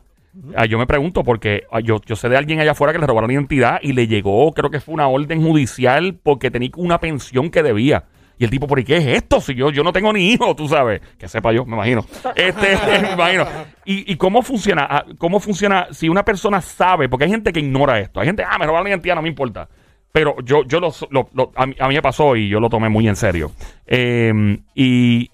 Ah, 0.55 0.65
yo 0.65 0.77
me 0.77 0.88
pregunto 0.88 1.24
porque 1.24 1.63
ah, 1.72 1.79
yo, 1.79 2.00
yo 2.05 2.15
sé 2.15 2.29
de 2.29 2.38
alguien 2.38 2.60
allá 2.60 2.72
afuera 2.72 2.93
que 2.93 3.00
le 3.00 3.08
robaron 3.08 3.27
la 3.29 3.34
identidad 3.34 3.79
y 3.81 3.93
le 3.93 4.08
llegó, 4.08 4.51
creo 4.53 4.69
que 4.69 4.79
fue 4.79 4.93
una 4.93 5.08
orden 5.08 5.41
judicial 5.41 6.17
porque 6.22 6.50
tenía 6.51 6.69
una 6.77 7.00
pensión 7.00 7.50
que 7.50 7.63
debía. 7.63 8.05
Y 8.38 8.46
el 8.46 8.50
tipo, 8.50 8.67
¿por 8.67 8.81
qué 8.86 8.96
es 8.98 9.05
esto? 9.05 9.41
Si 9.41 9.53
yo, 9.53 9.69
yo 9.69 9.84
no 9.84 9.91
tengo 9.91 10.13
ni 10.13 10.31
hijo, 10.31 10.55
tú 10.55 10.69
sabes. 10.69 11.01
Que 11.17 11.27
sepa 11.27 11.51
yo, 11.51 11.65
me 11.65 11.75
imagino. 11.75 12.05
Este, 12.36 12.77
me 13.01 13.12
imagino. 13.13 13.46
¿Y, 13.84 14.13
y 14.13 14.15
cómo 14.15 14.41
funciona? 14.41 14.88
Ah, 14.89 15.05
¿Cómo 15.17 15.41
funciona 15.41 15.88
si 15.91 16.08
una 16.08 16.24
persona 16.24 16.62
sabe? 16.62 17.10
Porque 17.10 17.25
hay 17.25 17.31
gente 17.31 17.51
que 17.51 17.60
ignora 17.60 18.00
esto. 18.00 18.22
Hay 18.22 18.27
gente, 18.27 18.43
ah, 18.50 18.58
me 18.58 18.65
robaron 18.65 18.86
la 18.86 18.91
identidad, 18.91 19.15
no 19.15 19.22
me 19.22 19.27
importa. 19.27 19.67
Pero 20.13 20.38
yo, 20.46 20.63
yo 20.63 20.79
lo, 20.79 20.89
lo- 21.12 21.29
lo- 21.34 21.51
a, 21.53 21.65
mí, 21.65 21.75
a 21.77 21.88
mí 21.89 21.96
me 21.96 22.01
pasó 22.01 22.36
y 22.38 22.48
yo 22.48 22.62
lo 22.62 22.69
tomé 22.69 22.88
muy 22.88 23.10
en 23.10 23.17
serio. 23.17 23.51
Eh, 23.86 24.58
y 24.74 25.29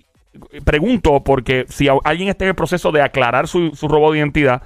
pregunto 0.63 1.23
porque 1.23 1.65
si 1.69 1.87
alguien 2.03 2.29
está 2.29 2.45
en 2.45 2.49
el 2.49 2.55
proceso 2.55 2.91
de 2.91 3.01
aclarar 3.03 3.47
su, 3.47 3.71
su 3.75 3.87
robo 3.87 4.11
de 4.11 4.17
identidad, 4.19 4.63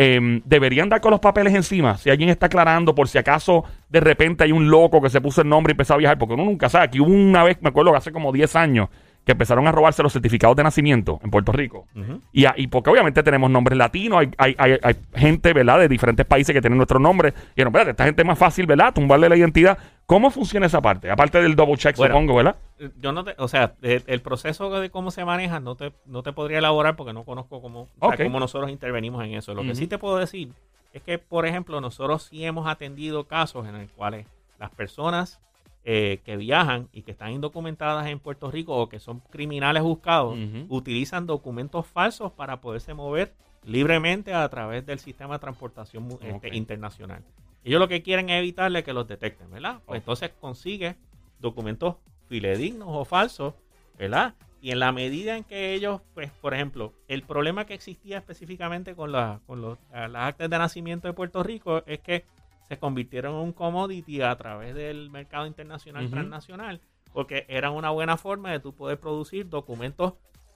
eh, 0.00 0.40
deberían 0.44 0.88
dar 0.88 1.00
con 1.00 1.10
los 1.10 1.18
papeles 1.18 1.52
encima. 1.54 1.98
Si 1.98 2.08
alguien 2.08 2.28
está 2.30 2.46
aclarando, 2.46 2.94
por 2.94 3.08
si 3.08 3.18
acaso 3.18 3.64
de 3.88 3.98
repente 3.98 4.44
hay 4.44 4.52
un 4.52 4.70
loco 4.70 5.02
que 5.02 5.10
se 5.10 5.20
puso 5.20 5.42
el 5.42 5.48
nombre 5.48 5.72
y 5.72 5.74
empezó 5.74 5.94
a 5.94 5.96
viajar, 5.96 6.16
porque 6.18 6.34
uno 6.34 6.44
nunca 6.44 6.68
sabe. 6.68 6.84
Aquí 6.84 7.00
hubo 7.00 7.10
una 7.10 7.42
vez, 7.42 7.58
me 7.60 7.70
acuerdo 7.70 7.90
que 7.90 7.98
hace 7.98 8.12
como 8.12 8.30
10 8.30 8.54
años, 8.54 8.88
que 9.24 9.32
empezaron 9.32 9.66
a 9.66 9.72
robarse 9.72 10.02
los 10.04 10.12
certificados 10.12 10.56
de 10.56 10.62
nacimiento 10.62 11.18
en 11.24 11.30
Puerto 11.30 11.50
Rico. 11.50 11.86
Y, 12.32 12.44
a- 12.44 12.54
y 12.56 12.68
porque 12.68 12.90
obviamente 12.90 13.22
tenemos 13.24 13.50
nombres 13.50 13.76
latinos, 13.76 14.20
hay, 14.20 14.30
hay, 14.38 14.54
hay, 14.56 14.78
hay 14.82 14.94
gente, 15.16 15.52
¿verdad?, 15.52 15.80
de 15.80 15.88
diferentes 15.88 16.24
países 16.24 16.54
que 16.54 16.60
tienen 16.60 16.76
nuestros 16.76 17.02
nombres. 17.02 17.34
Y 17.56 17.60
no, 17.62 17.66
espérate, 17.68 17.90
esta 17.90 18.04
gente 18.04 18.22
es 18.22 18.26
más 18.26 18.38
fácil, 18.38 18.66
¿verdad?, 18.66 18.94
tumbarle 18.94 19.28
la 19.28 19.36
identidad. 19.36 19.76
¿Cómo 20.06 20.30
funciona 20.30 20.66
esa 20.66 20.80
parte? 20.80 21.10
Aparte 21.10 21.42
del 21.42 21.56
double 21.56 21.76
check, 21.76 21.96
Bueno. 21.96 22.14
supongo, 22.14 22.36
¿verdad? 22.36 22.56
Yo 23.00 23.12
no 23.12 23.24
te, 23.24 23.34
o 23.38 23.48
sea, 23.48 23.74
el, 23.82 24.02
el 24.06 24.20
proceso 24.20 24.70
de 24.80 24.90
cómo 24.90 25.10
se 25.10 25.24
maneja 25.24 25.60
no 25.60 25.74
te, 25.74 25.92
no 26.06 26.22
te 26.22 26.32
podría 26.32 26.58
elaborar 26.58 26.96
porque 26.96 27.12
no 27.12 27.24
conozco 27.24 27.60
cómo, 27.60 27.82
o 27.98 28.06
sea, 28.06 28.08
Ok. 28.10 28.22
cómo 28.24 28.40
nosotros 28.40 28.70
intervenimos 28.70 29.24
en 29.24 29.34
eso. 29.34 29.54
Lo 29.54 29.62
que 29.62 29.74
sí 29.74 29.86
te 29.86 29.98
puedo 29.98 30.16
decir 30.18 30.52
es 30.92 31.02
que, 31.02 31.18
por 31.18 31.46
ejemplo, 31.46 31.80
nosotros 31.80 32.24
sí 32.24 32.44
hemos 32.44 32.66
atendido 32.66 33.24
casos 33.24 33.66
en 33.66 33.78
los 33.80 33.90
cuales 33.92 34.26
las 34.58 34.70
personas 34.70 35.40
eh, 35.84 36.20
que 36.24 36.36
viajan 36.36 36.88
y 36.92 37.02
que 37.02 37.12
están 37.12 37.32
indocumentadas 37.32 38.06
en 38.08 38.18
Puerto 38.18 38.50
Rico 38.50 38.76
o 38.76 38.88
que 38.88 39.00
son 39.00 39.20
criminales 39.30 39.82
buscados 39.82 40.36
utilizan 40.68 41.26
documentos 41.26 41.86
falsos 41.86 42.32
para 42.32 42.60
poderse 42.60 42.92
mover 42.94 43.32
libremente 43.64 44.34
a 44.34 44.48
través 44.48 44.84
del 44.86 44.98
sistema 44.98 45.34
de 45.34 45.40
transportación 45.40 46.08
este, 46.22 46.56
internacional. 46.56 47.22
Ellos 47.64 47.80
lo 47.80 47.88
que 47.88 48.02
quieren 48.02 48.28
es 48.30 48.38
evitarle 48.38 48.82
que 48.84 48.92
los 48.92 49.06
detecten, 49.06 49.50
¿verdad? 49.50 49.80
Pues 49.86 50.00
entonces 50.00 50.30
consigue 50.40 50.96
documentos 51.38 51.96
fidedignos 52.28 52.88
o 52.90 53.04
falsos, 53.04 53.54
¿verdad? 53.98 54.34
Y 54.60 54.72
en 54.72 54.80
la 54.80 54.90
medida 54.92 55.36
en 55.36 55.44
que 55.44 55.72
ellos, 55.74 56.00
pues, 56.14 56.30
por 56.40 56.52
ejemplo, 56.52 56.92
el 57.06 57.22
problema 57.22 57.64
que 57.64 57.74
existía 57.74 58.18
específicamente 58.18 58.94
con, 58.94 59.12
la- 59.12 59.40
con 59.46 59.60
los, 59.60 59.78
las 59.92 60.28
actas 60.28 60.50
de 60.50 60.58
nacimiento 60.58 61.06
de 61.08 61.14
Puerto 61.14 61.42
Rico 61.42 61.82
es 61.86 62.00
que 62.00 62.24
se 62.68 62.76
convirtieron 62.78 63.34
en 63.34 63.40
un 63.40 63.52
commodity 63.52 64.20
a 64.20 64.34
través 64.36 64.74
del 64.74 65.10
mercado 65.10 65.46
internacional 65.46 66.04
transnacional, 66.10 66.80
porque 67.12 67.46
eran 67.48 67.72
una 67.72 67.90
buena 67.90 68.16
forma 68.16 68.50
de 68.50 68.60
tú 68.60 68.74
poder 68.74 68.98
producir 68.98 69.48
documentos 69.48 70.14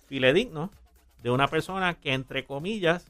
fidedignos 0.09 0.71
de 1.23 1.31
una 1.31 1.47
persona 1.49 1.95
que, 1.95 2.13
entre 2.13 2.45
comillas, 2.45 3.07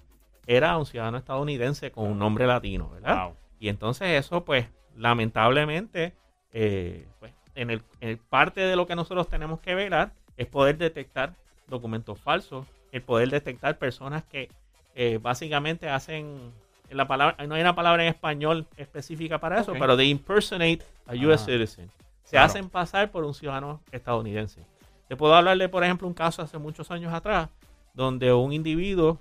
era 0.46 0.76
un 0.76 0.86
ciudadano 0.86 1.16
estadounidense 1.18 1.90
con 1.90 2.06
un 2.10 2.18
nombre 2.18 2.46
latino, 2.46 2.90
¿verdad? 2.90 3.26
Wow. 3.28 3.36
Y 3.58 3.68
entonces 3.68 4.08
eso, 4.24 4.44
pues, 4.44 4.66
lamentablemente, 4.96 6.12
eh, 6.52 7.06
pues, 7.18 7.32
en 7.54 7.70
el, 7.70 7.82
en 8.00 8.18
parte 8.18 8.60
de 8.60 8.76
lo 8.76 8.86
que 8.86 8.94
nosotros 8.96 9.28
tenemos 9.28 9.60
que 9.60 9.74
velar 9.74 10.12
es 10.36 10.46
poder 10.46 10.78
detectar 10.78 11.34
documentos 11.68 12.18
falsos, 12.20 12.66
el 12.92 13.02
poder 13.02 13.30
detectar 13.30 13.78
personas 13.78 14.24
que 14.24 14.48
eh, 14.94 15.18
básicamente 15.20 15.88
hacen 15.88 16.52
la 16.90 17.06
palabra, 17.08 17.46
no 17.46 17.54
hay 17.54 17.62
una 17.62 17.74
palabra 17.74 18.02
en 18.02 18.10
español 18.10 18.66
específica 18.76 19.38
para 19.38 19.60
eso, 19.60 19.72
pero 19.78 19.96
de 19.96 20.04
impersonate 20.04 20.80
a 21.06 21.14
US 21.14 21.42
Ah. 21.42 21.46
citizen. 21.46 21.90
Se 22.24 22.30
Claro. 22.32 22.46
hacen 22.46 22.68
pasar 22.68 23.10
por 23.10 23.24
un 23.24 23.32
ciudadano 23.34 23.80
estadounidense. 23.90 24.60
Te 25.08 25.16
puedo 25.16 25.34
hablar 25.34 25.56
de, 25.58 25.68
por 25.68 25.82
ejemplo, 25.84 26.06
un 26.06 26.14
caso 26.14 26.42
hace 26.42 26.58
muchos 26.58 26.90
años 26.90 27.12
atrás, 27.12 27.48
donde 27.94 28.32
un 28.32 28.52
individuo 28.52 29.18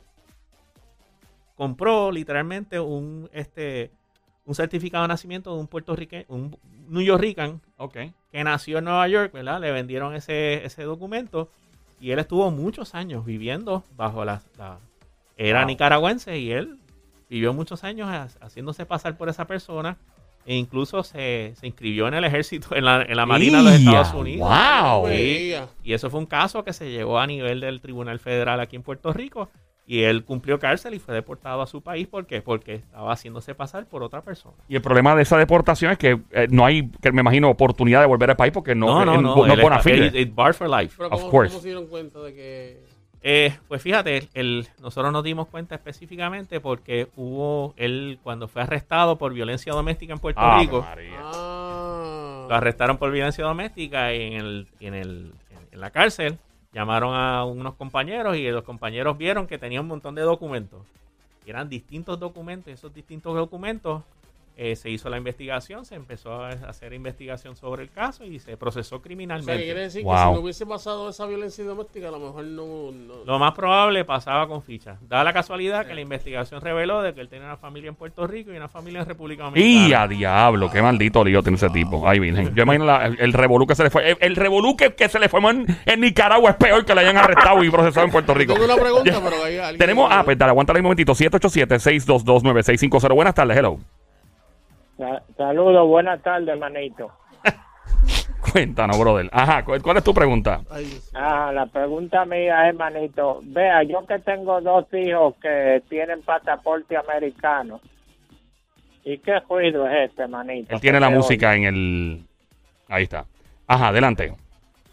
compró 1.55 2.11
literalmente 2.11 2.79
un 2.79 3.29
este 3.33 3.91
un 4.51 4.55
certificado 4.55 5.03
de 5.03 5.07
nacimiento 5.07 5.53
de 5.55 5.61
un 5.61 5.67
puertorriqueño, 5.67 6.25
un 6.27 6.57
New 6.89 7.01
Yorkican 7.01 7.61
Ok. 7.77 7.97
que 8.31 8.43
nació 8.43 8.79
en 8.79 8.83
Nueva 8.83 9.07
York, 9.07 9.31
¿verdad? 9.31 9.61
Le 9.61 9.71
vendieron 9.71 10.13
ese, 10.13 10.65
ese 10.65 10.83
documento 10.83 11.49
y 12.01 12.11
él 12.11 12.19
estuvo 12.19 12.51
muchos 12.51 12.93
años 12.93 13.25
viviendo 13.25 13.83
bajo 13.95 14.25
la... 14.25 14.41
la- 14.57 14.77
era 15.37 15.59
Wow. 15.61 15.67
nicaragüense 15.69 16.37
y 16.37 16.51
él 16.51 16.77
vivió 17.29 17.53
muchos 17.53 17.85
años 17.85 18.09
ha- 18.09 18.27
haciéndose 18.45 18.85
pasar 18.85 19.15
por 19.17 19.29
esa 19.29 19.47
persona 19.47 19.95
e 20.45 20.55
incluso 20.55 21.01
se, 21.03 21.53
se 21.55 21.67
inscribió 21.67 22.07
en 22.09 22.15
el 22.15 22.25
ejército, 22.25 22.75
en 22.75 22.83
la, 22.83 23.03
en 23.03 23.15
la 23.15 23.25
Marina 23.25 23.59
de 23.59 23.63
los. 23.63 23.73
Estados 23.75 24.13
Unidos. 24.13 24.49
¡Wow! 24.49 25.07
Sí. 25.07 25.53
Y 25.83 25.93
eso 25.93 26.09
fue 26.09 26.19
un 26.19 26.25
caso 26.25 26.63
que 26.65 26.73
se 26.73 26.91
llevó 26.91 27.19
a 27.19 27.25
nivel 27.25 27.61
del 27.61 27.79
Tribunal 27.79 28.19
Federal 28.19 28.59
aquí 28.59 28.75
en 28.75 28.83
Puerto 28.83 29.13
Rico. 29.13 29.49
Y 29.91 30.03
él 30.03 30.23
cumplió 30.23 30.57
cárcel 30.57 30.93
y 30.93 30.99
fue 30.99 31.13
deportado 31.13 31.61
a 31.61 31.67
su 31.67 31.81
país. 31.81 32.07
¿Por 32.07 32.25
qué? 32.25 32.41
Porque 32.41 32.75
estaba 32.75 33.11
haciéndose 33.11 33.53
pasar 33.55 33.85
por 33.87 34.03
otra 34.03 34.21
persona. 34.21 34.55
Y 34.69 34.75
el 34.77 34.81
problema 34.81 35.13
de 35.17 35.23
esa 35.23 35.37
deportación 35.37 35.91
es 35.91 35.97
que 35.97 36.17
eh, 36.31 36.47
no 36.49 36.65
hay, 36.65 36.89
que 37.01 37.11
me 37.11 37.19
imagino, 37.19 37.49
oportunidad 37.49 37.99
de 37.99 38.05
volver 38.07 38.29
al 38.29 38.37
país 38.37 38.53
porque 38.53 38.73
no, 38.73 39.03
no, 39.03 39.15
eh, 39.15 39.21
no. 39.21 39.35
no, 39.35 39.45
él 39.53 39.59
está- 39.59 39.79
fide. 39.79 40.07
él- 40.07 40.15
él 40.15 40.31
bar 40.33 40.53
for 40.53 40.69
life. 40.69 40.93
Pero 40.97 41.09
Of 41.09 41.19
¿cómo, 41.19 41.29
course. 41.31 41.49
¿cómo 41.51 41.61
se 41.61 41.67
dieron 41.67 41.87
cuenta 41.87 42.19
de 42.21 42.33
que 42.33 42.79
Eh, 43.21 43.53
pues 43.67 43.81
fíjate, 43.81 44.29
el, 44.33 44.67
nosotros 44.81 45.11
nos 45.11 45.23
dimos 45.25 45.47
cuenta 45.49 45.75
específicamente 45.75 46.61
porque 46.61 47.09
hubo 47.17 47.73
él 47.75 48.17
cuando 48.23 48.47
fue 48.47 48.61
arrestado 48.61 49.17
por 49.17 49.33
violencia 49.33 49.73
doméstica 49.73 50.13
en 50.13 50.19
Puerto 50.19 50.41
Rico. 50.57 50.81
María. 50.81 51.19
Ah, 51.21 52.45
Lo 52.49 52.55
arrestaron 52.55 52.97
por 52.97 53.11
violencia 53.11 53.43
doméstica 53.43 54.13
y 54.13 54.21
en, 54.21 54.33
el, 54.33 54.67
en, 54.79 54.93
el, 54.93 55.33
en 55.71 55.79
la 55.81 55.89
cárcel 55.91 56.37
llamaron 56.73 57.13
a 57.15 57.43
unos 57.45 57.75
compañeros 57.75 58.37
y 58.37 58.49
los 58.49 58.63
compañeros 58.63 59.17
vieron 59.17 59.47
que 59.47 59.57
tenía 59.57 59.81
un 59.81 59.87
montón 59.87 60.15
de 60.15 60.21
documentos. 60.21 60.81
Y 61.45 61.49
eran 61.49 61.69
distintos 61.69 62.19
documentos. 62.19 62.73
Esos 62.73 62.93
distintos 62.93 63.35
documentos 63.35 64.03
eh, 64.57 64.75
se 64.75 64.89
hizo 64.89 65.09
la 65.09 65.17
investigación, 65.17 65.85
se 65.85 65.95
empezó 65.95 66.33
a 66.43 66.49
hacer 66.49 66.93
investigación 66.93 67.55
sobre 67.55 67.83
el 67.83 67.89
caso 67.89 68.25
y 68.25 68.39
se 68.39 68.57
procesó 68.57 68.95
o 68.95 68.99
sea, 68.99 69.03
criminalmente. 69.03 69.57
que 69.57 69.63
quiere 69.63 69.81
decir 69.81 70.03
que 70.03 70.09
si 70.09 70.15
no 70.33 70.39
hubiese 70.39 70.65
pasado 70.65 71.09
esa 71.09 71.25
violencia 71.25 71.63
doméstica, 71.63 72.09
a 72.09 72.11
lo 72.11 72.19
mejor 72.19 72.43
no. 72.43 72.91
no- 72.91 73.23
Lo 73.25 73.39
más 73.39 73.53
probable 73.53 74.03
pasaba 74.05 74.47
con 74.47 74.61
fichas. 74.61 74.97
Da 75.07 75.23
la 75.23 75.33
casualidad 75.33 75.85
que 75.85 75.93
la 75.95 76.01
investigación 76.01 76.61
reveló 76.61 77.01
de 77.01 77.13
que 77.13 77.21
él 77.21 77.29
tenía 77.29 77.45
una 77.45 77.57
familia 77.57 77.89
en 77.89 77.95
Puerto 77.95 78.27
Rico 78.27 78.51
y 78.53 78.57
una 78.57 78.67
familia 78.67 79.01
en 79.01 79.05
República 79.07 79.43
Y 79.43 79.45
Dominicana. 79.45 80.03
a 80.03 80.07
diablo, 80.07 80.69
qué 80.71 80.81
maldito 80.81 81.23
lío 81.23 81.41
tiene 81.41 81.55
ese 81.55 81.69
tipo. 81.69 82.07
Ay, 82.07 82.19
virgen. 82.19 82.53
Yo 82.53 82.63
imagino 82.63 82.85
la- 82.85 83.05
el, 83.05 83.17
el 83.19 83.33
revolú 83.33 83.65
que 83.65 83.75
se 83.75 83.83
le 83.83 83.89
fue. 83.89 84.11
El, 84.11 84.17
el 84.19 84.35
revolú 84.35 84.75
que, 84.77 84.93
que 84.93 85.09
se 85.09 85.19
le 85.19 85.29
fue 85.29 85.39
en, 85.49 85.65
en 85.85 86.01
Nicaragua 86.01 86.51
es 86.51 86.55
peor 86.57 86.85
que 86.85 86.93
le 86.93 87.01
hayan 87.01 87.17
arrestado 87.17 87.63
y 87.63 87.69
procesado 87.71 88.05
en 88.05 88.11
Puerto 88.11 88.33
Rico. 88.33 88.53
Tengo 88.53 88.65
una 88.65 88.75
pregunta, 88.75 89.19
pero 89.23 89.43
hay 89.43 89.57
alguien. 89.57 89.77
Tenemos, 89.79 90.07
ah, 90.11 90.21
pues 90.23 90.37
dale, 90.37 90.51
aguántale 90.51 90.79
un 90.79 90.83
momentito. 90.83 91.13
787-622-9650. 91.13 93.15
Buenas 93.15 93.33
tardes, 93.33 93.57
hello. 93.57 93.79
Sa- 95.01 95.23
Saludos, 95.35 95.87
buenas 95.87 96.21
tardes, 96.21 96.55
manito. 96.59 97.11
Cuéntanos, 98.53 98.99
brother. 98.99 99.27
Ajá, 99.31 99.65
¿cuál, 99.65 99.81
cuál 99.81 99.97
es 99.97 100.03
tu 100.03 100.13
pregunta? 100.13 100.61
Ah, 101.15 101.51
la 101.51 101.65
pregunta 101.65 102.23
mía 102.25 102.69
es, 102.69 102.75
manito, 102.75 103.39
vea, 103.41 103.81
yo 103.81 104.05
que 104.05 104.19
tengo 104.19 104.61
dos 104.61 104.85
hijos 104.93 105.33
que 105.41 105.81
tienen 105.89 106.21
pasaporte 106.21 106.95
americano. 106.95 107.81
¿Y 109.03 109.17
qué 109.17 109.39
ruido 109.49 109.87
es 109.87 110.11
este, 110.11 110.27
manito? 110.27 110.71
Él 110.75 110.79
tiene 110.79 110.99
la 110.99 111.09
música 111.09 111.55
en 111.55 111.63
el... 111.63 112.23
Ahí 112.87 113.03
está. 113.03 113.25
Ajá, 113.65 113.87
adelante. 113.87 114.31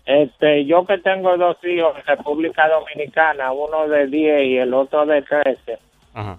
Este, 0.06 0.64
yo 0.64 0.86
que 0.86 0.96
tengo 0.98 1.36
dos 1.36 1.58
hijos 1.64 1.98
en 1.98 2.06
República 2.06 2.66
Dominicana, 2.66 3.52
uno 3.52 3.86
de 3.88 4.06
10 4.06 4.42
y 4.44 4.56
el 4.56 4.72
otro 4.72 5.04
de 5.04 5.20
13, 5.20 5.78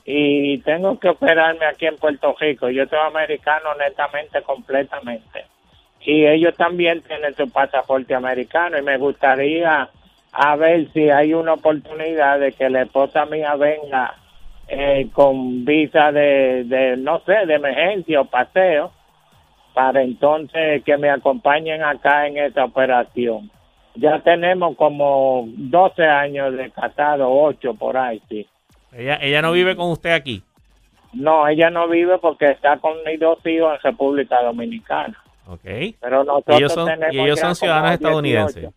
Y 0.06 0.58
tengo 0.60 1.00
que 1.00 1.10
operarme 1.10 1.66
aquí 1.66 1.86
en 1.86 1.98
Puerto 1.98 2.36
Rico. 2.40 2.70
Yo 2.70 2.86
soy 2.88 3.00
americano 3.00 3.70
netamente, 3.76 4.42
completamente. 4.42 5.46
Y 6.02 6.26
ellos 6.26 6.56
también 6.56 7.02
tienen 7.02 7.36
su 7.36 7.50
pasaporte 7.50 8.16
americano 8.16 8.78
y 8.78 8.82
me 8.82 8.98
gustaría 8.98 9.90
a 10.32 10.56
ver 10.56 10.92
si 10.94 11.10
hay 11.10 11.34
una 11.34 11.54
oportunidad 11.54 12.40
de 12.40 12.52
que 12.52 12.70
la 12.70 12.84
esposa 12.84 13.26
mía 13.26 13.56
venga 13.56 14.16
eh, 14.68 15.10
con 15.12 15.66
visa 15.66 16.12
de, 16.12 16.64
de, 16.66 16.98
no 16.98 17.20
sé, 17.22 17.46
de 17.46 17.56
emergencia 17.56 18.22
o 18.22 18.26
paseo, 18.26 18.92
para 19.74 20.02
entonces 20.02 20.84
que 20.84 20.98
me 20.98 21.10
acompañen 21.10 21.84
acá 21.84 22.28
en 22.28 22.38
esta 22.38 22.66
operación. 22.66 23.50
Ya 23.96 24.20
tenemos 24.20 24.76
como 24.78 25.46
12 25.48 26.04
años 26.06 26.56
de 26.56 26.70
casado, 26.70 27.32
8 27.32 27.74
por 27.74 27.98
ahí, 27.98 28.22
sí. 28.30 28.48
Ella, 28.94 29.20
ella 29.22 29.42
no 29.42 29.52
vive 29.52 29.76
con 29.76 29.92
usted 29.92 30.12
aquí. 30.12 30.42
No, 31.14 31.48
ella 31.48 31.70
no 31.70 31.88
vive 31.88 32.18
porque 32.20 32.46
está 32.46 32.78
con 32.78 32.94
mis 33.06 33.20
dos 33.20 33.40
hijos 33.46 33.74
en 33.76 33.82
República 33.92 34.42
Dominicana. 34.44 35.18
Ok. 35.48 35.62
Pero 36.00 36.24
nosotros 36.24 36.58
ellos 36.58 36.74
son- 36.74 36.88
tenemos 36.88 37.16
y 37.16 37.20
ellos 37.20 37.40
son 37.40 37.56
ciudadanos 37.56 37.98
como 37.98 38.22
18. 38.22 38.48
estadounidenses. 38.60 38.74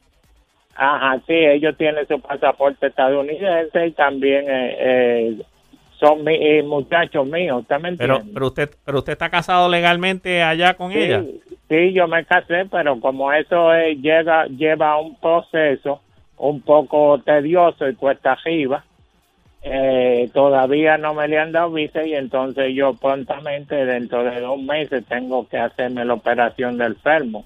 Ajá, 0.75 1.19
sí, 1.27 1.35
ellos 1.35 1.77
tienen 1.77 2.07
su 2.09 2.19
pasaporte 2.21 2.87
estadounidense 2.87 3.87
y 3.89 3.91
también 3.93 4.45
eh, 4.49 4.77
eh, 4.79 5.43
son 6.01 6.25
mi- 6.25 6.35
eh, 6.35 6.63
muchachos 6.63 7.27
míos, 7.27 7.61
¿usted 7.61 7.79
me 7.79 7.93
Pero, 7.93 8.15
entiende? 8.15 8.33
pero 8.35 8.47
usted, 8.47 8.71
pero 8.85 8.99
usted 8.99 9.13
está 9.13 9.29
casado 9.29 9.69
legalmente 9.69 10.43
allá 10.43 10.73
con 10.75 10.91
ella. 10.93 11.23
Sí, 11.69 11.93
yo 11.93 12.09
me 12.09 12.25
casé, 12.25 12.65
pero 12.71 12.99
como 13.01 13.31
eso 13.33 13.73
es- 13.75 13.99
llega, 13.99 14.47
lleva 14.47 14.99
un 14.99 15.15
proceso 15.17 16.01
un 16.39 16.63
poco 16.63 17.21
tedioso 17.23 17.87
y 17.89 17.95
cuesta 17.95 18.33
arriba, 18.33 18.83
eh, 19.65 20.29
todavía 20.35 20.99
no 20.99 21.15
me 21.15 21.29
le 21.29 21.39
han 21.39 21.53
dado 21.53 21.71
visa 21.71 22.05
y 22.05 22.15
entonces 22.15 22.75
yo 22.75 22.95
prontamente 22.95 23.87
dentro 23.87 24.25
de 24.25 24.41
dos 24.41 24.61
meses 24.61 25.05
tengo 25.07 25.49
que 25.49 25.59
hacerme 25.59 26.05
la 26.05 26.15
operación 26.15 26.79
del 26.79 26.97
fermo. 26.97 27.45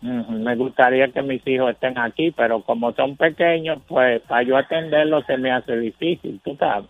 Me 0.00 0.54
gustaría 0.54 1.08
que 1.08 1.22
mis 1.22 1.44
hijos 1.46 1.72
estén 1.72 1.98
aquí, 1.98 2.30
pero 2.30 2.62
como 2.62 2.92
son 2.92 3.16
pequeños, 3.16 3.80
pues 3.88 4.22
para 4.22 4.42
yo 4.42 4.56
atenderlos 4.56 5.26
se 5.26 5.36
me 5.36 5.50
hace 5.50 5.76
difícil, 5.76 6.40
tú 6.44 6.56
sabes. 6.56 6.88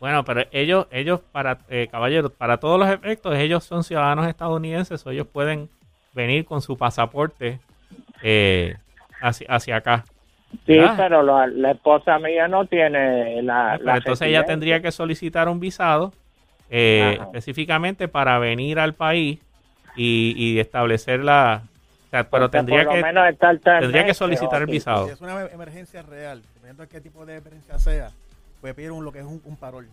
Bueno, 0.00 0.24
pero 0.24 0.42
ellos, 0.50 0.86
ellos 0.90 1.20
para 1.32 1.58
eh, 1.68 1.88
caballeros, 1.90 2.32
para 2.32 2.58
todos 2.58 2.78
los 2.78 2.90
efectos, 2.90 3.36
ellos 3.36 3.64
son 3.64 3.82
ciudadanos 3.82 4.26
estadounidenses, 4.26 5.04
ellos 5.06 5.26
pueden 5.26 5.68
venir 6.12 6.44
con 6.44 6.60
su 6.60 6.76
pasaporte 6.76 7.60
eh, 8.22 8.76
hacia, 9.20 9.46
hacia 9.48 9.76
acá. 9.76 10.04
Sí, 10.66 10.78
Ah. 10.78 10.94
pero 10.96 11.22
la, 11.22 11.46
la 11.46 11.72
esposa 11.72 12.18
mía 12.18 12.48
no 12.48 12.64
tiene 12.66 13.42
la... 13.42 13.78
La 13.78 13.96
entonces 13.96 14.28
ella 14.28 14.44
tendría 14.44 14.80
que 14.80 14.90
solicitar 14.92 15.48
un 15.48 15.60
visado 15.60 16.12
eh, 16.70 17.18
específicamente 17.22 18.08
para 18.08 18.38
venir 18.38 18.78
al 18.78 18.94
país 18.94 19.40
y, 19.96 20.34
y 20.36 20.58
establecer 20.58 21.20
la... 21.20 21.62
o 22.06 22.10
sea, 22.10 22.24
pero 22.30 22.44
Porque 22.44 22.58
tendría 22.58 22.86
que, 22.86 23.02
tendría 23.80 24.04
que 24.06 24.14
solicitar 24.14 24.62
el 24.62 24.66
visado. 24.68 25.06
Si 25.06 25.12
es 25.12 25.20
una 25.20 25.46
emergencia 25.46 26.02
real, 26.02 26.42
dependiendo 26.54 26.82
de 26.82 26.88
qué 26.88 27.00
tipo 27.00 27.26
de 27.26 27.36
emergencia 27.36 27.78
sea, 27.78 28.10
puede 28.60 28.74
pedir 28.74 28.90
un, 28.92 29.04
lo 29.04 29.12
que 29.12 29.18
es 29.20 29.24
un, 29.26 29.40
un 29.44 29.56
parol. 29.56 29.86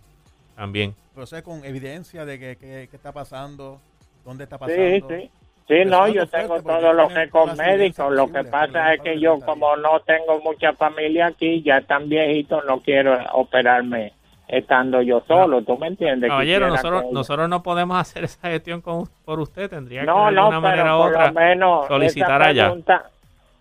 también. 0.55 0.95
Pero 1.13 1.43
con 1.43 1.63
evidencia 1.65 2.23
de 2.25 2.39
que, 2.39 2.55
que- 2.57 2.87
qué 2.89 2.95
está 2.95 3.11
pasando, 3.11 3.79
dónde 4.23 4.43
está 4.45 4.57
pasando. 4.57 5.07
Sí, 5.09 5.21
sí. 5.23 5.29
Sí, 5.67 5.83
no, 5.85 6.07
yo 6.07 6.27
tengo 6.27 6.61
todos 6.61 6.95
los 6.95 7.11
evidencias 7.11 7.57
médicos. 7.57 8.13
Lo 8.13 8.31
que 8.31 8.43
pasa 8.43 8.93
es 8.93 9.01
que 9.01 9.19
yo, 9.19 9.39
que 9.39 9.45
como 9.45 9.75
no 9.77 9.99
tengo 10.01 10.39
mucha 10.41 10.73
familia 10.73 11.27
aquí, 11.27 11.63
ya 11.63 11.81
tan 11.81 12.07
viejito, 12.07 12.61
no 12.63 12.81
quiero 12.81 13.17
operarme 13.33 14.13
estando 14.47 15.01
yo 15.01 15.23
solo. 15.27 15.63
¿Tú 15.63 15.75
me 15.79 15.87
entiendes? 15.87 16.29
Caballero, 16.29 16.67
nosotros, 16.67 17.03
que- 17.05 17.11
nosotros 17.11 17.49
no 17.49 17.63
podemos 17.63 17.97
hacer 17.99 18.25
esa 18.25 18.47
gestión 18.49 18.81
con, 18.81 19.05
por 19.25 19.39
usted. 19.39 19.69
Tendría 19.69 20.01
que 20.01 20.05
No, 20.05 20.27
de 20.27 20.33
no, 20.33 20.41
alguna 20.41 20.59
manera 20.59 20.97
u 20.97 21.01
otra 21.01 21.27
lo 21.27 21.33
menos 21.33 21.87
solicitar 21.87 22.41
esa 22.41 22.49
allá. 22.51 22.63
pregunta, 22.65 23.09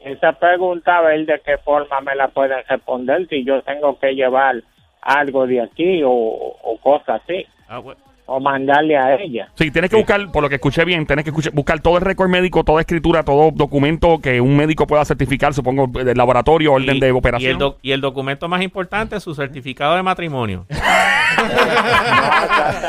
esa 0.01 0.33
pregunta, 0.33 0.99
a 0.99 1.01
ver 1.01 1.25
de 1.25 1.41
qué 1.41 1.57
forma 1.57 2.01
me 2.03 2.15
la 2.15 2.29
pueden 2.29 2.59
responder 2.69 3.27
si 3.29 3.45
yo 3.45 3.63
tengo 3.63 3.99
que 3.99 4.15
llevar 4.15 4.57
algo 5.01 5.47
de 5.47 5.63
aquí 5.63 6.03
o, 6.03 6.11
o 6.11 6.79
cosas 6.83 7.23
así, 7.25 7.47
Ah, 7.67 7.79
bueno. 7.79 7.99
O 8.27 8.41
mandarle 8.41 8.97
a 8.97 9.17
ella. 9.17 9.49
Sí, 9.55 9.71
tienes 9.71 9.91
que 9.91 9.97
buscar, 9.97 10.31
por 10.33 10.43
lo 10.43 10.49
que 10.49 10.55
escuché 10.55 10.85
bien, 10.85 11.05
tienes 11.07 11.25
que 11.25 11.31
escuchar- 11.31 11.53
buscar 11.53 11.81
todo 11.81 11.97
el 11.99 12.03
récord 12.05 12.29
médico, 12.31 12.65
toda 12.65 12.81
escritura, 12.81 13.23
todo 13.23 13.51
documento 13.53 14.19
que 14.19 14.41
un 14.41 14.57
médico 14.57 14.87
pueda 14.87 15.05
certificar, 15.05 15.53
supongo, 15.53 15.87
del 15.89 16.17
laboratorio, 16.17 16.73
orden 16.73 16.97
Y- 16.97 17.01
de 17.01 17.09
Y 17.09 17.11
operación. 17.11 17.53
el, 17.53 17.59
doc- 17.59 17.79
y 17.83 17.93
el 17.93 18.01
documento 18.01 18.49
más 18.49 18.63
importante, 18.63 19.21
su 19.21 19.35
certificado 19.35 19.95
de 19.97 20.03
matrimonio. 20.03 20.67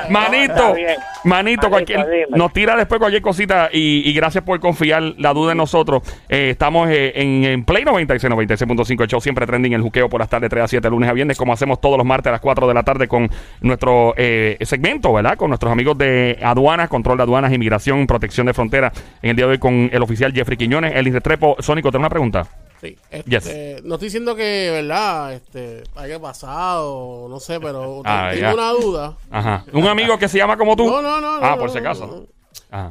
Manito, 0.10 0.76
manito, 1.24 1.70
cualquier, 1.70 2.28
nos 2.30 2.54
tira 2.54 2.76
después 2.76 3.00
cualquier 3.00 3.22
cosita 3.22 3.70
y, 3.72 4.08
y 4.08 4.14
gracias 4.14 4.44
por 4.44 4.60
confiar 4.60 5.02
la 5.18 5.34
duda 5.34 5.54
en 5.54 5.58
nosotros. 5.58 6.04
Eh, 6.30 6.50
estamos 6.52 6.90
eh, 6.90 7.14
en, 7.16 7.44
en 7.44 7.66
Play 7.66 7.84
96, 7.84 8.32
96.5, 8.32 9.02
el 9.02 9.08
show 9.08 9.20
siempre 9.22 9.46
trending, 9.48 9.74
el 9.74 9.82
juqueo 9.82 10.10
por 10.10 10.20
las 10.20 10.30
tardes 10.30 10.50
3 10.50 10.64
a 10.64 10.68
7, 10.68 10.90
lunes 10.90 11.10
a 11.10 11.14
viernes, 11.14 11.38
como 11.38 11.54
hacemos 11.54 11.82
todos 11.82 11.98
los 11.98 12.06
martes 12.06 12.28
a 12.30 12.32
las 12.34 12.42
4 12.42 12.68
de 12.68 12.74
la 12.74 12.84
tarde 12.84 13.08
con 13.08 13.30
nuestro 13.62 14.14
eh, 14.18 14.58
segmento, 14.62 15.12
¿verdad? 15.14 15.25
Con 15.36 15.50
nuestros 15.50 15.72
amigos 15.72 15.98
de 15.98 16.38
aduanas, 16.44 16.88
control 16.88 17.18
de 17.18 17.24
aduanas, 17.24 17.52
inmigración, 17.52 18.06
protección 18.06 18.46
de 18.46 18.54
frontera. 18.54 18.92
En 19.24 19.32
el 19.32 19.36
día 19.36 19.46
de 19.48 19.54
hoy 19.54 19.58
con 19.58 19.90
el 19.92 20.04
oficial 20.04 20.32
Jeffrey 20.32 20.56
Quiñones, 20.58 20.94
el 20.96 21.12
Restrepo. 21.12 21.56
Sónico, 21.60 21.90
¿tengo 21.92 22.02
una 22.04 22.10
pregunta? 22.10 22.48
Sí, 22.80 22.96
este, 23.10 23.30
Yes. 23.78 23.84
no 23.84 23.96
estoy 23.96 24.08
diciendo 24.08 24.36
que, 24.36 24.70
¿verdad? 24.72 25.34
Este, 25.34 25.84
haya 25.96 26.20
pasado, 26.20 27.26
no 27.30 27.40
sé, 27.40 27.60
pero 27.60 28.02
Ah, 28.06 28.30
tengo 28.32 28.42
ya. 28.42 28.54
una 28.54 28.70
duda. 28.72 29.18
Ajá. 29.32 29.64
¿Un 29.74 29.88
amigo 29.88 30.18
que 30.20 30.28
se 30.28 30.38
llama 30.38 30.56
como 30.58 30.76
tú? 30.76 30.86
No, 30.86 31.02
no, 31.02 31.20
no. 31.20 31.38
Ah, 31.42 31.52
no, 31.52 31.58
por 31.58 31.68
no, 31.68 31.74
si 31.74 31.80
acaso. 31.80 32.06
no. 32.08 32.36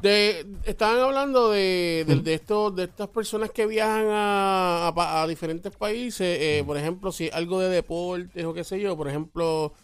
De, 0.01 0.47
estaban 0.65 0.99
hablando 1.01 1.51
de, 1.51 2.05
de, 2.07 2.17
de 2.17 2.35
estos, 2.35 2.75
de 2.75 2.85
estas 2.85 3.09
personas 3.09 3.51
que 3.51 3.67
viajan 3.67 4.07
a, 4.11 4.89
a 4.89 5.23
a 5.23 5.27
diferentes 5.27 5.75
países, 5.77 6.39
eh, 6.41 6.63
por 6.65 6.79
ejemplo, 6.79 7.13
si 7.13 7.29
algo 7.31 7.61
de 7.61 7.69
deportes 7.69 8.45
o 8.47 8.55
qué 8.55 8.65
sé 8.65 8.81
yo, 8.81 8.97
por 8.97 9.09
ejemplo, 9.09 9.75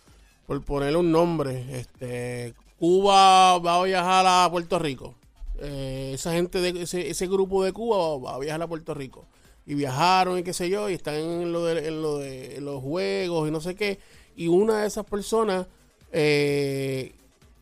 por 0.50 0.64
ponerle 0.64 0.96
un 0.98 1.12
nombre, 1.12 1.64
este, 1.78 2.54
Cuba 2.76 3.56
va 3.58 3.76
a 3.76 3.84
viajar 3.84 4.26
a 4.26 4.50
Puerto 4.50 4.80
Rico. 4.80 5.14
Eh, 5.60 6.10
esa 6.14 6.32
gente 6.32 6.60
de 6.60 6.82
ese, 6.82 7.08
ese 7.08 7.28
grupo 7.28 7.62
de 7.62 7.72
Cuba 7.72 8.18
va 8.18 8.34
a 8.34 8.38
viajar 8.40 8.60
a 8.60 8.66
Puerto 8.66 8.92
Rico. 8.92 9.26
Y 9.64 9.74
viajaron 9.74 10.40
y 10.40 10.42
qué 10.42 10.52
sé 10.52 10.68
yo 10.68 10.90
y 10.90 10.94
están 10.94 11.14
en 11.14 11.52
lo 11.52 11.64
de, 11.66 11.86
en 11.86 12.02
lo 12.02 12.18
de 12.18 12.60
los 12.60 12.82
juegos 12.82 13.46
y 13.48 13.52
no 13.52 13.60
sé 13.60 13.76
qué. 13.76 14.00
Y 14.34 14.48
una 14.48 14.80
de 14.80 14.88
esas 14.88 15.06
personas 15.06 15.68
eh, 16.10 17.12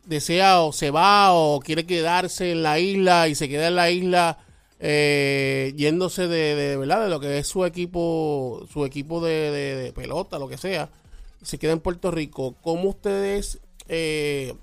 desea 0.07 0.63
o 0.63 0.73
se 0.73 0.91
va 0.91 1.35
o 1.35 1.61
quiere 1.61 1.85
quedarse 1.85 2.53
en 2.53 2.63
la 2.63 2.79
isla 2.79 3.29
y 3.29 3.35
se 3.35 3.51
queda 3.51 3.69
en 3.69 3.77
la 3.77 3.91
isla 3.91 4.39
eh, 4.81 5.75
yéndose 5.77 6.27
de, 6.27 6.55
de, 6.55 6.77
verdad 6.79 7.03
de 7.05 7.11
lo 7.11 7.21
que 7.21 7.37
es 7.37 7.47
su 7.49 7.67
equipo 7.67 8.67
su 8.73 8.87
equipo 8.87 9.21
de- 9.23 9.51
de 9.77 9.93
pelota 9.93 10.39
lo 10.39 10.49
que 10.49 10.57
sea 10.57 10.89
se 11.49 11.59
queda 11.59 11.73
en 11.73 11.81
Puerto 11.81 12.11
Rico 12.11 12.55
cómo 12.61 12.91
ustedes 12.91 13.59
eh, 13.89 14.55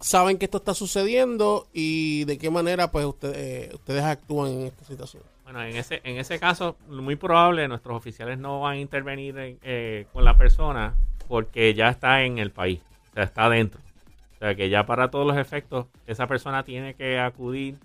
saben 0.00 0.38
que 0.38 0.44
esto 0.44 0.58
está 0.58 0.72
sucediendo 0.72 1.66
y 1.72 2.24
de 2.26 2.38
qué 2.38 2.48
manera 2.48 2.92
pues 2.92 3.04
usted- 3.06 3.32
eh, 3.34 3.70
ustedes 3.74 4.04
actúan 4.04 4.52
en 4.52 4.60
esta 4.66 4.84
situación 4.84 5.24
Bueno, 5.42 5.62
en 5.64 5.74
ese, 5.76 6.00
en 6.04 6.18
ese 6.18 6.38
caso, 6.38 6.76
muy 6.88 7.16
probable 7.16 7.66
nuestros 7.66 7.96
oficiales 7.96 8.38
no 8.38 8.60
van 8.60 8.74
a 8.74 8.78
intervenir 8.78 9.36
en- 9.38 9.58
eh, 9.62 10.06
con 10.12 10.24
la 10.24 10.36
persona 10.38 10.94
porque 11.26 11.74
ya 11.74 11.88
está 11.88 12.22
en 12.22 12.38
el 12.38 12.52
país, 12.52 12.80
o 13.10 13.14
sea, 13.14 13.24
está 13.24 13.46
adentro. 13.46 13.80
O 14.36 14.38
sea, 14.38 14.54
que 14.54 14.68
ya 14.68 14.86
para 14.86 15.10
todos 15.10 15.26
los 15.26 15.36
efectos, 15.36 15.86
esa 16.06 16.26
persona 16.28 16.62
tiene 16.64 16.94
que 16.94 17.18
acudir 17.18 17.76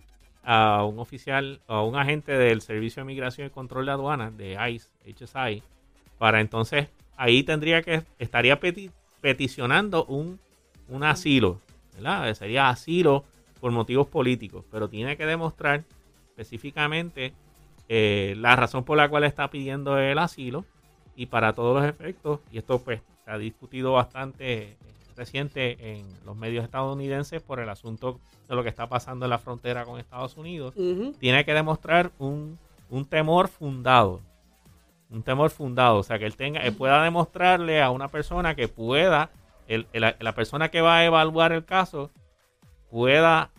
a 0.44 0.84
un 0.86 1.00
oficial 1.00 1.60
o 1.68 1.74
a 1.74 1.84
un 1.86 1.96
agente 1.96 2.32
del 2.34 2.62
Servicio 2.62 3.02
de 3.02 3.08
Migración 3.08 3.48
y 3.48 3.50
Control 3.50 3.86
de 3.86 3.92
Aduanas, 3.92 4.38
de 4.38 4.54
ICE, 4.72 4.90
HSI, 5.06 5.64
para 6.18 6.40
entonces, 6.42 6.88
ahí 7.18 7.44
tendría 7.44 7.82
que, 7.82 8.04
estaría 8.20 8.60
peti- 8.60 8.92
peticionando 9.22 10.06
un, 10.06 10.40
un 10.88 11.04
asilo, 11.04 11.60
¿verdad? 11.96 12.34
Sería 12.36 12.70
asilo 12.70 13.26
por 13.60 13.72
motivos 13.72 14.08
políticos, 14.08 14.64
pero 14.72 14.88
tiene 14.88 15.18
que 15.18 15.26
demostrar 15.26 15.84
específicamente 16.30 17.34
eh, 17.90 18.36
la 18.38 18.56
razón 18.56 18.84
por 18.84 18.98
la 18.98 19.10
cual 19.10 19.24
está 19.24 19.50
pidiendo 19.50 19.98
el 19.98 20.20
asilo 20.20 20.66
y 21.16 21.26
para 21.26 21.54
todos 21.54 21.82
los 21.82 21.90
efectos, 21.90 22.40
y 22.52 22.60
esto 22.60 22.80
pues 22.80 23.02
se 23.26 23.32
ha 23.32 23.38
discutido 23.38 23.94
bastante 23.94 24.62
eh, 24.64 24.76
reciente 25.16 25.78
en 25.94 26.06
los 26.26 26.36
medios 26.38 26.64
estadounidenses 26.64 27.42
por 27.42 27.60
el 27.60 27.70
asunto 27.70 28.20
de 28.48 28.56
lo 28.56 28.62
que 28.62 28.70
está 28.70 28.88
pasando 28.88 29.26
en 29.26 29.32
la 29.32 29.40
frontera 29.40 29.84
con 29.84 30.00
Estados 30.00 30.38
Unidos, 30.38 30.76
tiene 31.20 31.44
que 31.44 31.54
demostrar 31.56 32.12
un, 32.20 32.60
un 32.92 33.06
temor 33.06 33.48
fundado. 33.48 34.22
Un 35.10 35.24
temor 35.24 35.50
fundado. 35.52 35.98
O 36.00 36.04
sea, 36.04 36.20
que 36.20 36.26
él 36.26 36.36
tenga, 36.36 36.60
él 36.62 36.74
pueda 36.76 37.02
demostrarle 37.04 37.82
a 37.82 37.92
una 37.92 38.10
persona 38.10 38.56
que 38.56 38.68
pueda, 38.68 39.30
el- 39.68 39.88
el- 39.94 40.16
la 40.20 40.36
persona 40.36 40.70
que 40.70 40.82
va 40.82 40.98
a 40.98 41.06
evaluar 41.06 41.52
el 41.54 41.64
caso, 41.66 42.12
pueda 42.90 43.50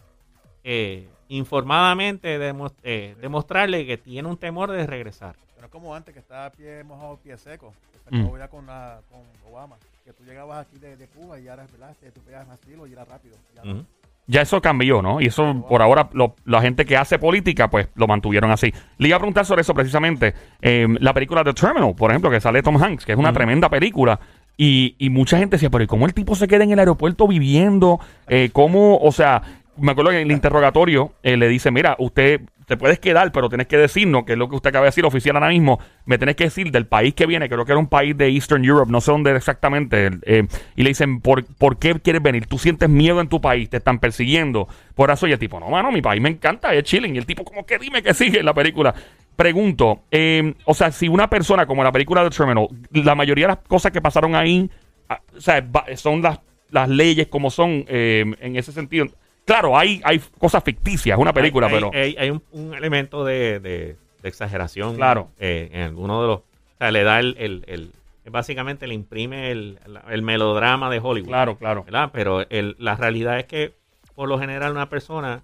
eh, 0.65 1.09
informadamente 1.29 2.39
demo- 2.39 2.73
eh, 2.83 3.17
demostrarle 3.21 3.87
que 3.87 3.97
tiene 3.97 4.29
un 4.29 4.37
temor 4.37 4.71
de 4.71 4.87
regresar. 4.87 5.37
Pero 5.55 5.67
es 5.67 5.73
como 5.73 5.95
antes 5.95 6.13
que 6.13 6.21
estaba 6.21 6.51
pie 6.51 6.85
mojado, 6.85 7.17
pie 7.19 7.37
seco. 7.39 7.73
Que 8.11 8.17
Mm. 8.17 8.39
ya 8.39 8.49
con, 8.49 8.67
la- 8.67 9.01
con 9.11 9.21
Obama. 9.51 9.77
Que 10.05 10.13
tú 10.15 10.25
llegabas 10.25 10.67
aquí 10.67 10.79
de, 10.79 10.97
de 10.97 11.07
Cuba 11.09 11.39
y 11.39 11.49
ahora 11.49 11.67
¿verdad? 11.71 11.95
Tú 12.15 12.21
pedías 12.23 12.49
asilo 12.49 12.87
y 12.87 12.93
era 12.93 13.05
rápido. 13.05 13.37
Ya 13.55 13.65
no. 13.65 13.85
Ya 14.31 14.43
eso 14.43 14.61
cambió, 14.61 15.01
¿no? 15.01 15.21
Y 15.23 15.27
eso, 15.27 15.65
por 15.69 15.81
ahora, 15.81 16.11
lo- 16.13 16.37
la 16.45 16.61
gente 16.61 16.85
que 16.85 16.97
hace 16.99 17.19
política, 17.19 17.69
pues 17.71 17.89
lo 17.95 18.07
mantuvieron 18.07 18.51
así. 18.51 18.73
Le 18.99 19.09
iba 19.09 19.17
a 19.17 19.21
preguntar 19.21 19.47
sobre 19.47 19.63
eso 19.63 19.73
precisamente. 19.73 20.35
Eh, 20.61 20.87
la 21.01 21.15
película 21.15 21.43
The 21.43 21.55
Terminal, 21.55 21.95
por 21.97 22.11
ejemplo, 22.11 22.31
que 22.31 22.39
sale 22.41 22.63
Tom 22.63 22.77
Hanks, 22.81 23.07
que 23.07 23.13
es 23.13 23.19
una 23.19 23.33
tremenda 23.33 23.71
película. 23.71 24.21
Y, 24.59 24.97
y 24.99 25.09
mucha 25.09 25.39
gente 25.39 25.57
decía, 25.57 25.71
pero 25.71 25.85
¿y 25.85 25.87
cómo 25.87 26.05
el 26.05 26.13
tipo 26.13 26.35
se 26.35 26.47
queda 26.47 26.63
en 26.65 26.73
el 26.73 26.79
aeropuerto 26.79 27.27
viviendo? 27.27 28.01
Eh, 28.27 28.51
¿Cómo? 28.53 28.99
O 28.99 29.13
sea, 29.13 29.41
me 29.79 29.93
acuerdo 29.93 30.11
que 30.11 30.19
en 30.21 30.27
el 30.27 30.33
interrogatorio 30.33 31.13
eh, 31.23 31.37
le 31.37 31.49
dice, 31.49 31.71
mira, 31.71 31.97
usted 31.99 32.43
te 32.69 32.77
puedes 32.77 33.01
quedar, 33.01 33.33
pero 33.33 33.49
tienes 33.49 33.67
que 33.67 33.79
decirnos, 33.79 34.25
que 34.25 34.33
es 34.33 34.39
lo 34.39 34.49
que 34.49 34.57
usted 34.57 34.69
acaba 34.69 34.85
de 34.85 34.89
decir 34.89 35.05
oficial 35.07 35.35
ahora 35.37 35.49
mismo, 35.49 35.81
me 36.05 36.19
tenés 36.19 36.37
que 36.37 36.45
decir 36.45 36.71
del 36.71 36.87
país 36.87 37.15
que 37.15 37.27
viene, 37.27 37.49
creo 37.49 37.65
que 37.65 37.73
era 37.73 37.79
un 37.79 37.89
país 37.89 38.17
de 38.17 38.29
Eastern 38.29 38.65
Europe, 38.65 38.93
no 38.93 39.01
sé 39.01 39.11
dónde 39.11 39.35
exactamente, 39.35 40.11
eh, 40.23 40.47
y 40.77 40.83
le 40.83 40.91
dicen, 40.91 41.21
¿por, 41.21 41.45
¿por 41.45 41.79
qué 41.79 41.95
quieres 41.95 42.23
venir? 42.23 42.47
¿Tú 42.47 42.59
sientes 42.59 42.89
miedo 42.89 43.23
en 43.23 43.29
tu 43.29 43.41
país? 43.41 43.71
¿Te 43.71 43.79
están 43.79 43.99
persiguiendo? 43.99 44.69
Por 44.95 45.11
eso, 45.11 45.27
y 45.27 45.33
el 45.33 45.39
tipo, 45.39 45.59
no, 45.59 45.71
mano, 45.71 45.91
mi 45.91 46.03
país 46.03 46.21
me 46.21 46.29
encanta, 46.29 46.75
es 46.75 46.85
chilling, 46.85 47.15
y 47.17 47.19
el 47.19 47.27
tipo 47.27 47.43
como 47.43 47.65
que 47.65 47.79
dime 47.79 48.03
que 48.03 48.13
sigue 48.13 48.41
en 48.41 48.47
la 48.47 48.55
película. 48.55 48.95
Pregunto, 49.35 50.03
eh, 50.11 50.53
o 50.67 50.75
sea, 50.75 50.93
si 50.93 51.09
una 51.09 51.31
persona 51.31 51.65
como 51.65 51.83
la 51.83 51.93
película 51.93 52.23
de 52.23 52.31
Terminal, 52.31 52.69
la 52.91 53.15
mayoría 53.15 53.47
de 53.47 53.55
las 53.55 53.67
cosas 53.67 53.93
que 53.93 54.03
pasaron 54.03 54.35
ahí 54.35 54.71
ah, 55.09 55.21
o 55.35 55.41
sea, 55.41 55.67
son 55.97 56.21
las, 56.21 56.41
las 56.71 56.89
leyes 56.89 57.29
como 57.29 57.51
son 57.51 57.85
eh, 57.89 58.25
en 58.41 58.57
ese 58.57 58.73
sentido. 58.73 59.07
Claro, 59.49 59.77
hay, 59.77 60.01
hay 60.05 60.21
cosas 60.39 60.63
ficticias, 60.63 61.17
es 61.19 61.21
una 61.21 61.33
película, 61.33 61.67
hay, 61.67 61.73
pero... 61.75 61.91
Hay, 61.93 62.15
hay 62.19 62.31
un, 62.31 62.43
un 62.53 62.75
elemento 62.75 63.25
de, 63.25 63.59
de- 63.61 63.97
de 64.23 64.29
exageración. 64.29 64.95
Claro. 64.97 65.31
eh, 65.39 65.71
en 65.73 65.83
alguno 65.83 66.21
de 66.23 66.27
los. 66.29 66.37
O 66.39 66.45
sea, 66.79 66.91
le 66.91 67.03
da 67.03 67.19
el. 67.19 67.35
el- 67.39 67.65
el- 67.67 67.93
básicamente 68.31 68.87
le 68.87 68.93
imprime 68.95 69.51
el, 69.51 69.79
el 70.11 70.21
melodrama 70.23 70.91
de 70.91 70.99
Hollywood. 71.03 71.29
Claro, 71.29 71.57
claro. 71.57 71.85
¿verdad? 71.85 72.11
Pero 72.13 72.43
el- 72.51 72.77
la 72.79 72.95
realidad 72.95 73.39
es 73.39 73.47
que, 73.47 73.73
por 74.15 74.29
lo 74.29 74.39
general, 74.39 74.73
una 74.73 74.89
persona 74.91 75.41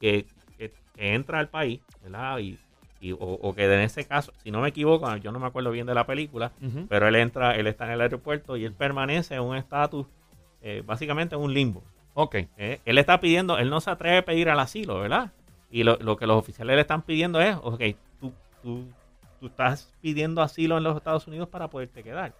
que, 0.00 0.24
que- 0.56 0.72
que 0.94 1.14
entra 1.14 1.40
al 1.40 1.48
país, 1.48 1.80
¿verdad? 2.02 2.38
Y, 2.38 2.56
y- 3.00 3.10
o, 3.12 3.16
o 3.18 3.54
que 3.56 3.64
en 3.64 3.80
ese 3.80 4.04
caso, 4.04 4.32
si 4.44 4.52
no 4.52 4.60
me 4.60 4.68
equivoco, 4.68 5.16
yo 5.16 5.32
no 5.32 5.40
me 5.40 5.46
acuerdo 5.48 5.72
bien 5.72 5.86
de 5.86 5.94
la 5.94 6.06
película, 6.06 6.52
pero 6.88 7.08
él 7.08 7.16
entra, 7.16 7.56
él 7.56 7.66
está 7.66 7.86
en 7.86 7.92
el 7.92 8.00
aeropuerto 8.02 8.56
y 8.56 8.64
él 8.64 8.72
permanece 8.72 9.34
en 9.34 9.40
un 9.42 9.56
estatus, 9.56 10.06
eh, 10.62 10.82
básicamente 10.86 11.34
en 11.34 11.40
un 11.40 11.52
limbo. 11.52 11.82
Ok, 12.20 12.34
Eh, 12.56 12.80
él 12.84 12.98
está 12.98 13.20
pidiendo, 13.20 13.58
él 13.58 13.70
no 13.70 13.80
se 13.80 13.90
atreve 13.90 14.18
a 14.18 14.24
pedir 14.24 14.50
al 14.50 14.58
asilo, 14.58 14.98
¿verdad? 14.98 15.30
Y 15.70 15.84
lo, 15.84 15.98
lo 15.98 16.16
que 16.16 16.26
los 16.26 16.36
oficiales 16.36 16.74
le 16.74 16.80
están 16.80 17.02
pidiendo 17.02 17.40
es, 17.40 17.54
ok, 17.62 17.80
tú, 18.18 18.32
tú, 18.60 18.88
tú 19.38 19.46
estás 19.46 19.94
pidiendo 20.00 20.42
asilo 20.42 20.76
en 20.78 20.82
los 20.82 20.96
Estados 20.96 21.28
Unidos 21.28 21.48
para 21.48 21.68
poderte 21.68 22.02
quedar. 22.02 22.34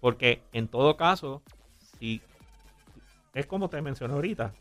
Porque 0.00 0.42
en 0.52 0.68
todo 0.68 0.96
caso, 0.96 1.42
si 1.98 2.20
es 3.34 3.46
como 3.46 3.68
te 3.68 3.82
mencioné 3.82 4.14
ahorita, 4.14 4.52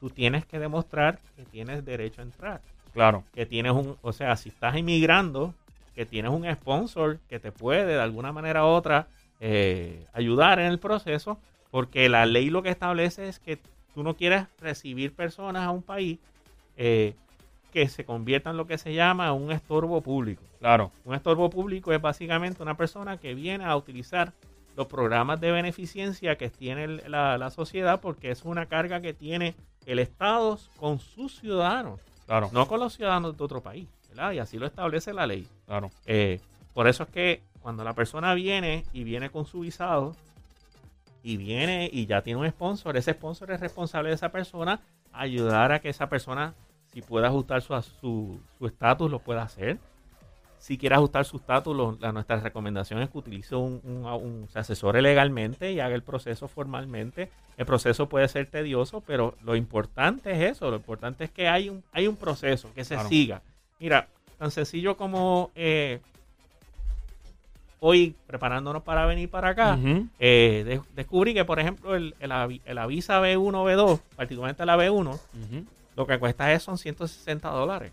tú 0.00 0.10
tienes 0.10 0.44
que 0.44 0.58
demostrar 0.58 1.20
que 1.36 1.44
tienes 1.44 1.84
derecho 1.84 2.20
a 2.20 2.24
entrar. 2.24 2.62
claro. 2.92 3.22
Que 3.32 3.46
tienes 3.46 3.70
un, 3.70 3.96
o 4.02 4.12
sea, 4.12 4.34
si 4.34 4.48
estás 4.48 4.76
inmigrando, 4.76 5.54
que 5.94 6.04
tienes 6.04 6.32
un 6.32 6.52
sponsor 6.52 7.20
que 7.28 7.38
te 7.38 7.52
puede 7.52 7.86
de 7.86 8.00
alguna 8.00 8.32
manera 8.32 8.64
u 8.64 8.70
otra 8.70 9.06
eh, 9.38 10.04
ayudar 10.12 10.58
en 10.58 10.66
el 10.66 10.80
proceso, 10.80 11.38
porque 11.70 12.08
la 12.08 12.26
ley 12.26 12.50
lo 12.50 12.64
que 12.64 12.70
establece 12.70 13.28
es 13.28 13.38
que 13.38 13.60
tú 14.00 14.04
no 14.04 14.16
quieres 14.16 14.46
recibir 14.62 15.14
personas 15.14 15.66
a 15.66 15.70
un 15.70 15.82
país 15.82 16.18
eh, 16.78 17.12
que 17.70 17.86
se 17.86 18.06
conviertan 18.06 18.52
en 18.52 18.56
lo 18.56 18.66
que 18.66 18.78
se 18.78 18.94
llama 18.94 19.30
un 19.34 19.52
estorbo 19.52 20.00
público. 20.00 20.42
Claro, 20.58 20.90
Un 21.04 21.14
estorbo 21.14 21.50
público 21.50 21.92
es 21.92 22.00
básicamente 22.00 22.62
una 22.62 22.78
persona 22.78 23.18
que 23.18 23.34
viene 23.34 23.66
a 23.66 23.76
utilizar 23.76 24.32
los 24.74 24.86
programas 24.86 25.38
de 25.38 25.52
beneficencia 25.52 26.38
que 26.38 26.48
tiene 26.48 26.86
la, 26.86 27.36
la 27.36 27.50
sociedad 27.50 28.00
porque 28.00 28.30
es 28.30 28.42
una 28.46 28.64
carga 28.64 29.02
que 29.02 29.12
tiene 29.12 29.54
el 29.84 29.98
Estado 29.98 30.58
con 30.78 30.98
sus 30.98 31.38
ciudadanos, 31.38 32.00
claro, 32.24 32.48
no 32.54 32.66
con 32.68 32.80
los 32.80 32.94
ciudadanos 32.94 33.36
de 33.36 33.44
otro 33.44 33.60
país. 33.60 33.86
¿verdad? 34.08 34.32
Y 34.32 34.38
así 34.38 34.58
lo 34.58 34.64
establece 34.64 35.12
la 35.12 35.26
ley. 35.26 35.46
claro. 35.66 35.90
Eh, 36.06 36.40
por 36.72 36.88
eso 36.88 37.02
es 37.02 37.10
que 37.10 37.42
cuando 37.60 37.84
la 37.84 37.92
persona 37.92 38.32
viene 38.32 38.86
y 38.94 39.04
viene 39.04 39.28
con 39.28 39.44
su 39.44 39.60
visado 39.60 40.16
y 41.22 41.36
viene 41.36 41.88
y 41.92 42.06
ya 42.06 42.22
tiene 42.22 42.40
un 42.40 42.48
sponsor, 42.48 42.96
ese 42.96 43.12
sponsor 43.12 43.50
es 43.52 43.60
responsable 43.60 44.08
de 44.10 44.14
esa 44.14 44.30
persona 44.30 44.80
ayudar 45.12 45.72
a 45.72 45.80
que 45.80 45.88
esa 45.88 46.08
persona, 46.08 46.54
si 46.92 47.02
puede 47.02 47.26
ajustar 47.26 47.62
su 47.62 47.80
su 48.00 48.40
su 48.58 48.66
estatus, 48.66 49.10
lo 49.10 49.18
pueda 49.18 49.42
hacer. 49.42 49.78
Si 50.58 50.76
quiere 50.76 50.94
ajustar 50.94 51.24
su 51.24 51.38
estatus, 51.38 51.74
nuestra 52.12 52.36
recomendación 52.40 53.00
es 53.00 53.08
que 53.08 53.16
utilice 53.16 53.54
un, 53.56 53.80
un- 53.82 54.04
un- 54.04 54.48
se 54.50 54.58
asesore 54.58 55.00
legalmente 55.00 55.72
y 55.72 55.80
haga 55.80 55.94
el 55.94 56.02
proceso 56.02 56.48
formalmente. 56.48 57.30
El 57.56 57.64
proceso 57.64 58.10
puede 58.10 58.28
ser 58.28 58.44
tedioso, 58.46 59.00
pero 59.00 59.34
lo 59.42 59.56
importante 59.56 60.32
es 60.32 60.52
eso. 60.52 60.70
Lo 60.70 60.76
importante 60.76 61.24
es 61.24 61.30
que 61.30 61.48
hay 61.48 61.70
un, 61.70 61.82
hay 61.92 62.06
un 62.06 62.16
proceso 62.16 62.68
que 62.74 62.84
se 62.84 62.94
Claro. 62.94 63.08
siga. 63.08 63.42
Mira, 63.78 64.08
tan 64.38 64.50
sencillo 64.50 64.98
como 64.98 65.50
eh, 65.54 66.00
hoy 67.80 68.14
preparándonos 68.26 68.82
para 68.82 69.06
venir 69.06 69.30
para 69.30 69.48
acá, 69.50 69.78
eh, 70.18 70.62
de- 70.66 70.82
descubrí 70.94 71.34
que, 71.34 71.44
por 71.44 71.58
ejemplo, 71.58 71.94
el, 71.96 72.14
el, 72.20 72.60
el 72.64 72.78
Avisa 72.78 73.20
B1 73.20 73.52
B2, 73.64 74.00
particularmente 74.16 74.64
la 74.66 74.76
B1, 74.76 75.08
Ujú. 75.08 75.64
lo 75.96 76.06
que 76.06 76.18
cuesta 76.18 76.52
es 76.52 76.62
son 76.62 76.78
160 76.78 77.48
dólares 77.48 77.92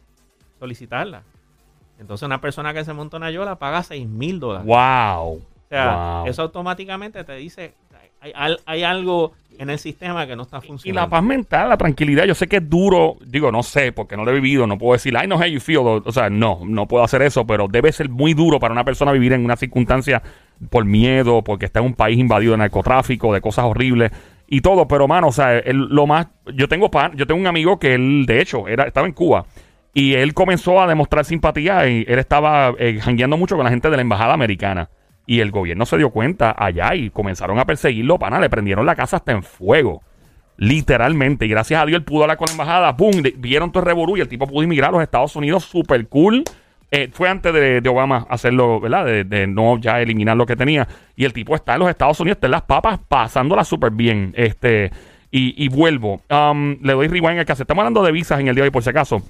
solicitarla. 0.60 1.24
Entonces 2.00 2.26
una 2.26 2.42
persona 2.42 2.74
que 2.74 2.84
se 2.86 2.94
monta 2.94 3.18
una 3.18 3.32
yola 3.32 3.58
paga 3.58 3.82
6 3.84 4.08
mil 4.08 4.40
dólares. 4.40 4.68
Wow. 4.68 5.34
O 5.38 5.42
sea, 5.70 6.22
Wow. 6.22 6.28
eso 6.28 6.42
automáticamente 6.44 7.24
te 7.24 7.34
dice, 7.36 7.74
hay, 8.22 8.56
hay- 8.66 8.84
algo 8.84 9.34
en 9.60 9.70
el 9.72 9.80
sistema 9.80 10.28
que 10.28 10.36
no 10.36 10.44
está 10.44 10.58
Y 10.58 10.62
la 10.62 10.68
funcionando. 10.68 11.10
paz 11.10 11.24
mental, 11.24 11.70
la 11.70 11.78
tranquilidad, 11.78 12.26
yo 12.26 12.36
sé 12.36 12.48
que 12.48 12.58
es 12.58 12.70
duro, 12.70 13.18
digo, 13.26 13.52
no 13.52 13.64
sé, 13.64 13.92
porque 13.92 14.16
no 14.16 14.24
lo 14.24 14.30
he 14.32 14.36
vivido, 14.36 14.68
no 14.68 14.78
puedo 14.78 14.94
decir, 14.94 15.14
I 15.16 15.26
know 15.26 15.40
how 15.40 15.46
you 15.46 15.60
feel, 15.60 15.80
o, 15.80 16.04
o 16.06 16.12
sea, 16.12 16.30
no, 16.30 16.60
no 16.64 16.88
puedo 16.88 17.04
hacer 17.04 17.24
eso, 17.24 17.48
pero 17.48 17.68
debe 17.68 17.92
ser 17.92 18.08
muy 18.10 18.36
duro 18.36 18.60
para 18.60 18.72
una 18.72 18.84
persona 18.84 19.12
vivir 19.12 19.34
en 19.34 19.44
una 19.44 19.56
circunstancia 19.56 20.22
por 20.70 20.86
miedo, 20.86 21.44
porque 21.44 21.66
está 21.66 21.80
en 21.80 21.88
un 21.88 21.94
país 21.96 22.20
invadido 22.20 22.52
de 22.52 22.60
narcotráfico, 22.60 23.34
de 23.34 23.42
cosas 23.42 23.66
horribles 23.66 24.12
y 24.48 24.62
todo, 24.62 24.88
pero 24.88 25.08
mano, 25.08 25.30
o 25.30 25.32
sea, 25.32 25.58
él- 25.58 25.88
lo 25.90 26.06
más, 26.06 26.28
yo 26.54 26.68
tengo 26.68 26.92
pan, 26.92 27.14
yo 27.16 27.26
tengo 27.26 27.42
un 27.42 27.48
amigo 27.48 27.80
que 27.80 27.96
él, 27.96 28.26
de 28.28 28.42
hecho, 28.42 28.68
era, 28.68 28.84
estaba 28.84 29.08
en 29.08 29.14
Cuba. 29.14 29.46
Y 29.94 30.14
él 30.14 30.36
comenzó 30.36 30.80
a 30.80 30.86
demostrar 30.86 31.26
simpatía 31.26 31.88
y 31.90 32.06
él 32.08 32.20
estaba 32.20 32.76
eh, 32.78 33.00
jangueando 33.02 33.36
mucho 33.38 33.56
con 33.56 33.64
la 33.64 33.72
gente 33.72 33.90
de 33.90 33.96
la 33.96 34.02
embajada 34.04 34.34
americana. 34.36 34.90
Y 35.28 35.42
el 35.42 35.52
gobierno 35.52 35.86
se 35.86 35.98
dio 35.98 36.10
cuenta 36.10 36.56
allá 36.58 36.96
y 36.96 37.10
comenzaron 37.10 37.60
a 37.60 37.66
perseguirlo, 37.66 38.18
pana, 38.18 38.40
le 38.40 38.50
prendieron 38.50 38.86
la 38.86 38.96
casa 38.96 39.18
hasta 39.18 39.34
en 39.34 39.44
fuego. 39.44 40.02
Literalmente. 40.56 41.46
Y 41.46 41.50
gracias 41.50 41.82
a 41.82 41.86
Dios 41.86 42.00
él 42.00 42.06
pudo 42.06 42.24
hablar 42.24 42.38
con 42.38 42.48
la 42.48 42.54
embajada. 42.54 42.98
¡Pum! 42.98 43.12
Vieron 43.38 43.72
todo 43.72 43.82
el 43.82 43.88
revolú 43.88 44.18
y 44.18 44.22
el 44.22 44.30
tipo 44.30 44.48
pudo 44.48 44.64
inmigrar 44.64 44.90
a 44.90 44.94
los 44.94 45.04
Estados 45.04 45.36
Unidos. 45.36 45.66
Super 45.66 46.08
cool. 46.08 46.44
Eh, 46.90 47.10
fue 47.12 47.30
antes 47.30 47.54
de, 47.54 47.84
Obama 47.90 48.26
hacerlo, 48.30 48.80
¿verdad? 48.80 49.06
De, 49.26 49.46
no 49.46 49.78
ya 49.78 50.02
eliminar 50.02 50.38
lo 50.38 50.46
que 50.46 50.56
tenía. 50.56 50.88
Y 51.18 51.26
el 51.26 51.34
tipo 51.34 51.56
está 51.56 51.74
en 51.74 51.80
los 51.80 51.90
Estados 51.90 52.20
Unidos, 52.22 52.38
está 52.38 52.48
en 52.48 52.52
las 52.52 52.62
papas, 52.62 53.00
pasándola 53.08 53.66
súper 53.66 53.92
bien. 53.92 54.34
Este, 54.36 54.92
y, 55.30 55.62
y 55.64 55.68
vuelvo. 55.68 56.22
Um, 56.30 56.78
le 56.82 56.94
doy 56.94 57.08
rewind 57.10 57.40
al 57.40 57.46
caso. 57.46 57.64
Estamos 57.64 57.82
hablando 57.82 58.02
de 58.02 58.14
visas 58.14 58.40
en 58.40 58.48
el 58.48 58.56
día 58.56 58.64
de 58.64 58.70
hoy, 58.70 58.72
por 58.72 58.82
si 58.82 58.90
acaso. 58.90 59.22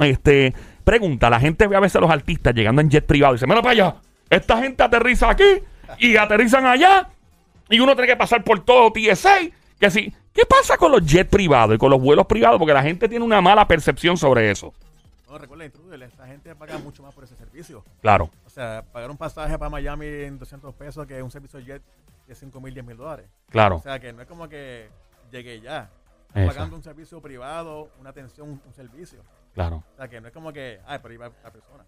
Este, 0.00 0.52
pregunta, 0.84 1.30
la 1.30 1.40
gente 1.40 1.66
ve 1.66 1.76
a 1.76 1.80
veces 1.80 1.96
a 1.96 2.00
los 2.00 2.10
artistas 2.10 2.54
llegando 2.54 2.80
en 2.80 2.90
jet 2.90 3.06
privado 3.06 3.34
y 3.34 3.36
dice, 3.36 3.46
mira 3.46 3.62
para 3.62 3.72
allá, 3.72 3.94
esta 4.30 4.58
gente 4.58 4.82
aterriza 4.82 5.30
aquí 5.30 5.62
y 5.98 6.16
aterrizan 6.16 6.66
allá 6.66 7.08
y 7.68 7.80
uno 7.80 7.94
tiene 7.94 8.08
que 8.08 8.16
pasar 8.16 8.44
por 8.44 8.64
todo 8.64 8.92
TSA. 8.92 9.38
Que 9.78 9.90
sí, 9.90 10.12
¿qué 10.32 10.44
pasa 10.44 10.76
con 10.76 10.90
los 10.90 11.04
jets 11.06 11.30
privados 11.30 11.76
y 11.76 11.78
con 11.78 11.90
los 11.90 12.00
vuelos 12.00 12.26
privados? 12.26 12.58
Porque 12.58 12.74
la 12.74 12.82
gente 12.82 13.08
tiene 13.08 13.24
una 13.24 13.40
mala 13.40 13.66
percepción 13.68 14.16
sobre 14.16 14.50
eso. 14.50 14.74
No, 15.28 15.38
recuerda, 15.38 15.66
intruder, 15.66 16.02
esta 16.02 16.26
gente 16.26 16.54
paga 16.56 16.78
mucho 16.78 17.02
más 17.02 17.14
por 17.14 17.22
ese 17.24 17.36
servicio. 17.36 17.84
Claro, 18.00 18.30
O 18.46 18.50
sea, 18.50 18.82
pagar 18.92 19.10
un 19.10 19.16
pasaje 19.18 19.58
para 19.58 19.68
Miami 19.68 20.06
en 20.06 20.38
200 20.38 20.74
pesos 20.74 21.06
que 21.06 21.22
un 21.22 21.30
servicio 21.30 21.60
jet 21.60 21.82
de 22.26 22.34
5 22.34 22.60
mil, 22.60 22.72
10 22.74 22.86
mil 22.86 22.96
dólares. 22.96 23.26
claro. 23.50 23.76
O 23.76 23.82
sea, 23.82 24.00
que 24.00 24.12
no 24.12 24.22
es 24.22 24.28
como 24.28 24.48
que 24.48 24.88
llegué 25.30 25.60
ya. 25.60 25.90
Eso. 26.34 26.46
Pagando 26.48 26.76
un 26.76 26.82
servicio 26.82 27.20
privado, 27.22 27.90
una 28.00 28.10
atención, 28.10 28.60
un 28.64 28.74
servicio. 28.74 29.20
Claro. 29.54 29.82
O 29.94 29.96
sea, 29.96 30.08
que 30.08 30.20
no 30.20 30.28
es 30.28 30.34
como 30.34 30.52
que, 30.52 30.80
ay, 30.86 30.98
pero 31.02 31.14
iba 31.14 31.30
la 31.42 31.50
persona. 31.50 31.84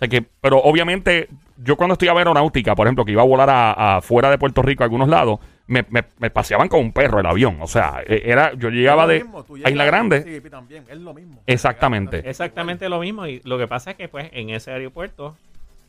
O 0.00 0.02
sea 0.02 0.08
que, 0.08 0.22
pero 0.40 0.58
obviamente, 0.62 1.28
yo 1.58 1.76
cuando 1.76 1.92
estudiaba 1.92 2.20
aeronáutica, 2.20 2.74
por 2.74 2.86
ejemplo, 2.86 3.04
que 3.04 3.12
iba 3.12 3.20
a 3.20 3.26
volar 3.26 3.50
a, 3.50 3.96
a 3.96 4.00
fuera 4.00 4.30
de 4.30 4.38
Puerto 4.38 4.62
Rico 4.62 4.82
a 4.82 4.86
algunos 4.86 5.10
lados, 5.10 5.40
me, 5.66 5.84
me- 5.90 6.04
me 6.18 6.30
paseaban 6.30 6.68
con 6.68 6.80
un 6.80 6.92
perro 6.92 7.20
el 7.20 7.26
avión. 7.26 7.58
O 7.60 7.66
sea, 7.66 8.02
e- 8.06 8.22
era, 8.24 8.54
yo 8.54 8.70
llegaba 8.70 9.06
de 9.06 9.18
a 9.66 9.70
Isla 9.70 9.84
Grande. 9.84 10.40
Sí, 10.42 10.48
también, 10.50 10.84
es 10.88 10.96
lo 10.98 11.12
mismo. 11.12 11.42
Exactamente. 11.46 12.28
Exactamente 12.30 12.88
lo 12.88 12.98
mismo. 13.00 13.26
Y 13.26 13.42
lo 13.44 13.58
que 13.58 13.66
pasa 13.68 13.90
es 13.90 13.96
que, 13.98 14.08
pues, 14.08 14.30
en 14.32 14.48
ese 14.48 14.70
aeropuerto, 14.70 15.36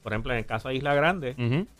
por 0.03 0.11
ejemplo, 0.11 0.33
en 0.33 0.39
el 0.39 0.45
caso 0.45 0.67
de 0.67 0.75
Isla 0.75 0.93
Grande, 0.93 1.35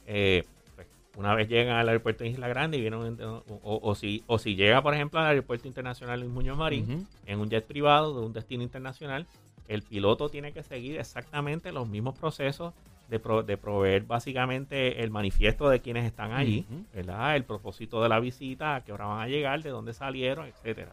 eh, 0.07 0.45
pues, 0.75 0.87
una 1.17 1.35
vez 1.35 1.49
llegan 1.49 1.75
al 1.75 1.89
aeropuerto 1.89 2.23
de 2.23 2.29
Isla 2.29 2.47
Grande 2.47 2.77
y 2.77 2.81
vienen, 2.81 3.21
o, 3.21 3.43
o- 3.61 3.79
o 3.83 3.93
si, 3.95 4.23
o 4.27 4.39
si 4.39 4.55
llega, 4.55 4.81
por 4.81 4.93
ejemplo, 4.93 5.19
al 5.19 5.25
aeropuerto 5.27 5.67
internacional 5.67 6.21
Luis 6.21 6.31
Muñoz 6.31 6.57
Marín, 6.57 7.05
en 7.25 7.39
un 7.41 7.49
jet 7.49 7.65
privado 7.67 8.17
de 8.17 8.25
un 8.25 8.31
destino 8.31 8.63
internacional, 8.63 9.27
el 9.73 9.84
piloto 9.84 10.29
tiene 10.29 10.51
que 10.51 10.63
seguir 10.63 10.99
exactamente 10.99 11.71
los 11.71 11.88
mismos 11.88 12.17
procesos 12.17 12.73
de, 13.10 13.19
pro- 13.19 13.43
de 13.43 13.57
proveer 13.57 14.03
básicamente 14.03 15.01
el 15.03 15.12
manifiesto 15.12 15.69
de 15.69 15.79
quienes 15.81 16.05
están 16.05 16.31
allí. 16.34 16.65
¿verdad? 16.93 17.36
El 17.36 17.43
propósito 17.43 18.01
de 18.03 18.10
la 18.10 18.19
visita, 18.19 18.75
a 18.75 18.84
qué 18.84 18.91
hora 18.93 19.05
van 19.05 19.19
a 19.21 19.27
llegar, 19.27 19.62
de 19.63 19.69
dónde 19.69 19.93
salieron, 19.93 20.47
etcétera. 20.47 20.91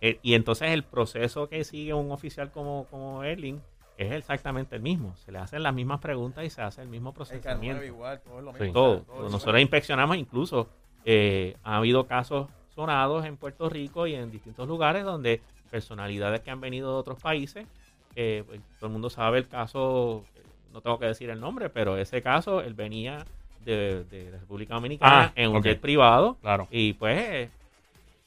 Eh, 0.00 0.18
y 0.22 0.34
entonces 0.34 0.70
el 0.70 0.82
proceso 0.82 1.48
que 1.48 1.64
sigue 1.64 1.94
un 1.94 2.10
oficial 2.12 2.50
como, 2.50 2.86
como 2.90 3.22
Erling 3.24 3.60
es 3.96 4.12
exactamente 4.12 4.76
el 4.76 4.82
mismo. 4.82 5.14
Se 5.24 5.30
le 5.32 5.38
hacen 5.38 5.62
las 5.62 5.72
mismas 5.74 6.00
preguntas 6.00 6.44
y 6.44 6.50
se 6.50 6.60
hace 6.62 6.82
el 6.82 6.88
mismo 6.88 7.12
procesamiento. 7.14 7.82
K9 7.82 7.86
igual, 7.86 8.20
todo 8.20 8.38
es 8.38 8.44
lo 8.44 8.52
Sí. 8.52 8.58
mismo. 8.64 8.72
Todo. 8.74 9.00
Todo 9.02 9.28
Nosotros 9.30 9.60
inspeccionamos 9.60 10.16
incluso, 10.16 10.68
eh, 11.04 11.56
ha 11.62 11.76
habido 11.76 12.06
casos 12.06 12.48
sonados 12.74 13.24
en 13.24 13.36
Puerto 13.36 13.68
Rico 13.70 14.06
y 14.06 14.14
en 14.14 14.30
distintos 14.30 14.66
lugares 14.68 15.04
donde 15.04 15.40
personalidades 15.70 16.40
que 16.40 16.50
han 16.50 16.60
venido 16.60 16.90
de 16.92 16.98
otros 16.98 17.20
países, 17.20 17.66
eh, 18.16 18.42
pues, 18.46 18.60
todo 18.78 18.86
el 18.86 18.92
mundo 18.92 19.10
sabe 19.10 19.38
el 19.38 19.48
caso, 19.48 20.24
no 20.72 20.80
tengo 20.80 20.98
que 20.98 21.06
decir 21.06 21.30
el 21.30 21.40
nombre, 21.40 21.70
pero 21.70 21.96
ese 21.96 22.22
caso, 22.22 22.60
él 22.60 22.74
venía 22.74 23.24
de, 23.64 24.04
de 24.04 24.30
la 24.30 24.38
República 24.38 24.74
Dominicana 24.74 25.26
Ah, 25.26 25.32
en 25.34 25.50
un 25.50 25.62
jet 25.62 25.80
privado 25.80 26.36
Claro. 26.42 26.68
y 26.70 26.92
pues 26.94 27.48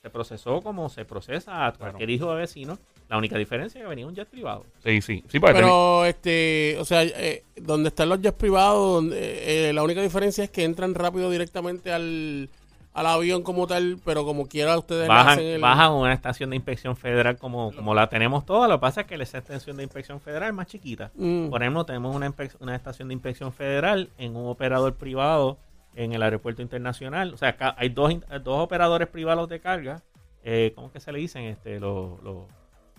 se 0.01 0.09
procesó 0.09 0.61
como 0.61 0.89
se 0.89 1.05
procesa 1.05 1.67
a 1.67 1.73
cualquier 1.73 2.09
hijo 2.09 2.31
de 2.33 2.37
vecino. 2.41 2.77
La 3.09 3.17
única 3.17 3.37
diferencia 3.37 3.79
es 3.79 3.83
que 3.83 3.89
venía 3.89 4.05
un 4.05 4.13
jet 4.15 4.27
privado. 4.27 4.65
Sí, 4.83 5.01
sí. 5.01 5.23
Sí, 5.29 5.39
porque 5.39 5.55
Pero, 5.55 6.03
este, 6.05 6.75
o 6.79 6.83
sea, 6.85 7.03
eh, 7.03 7.43
donde 7.55 7.87
están 7.89 8.09
los 8.09 8.19
jets 8.21 8.37
privados, 8.37 8.95
donde, 8.95 9.69
eh, 9.69 9.73
la 9.73 9.81
única 9.83 10.01
diferencia 10.01 10.43
es 10.43 10.49
que 10.49 10.63
entran 10.65 10.93
rápido 10.93 11.29
directamente 11.29 11.91
al, 11.93 12.49
al 12.97 13.05
avión 13.05 13.43
como 13.43 13.67
tal, 13.67 13.99
pero 14.03 14.25
como 14.25 14.47
quiera 14.47 14.75
ustedes 14.75 15.07
bajan, 15.07 15.37
el... 15.37 15.61
bajan 15.61 15.91
una 15.91 16.13
estación 16.13 16.49
de 16.49 16.55
inspección 16.55 16.97
federal 16.97 17.37
como, 17.37 17.71
como 17.71 17.93
la 17.93 18.09
tenemos 18.09 18.43
todas. 18.43 18.67
Lo 18.67 18.77
que 18.77 18.81
pasa 18.81 19.01
es 19.01 19.07
que 19.07 19.13
esa 19.13 19.37
estación 19.37 19.77
de 19.77 19.83
inspección 19.83 20.19
federal 20.19 20.49
es 20.49 20.55
más 20.55 20.65
chiquita. 20.65 21.11
Mm. 21.13 21.49
Por 21.49 21.61
ejemplo, 21.61 21.85
tenemos 21.85 22.15
una, 22.15 22.33
una 22.59 22.75
estación 22.75 23.09
de 23.09 23.13
inspección 23.13 23.53
federal 23.53 24.09
en 24.17 24.35
un 24.35 24.47
operador 24.47 24.95
privado 24.95 25.59
en 25.93 26.13
el 26.13 26.23
aeropuerto 26.23 26.63
internacional. 26.63 27.35
O 27.35 27.37
sea, 27.37 27.49
acá 27.49 27.75
hay 27.77 27.89
dos, 27.89 28.11
dos 28.43 28.63
operadores 28.63 29.07
privados 29.09 29.47
de 29.47 29.59
carga. 29.59 30.01
Eh, 30.43 30.71
¿Cómo 30.73 30.91
que 30.91 30.99
se 30.99 31.11
le 31.11 31.19
dicen? 31.19 31.43
Este, 31.43 31.79
los 31.79 32.19
los, 32.23 32.45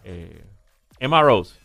eh, 0.05 0.45
MROs. 1.01 1.59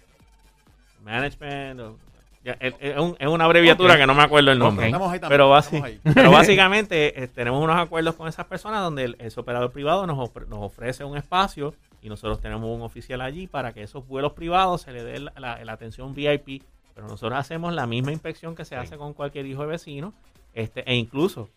Management. 1.04 2.00
Ya, 2.44 2.58
es, 2.60 2.74
es 2.80 2.98
un- 2.98 3.16
es 3.20 3.28
una 3.28 3.46
abreviatura 3.46 3.98
que 3.98 4.06
no 4.06 4.14
me 4.14 4.22
acuerdo 4.24 4.52
el 4.52 4.60
nombre. 4.60 4.86
Ok. 4.86 4.88
Estamos 4.94 5.12
ahí 5.14 5.20
también. 5.20 5.38
Pero, 5.40 5.56
ahí. 5.56 6.00
pero 6.14 6.32
básicamente 6.32 7.24
eh, 7.24 7.28
tenemos 7.28 7.64
unos 7.64 7.78
acuerdos 7.78 8.16
con 8.16 8.28
esas 8.28 8.46
personas 8.48 8.82
donde 8.82 9.06
el, 9.06 9.16
ese 9.20 9.40
operador 9.40 9.72
privado 9.72 10.06
nos, 10.08 10.18
ofre- 10.18 10.48
nos 10.48 10.60
ofrece 10.60 11.04
un 11.04 11.16
espacio 11.18 11.74
y 12.02 12.10
nosotros 12.10 12.42
tenemos 12.42 12.70
un 12.76 12.82
oficial 12.82 13.22
allí 13.22 13.48
para 13.48 13.72
que 13.74 13.82
esos 13.84 14.06
vuelos 14.08 14.34
privados 14.34 14.82
se 14.82 14.92
le 14.92 15.04
dé 15.04 15.20
la, 15.20 15.32
la- 15.38 15.64
la 15.64 15.72
atención 15.74 16.14
VIP. 16.14 16.64
Pero 16.96 17.08
nosotros 17.08 17.40
hacemos 17.40 17.74
la 17.74 17.88
misma 17.88 18.12
inspección 18.12 18.54
que 18.56 18.66
se 18.66 18.76
hace 18.76 18.98
con 18.98 19.14
cualquier 19.14 19.46
hijo 19.48 19.62
de 19.62 19.68
vecino. 19.68 20.14
Este, 20.54 20.84
e 20.88 20.96
incluso 20.96 21.50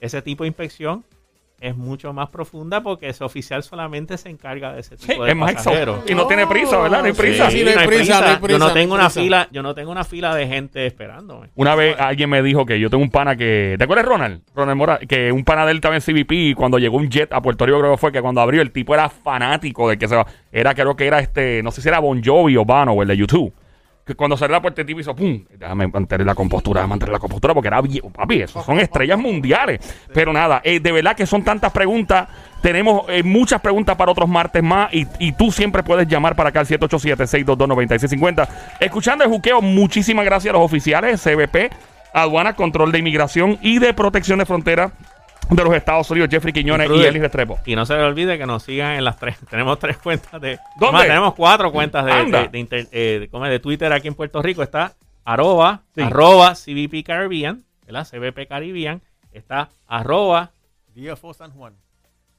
ese 0.00 0.22
tipo 0.22 0.44
de 0.44 0.48
inspección 0.48 1.04
es 1.60 1.76
mucho 1.76 2.12
más 2.12 2.28
profunda 2.28 2.82
porque 2.82 3.08
ese 3.08 3.24
oficial 3.24 3.62
solamente 3.62 4.16
se 4.16 4.28
encarga 4.28 4.72
de 4.72 4.80
ese 4.80 4.96
Sí, 4.96 5.08
tipo 5.08 5.24
de 5.24 5.30
es 5.30 5.36
más 5.36 5.54
pasajeros. 5.54 6.00
Y 6.08 6.14
no 6.14 6.26
tiene 6.26 6.46
prisa, 6.46 6.78
¿verdad? 6.78 7.00
No 7.00 7.06
hay 7.06 7.12
prisa. 7.12 7.50
sí, 7.50 7.64
no 7.64 7.70
hay 7.70 7.86
prisa, 7.86 8.20
no 8.20 8.26
hay 8.26 8.36
prisa, 8.36 8.48
Yo 8.48 8.58
no 8.58 8.72
tengo 8.72 8.94
una 8.94 9.10
fila, 9.10 9.48
yo 9.50 9.62
no 9.62 9.74
tengo 9.74 9.90
una 9.90 10.04
fila 10.04 10.34
de 10.34 10.46
gente 10.46 10.86
esperándome. 10.86 11.48
Una 11.56 11.74
vez 11.74 11.96
alguien 11.98 12.30
me 12.30 12.42
dijo 12.42 12.64
que 12.64 12.78
yo 12.78 12.90
tengo 12.90 13.02
un 13.02 13.10
pana 13.10 13.36
que. 13.36 13.74
¿Te 13.76 13.84
acuerdas, 13.84 14.06
Ronald? 14.06 14.42
Ronald 14.54 14.76
Mora, 14.78 14.98
que 14.98 15.32
un 15.32 15.44
pana 15.44 15.64
de 15.64 15.72
él 15.72 15.78
estaba 15.78 15.96
en 15.96 16.00
CBP 16.02 16.32
y 16.32 16.54
cuando 16.54 16.78
llegó 16.78 16.96
un 16.96 17.08
jet 17.08 17.32
a 17.32 17.42
Puerto 17.42 17.66
Rico, 17.66 17.80
creo 17.80 17.92
que 17.92 17.98
fue 17.98 18.12
que 18.12 18.22
cuando 18.22 18.40
abrió, 18.40 18.62
el 18.62 18.70
tipo 18.70 18.94
era 18.94 19.08
fanático 19.08 19.88
de 19.88 19.98
que 19.98 20.06
se 20.06 20.14
va. 20.14 20.26
Era, 20.52 20.74
creo 20.74 20.94
que 20.96 21.06
era 21.06 21.18
este. 21.18 21.62
No 21.62 21.70
sé 21.72 21.82
si 21.82 21.88
era 21.88 21.98
Bon 21.98 22.22
Jovi 22.24 22.56
o 22.56 22.64
Bano 22.64 22.92
o 22.92 23.02
el 23.02 23.08
de 23.08 23.16
YouTube. 23.16 23.52
Que 24.08 24.14
cuando 24.14 24.38
salió 24.38 24.52
la 24.54 24.62
puerta, 24.62 24.80
el 24.80 24.86
tipo 24.86 25.00
hizo 25.00 25.14
pum. 25.14 25.44
Déjame 25.54 25.86
mantener 25.86 26.26
la 26.26 26.34
compostura, 26.34 26.80
déjame 26.80 26.92
mantener 26.92 27.12
la 27.12 27.18
compostura 27.18 27.52
porque 27.52 27.68
era 27.68 27.82
bien. 27.82 28.10
Papi, 28.10 28.40
esos 28.40 28.64
son 28.64 28.80
estrellas 28.80 29.18
mundiales. 29.18 29.80
Pero 30.14 30.32
nada, 30.32 30.62
eh, 30.64 30.80
de 30.80 30.92
verdad 30.92 31.14
que 31.14 31.26
son 31.26 31.44
tantas 31.44 31.70
preguntas. 31.72 32.26
Tenemos 32.62 33.04
eh, 33.10 33.22
muchas 33.22 33.60
preguntas 33.60 33.96
para 33.96 34.10
otros 34.10 34.26
martes 34.26 34.62
más. 34.62 34.94
Y, 34.94 35.06
y 35.18 35.32
tú 35.32 35.52
siempre 35.52 35.82
puedes 35.82 36.08
llamar 36.08 36.34
para 36.36 36.48
acá 36.48 36.60
al 36.60 36.66
787-622-9650. 36.66 38.48
Escuchando 38.80 39.24
el 39.24 39.30
juqueo, 39.30 39.60
muchísimas 39.60 40.24
gracias 40.24 40.54
a 40.54 40.56
los 40.56 40.64
oficiales, 40.64 41.22
CBP, 41.22 41.70
Aduana, 42.14 42.56
Control 42.56 42.90
de 42.90 43.00
Inmigración 43.00 43.58
y 43.60 43.78
de 43.78 43.92
Protección 43.92 44.38
de 44.38 44.46
Frontera 44.46 44.92
de 45.50 45.64
los 45.64 45.74
Estados 45.74 46.10
Unidos, 46.10 46.28
Jeffrey 46.30 46.52
Quiñones 46.52 46.90
y. 46.90 47.04
Elis 47.04 47.22
Restrepo. 47.22 47.58
Y 47.66 47.74
no 47.76 47.84
se 47.86 47.94
le 47.94 48.02
olvide 48.02 48.36
que 48.38 48.46
nos 48.46 48.62
sigan 48.62 48.92
en 48.94 49.04
las 49.04 49.18
tres. 49.18 49.36
Tenemos 49.50 49.78
tres 49.78 49.98
cuentas 49.98 50.40
de. 50.40 50.58
¿Dónde? 50.78 50.92
Más, 50.92 51.06
tenemos 51.06 51.34
cuatro 51.34 51.72
cuentas 51.72 52.04
de, 52.04 52.12
Anda. 52.12 52.42
de, 52.42 52.48
de 52.48 52.58
inter- 52.58 52.88
eh, 52.92 53.18
de- 53.20 53.28
¿cómo 53.28 53.44
es? 53.46 53.50
de 53.50 53.58
Twitter 53.60 53.92
aquí 53.92 54.08
en 54.08 54.14
Puerto 54.14 54.42
Rico. 54.42 54.62
Está 54.62 54.94
arroba, 55.24 55.82
Sí. 55.94 56.02
arroba 56.02 56.54
CBP 56.54 57.02
Caribbean, 57.04 57.64
¿verdad? 57.86 58.06
CBP 58.10 58.46
Caribbean. 58.48 59.00
Está 59.32 59.68
arroba 59.86 60.50
DFO 60.94 61.32
San 61.34 61.50
Juan. 61.52 61.74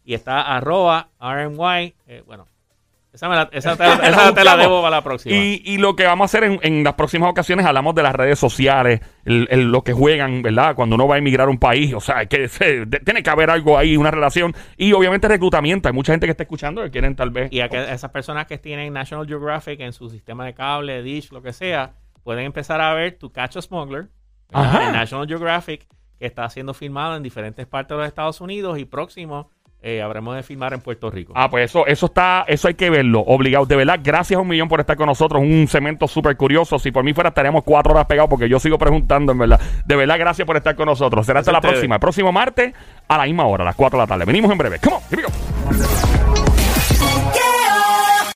y 0.04 0.14
está 0.16 0.42
arroba 0.42 1.10
RMY. 1.20 1.94
eh, 2.08 2.24
bueno, 2.26 2.48
esa, 3.12 3.28
me 3.28 3.36
la, 3.36 3.50
esa 3.52 3.76
te, 3.76 3.84
la- 3.84 3.96
esa 4.08 4.34
te 4.34 4.44
la 4.44 4.56
debo 4.56 4.82
para 4.82 4.98
la 4.98 5.04
próxima. 5.04 5.36
Y, 5.36 5.62
y 5.66 5.78
lo 5.78 5.96
que 5.96 6.06
vamos 6.06 6.26
a 6.26 6.38
hacer 6.38 6.44
en, 6.50 6.60
en 6.62 6.84
las 6.84 6.94
próximas 6.94 7.30
ocasiones, 7.32 7.66
hablamos 7.66 7.96
de 7.96 8.04
las 8.04 8.14
redes 8.14 8.38
sociales, 8.38 9.02
el- 9.26 9.48
el- 9.50 9.72
lo 9.72 9.84
que 9.84 9.94
juegan, 9.94 10.42
¿verdad? 10.44 10.76
Cuando 10.76 10.96
uno 10.96 11.08
va 11.08 11.16
a 11.16 11.18
emigrar 11.18 11.48
a 11.48 11.52
un 11.52 11.58
país, 11.58 11.94
o 11.94 12.00
sea, 12.00 12.26
que 12.28 12.48
se- 12.48 12.86
de- 12.86 13.00
tiene 13.00 13.24
que 13.24 13.30
haber 13.30 13.50
algo 13.50 13.78
ahí, 13.78 13.98
una 13.98 14.12
relación. 14.12 14.54
Y 14.78 14.94
obviamente 14.94 15.28
reclutamiento. 15.28 15.88
Hay 15.90 15.94
mucha 15.94 16.14
gente 16.14 16.28
que 16.28 16.32
está 16.32 16.44
escuchando 16.44 16.84
que 16.84 16.92
quieren 16.92 17.16
tal 17.16 17.32
vez. 17.32 17.52
Y 17.52 17.62
a 17.62 17.70
que 17.70 17.82
esas 17.92 18.12
personas 18.12 18.46
que 18.46 18.58
tienen 18.60 18.94
National 18.94 19.26
Geographic 19.28 19.80
en 19.80 19.92
su 19.94 20.10
sistema 20.10 20.46
de 20.46 20.54
cable, 20.54 21.02
Dish, 21.02 21.32
lo 21.32 21.42
que 21.42 21.52
sea, 21.54 21.94
pueden 22.24 22.46
empezar 22.46 22.80
a 22.80 22.94
ver 22.94 23.18
tu 23.18 23.32
Catch 23.32 23.58
a 23.58 23.62
Smuggler 23.62 24.10
en 24.54 24.92
National 24.94 25.28
Geographic, 25.28 25.88
que 26.20 26.26
está 26.26 26.48
siendo 26.50 26.74
filmado 26.74 27.16
en 27.16 27.24
diferentes 27.24 27.66
partes 27.66 27.90
de 27.96 27.98
los 28.02 28.08
Estados 28.08 28.40
Unidos 28.42 28.78
y 28.78 28.86
próximo 28.86 29.50
eh, 29.82 30.02
habremos 30.02 30.36
de 30.36 30.44
filmar 30.44 30.74
en 30.74 30.82
Puerto 30.82 31.10
Rico. 31.10 31.32
Ah, 31.36 31.50
pues 31.50 31.70
eso, 31.70 31.88
eso 31.88 32.08
está, 32.08 32.44
eso 32.48 32.68
hay 32.68 32.74
que 32.74 32.90
verlo, 32.90 33.22
obligado. 33.22 33.66
De 33.66 33.78
verdad, 33.78 34.00
gracias 34.04 34.38
a 34.38 34.42
un 34.42 34.48
millón 34.48 34.68
por 34.68 34.82
estar 34.82 34.98
con 34.98 35.06
nosotros. 35.06 35.42
Un 35.42 35.68
cemento 35.70 36.08
súper 36.08 36.36
curioso. 36.36 36.78
Si 36.80 36.92
por 36.92 37.04
mí 37.04 37.14
fuera, 37.14 37.30
estaríamos 37.30 37.64
cuatro 37.64 37.94
horas 37.94 38.06
pegados 38.06 38.30
porque 38.30 38.50
yo 38.50 38.60
sigo 38.60 38.78
preguntando, 38.78 39.32
en 39.32 39.38
verdad. 39.38 39.62
De 39.86 39.96
verdad, 39.96 40.20
gracias 40.20 40.46
por 40.46 40.58
estar 40.58 40.76
con 40.76 40.86
nosotros. 40.86 41.26
Será 41.26 41.40
hasta 41.40 41.54
la 41.54 41.62
próxima. 41.62 41.96
El 41.96 42.02
próximo 42.02 42.32
martes 42.32 42.74
a 43.08 43.18
la 43.18 43.24
misma 43.24 43.46
hora, 43.46 43.64
a 43.64 43.66
las 43.66 43.76
4 43.76 43.98
de 43.98 44.04
la 44.04 44.08
tarde. 44.08 44.26
Venimos 44.26 44.52
en 44.52 44.58
breve. 44.58 44.80
Come 44.80 44.98
on, 44.98 45.02
here 45.10 45.18
we 45.18 45.24
go. 45.24 46.19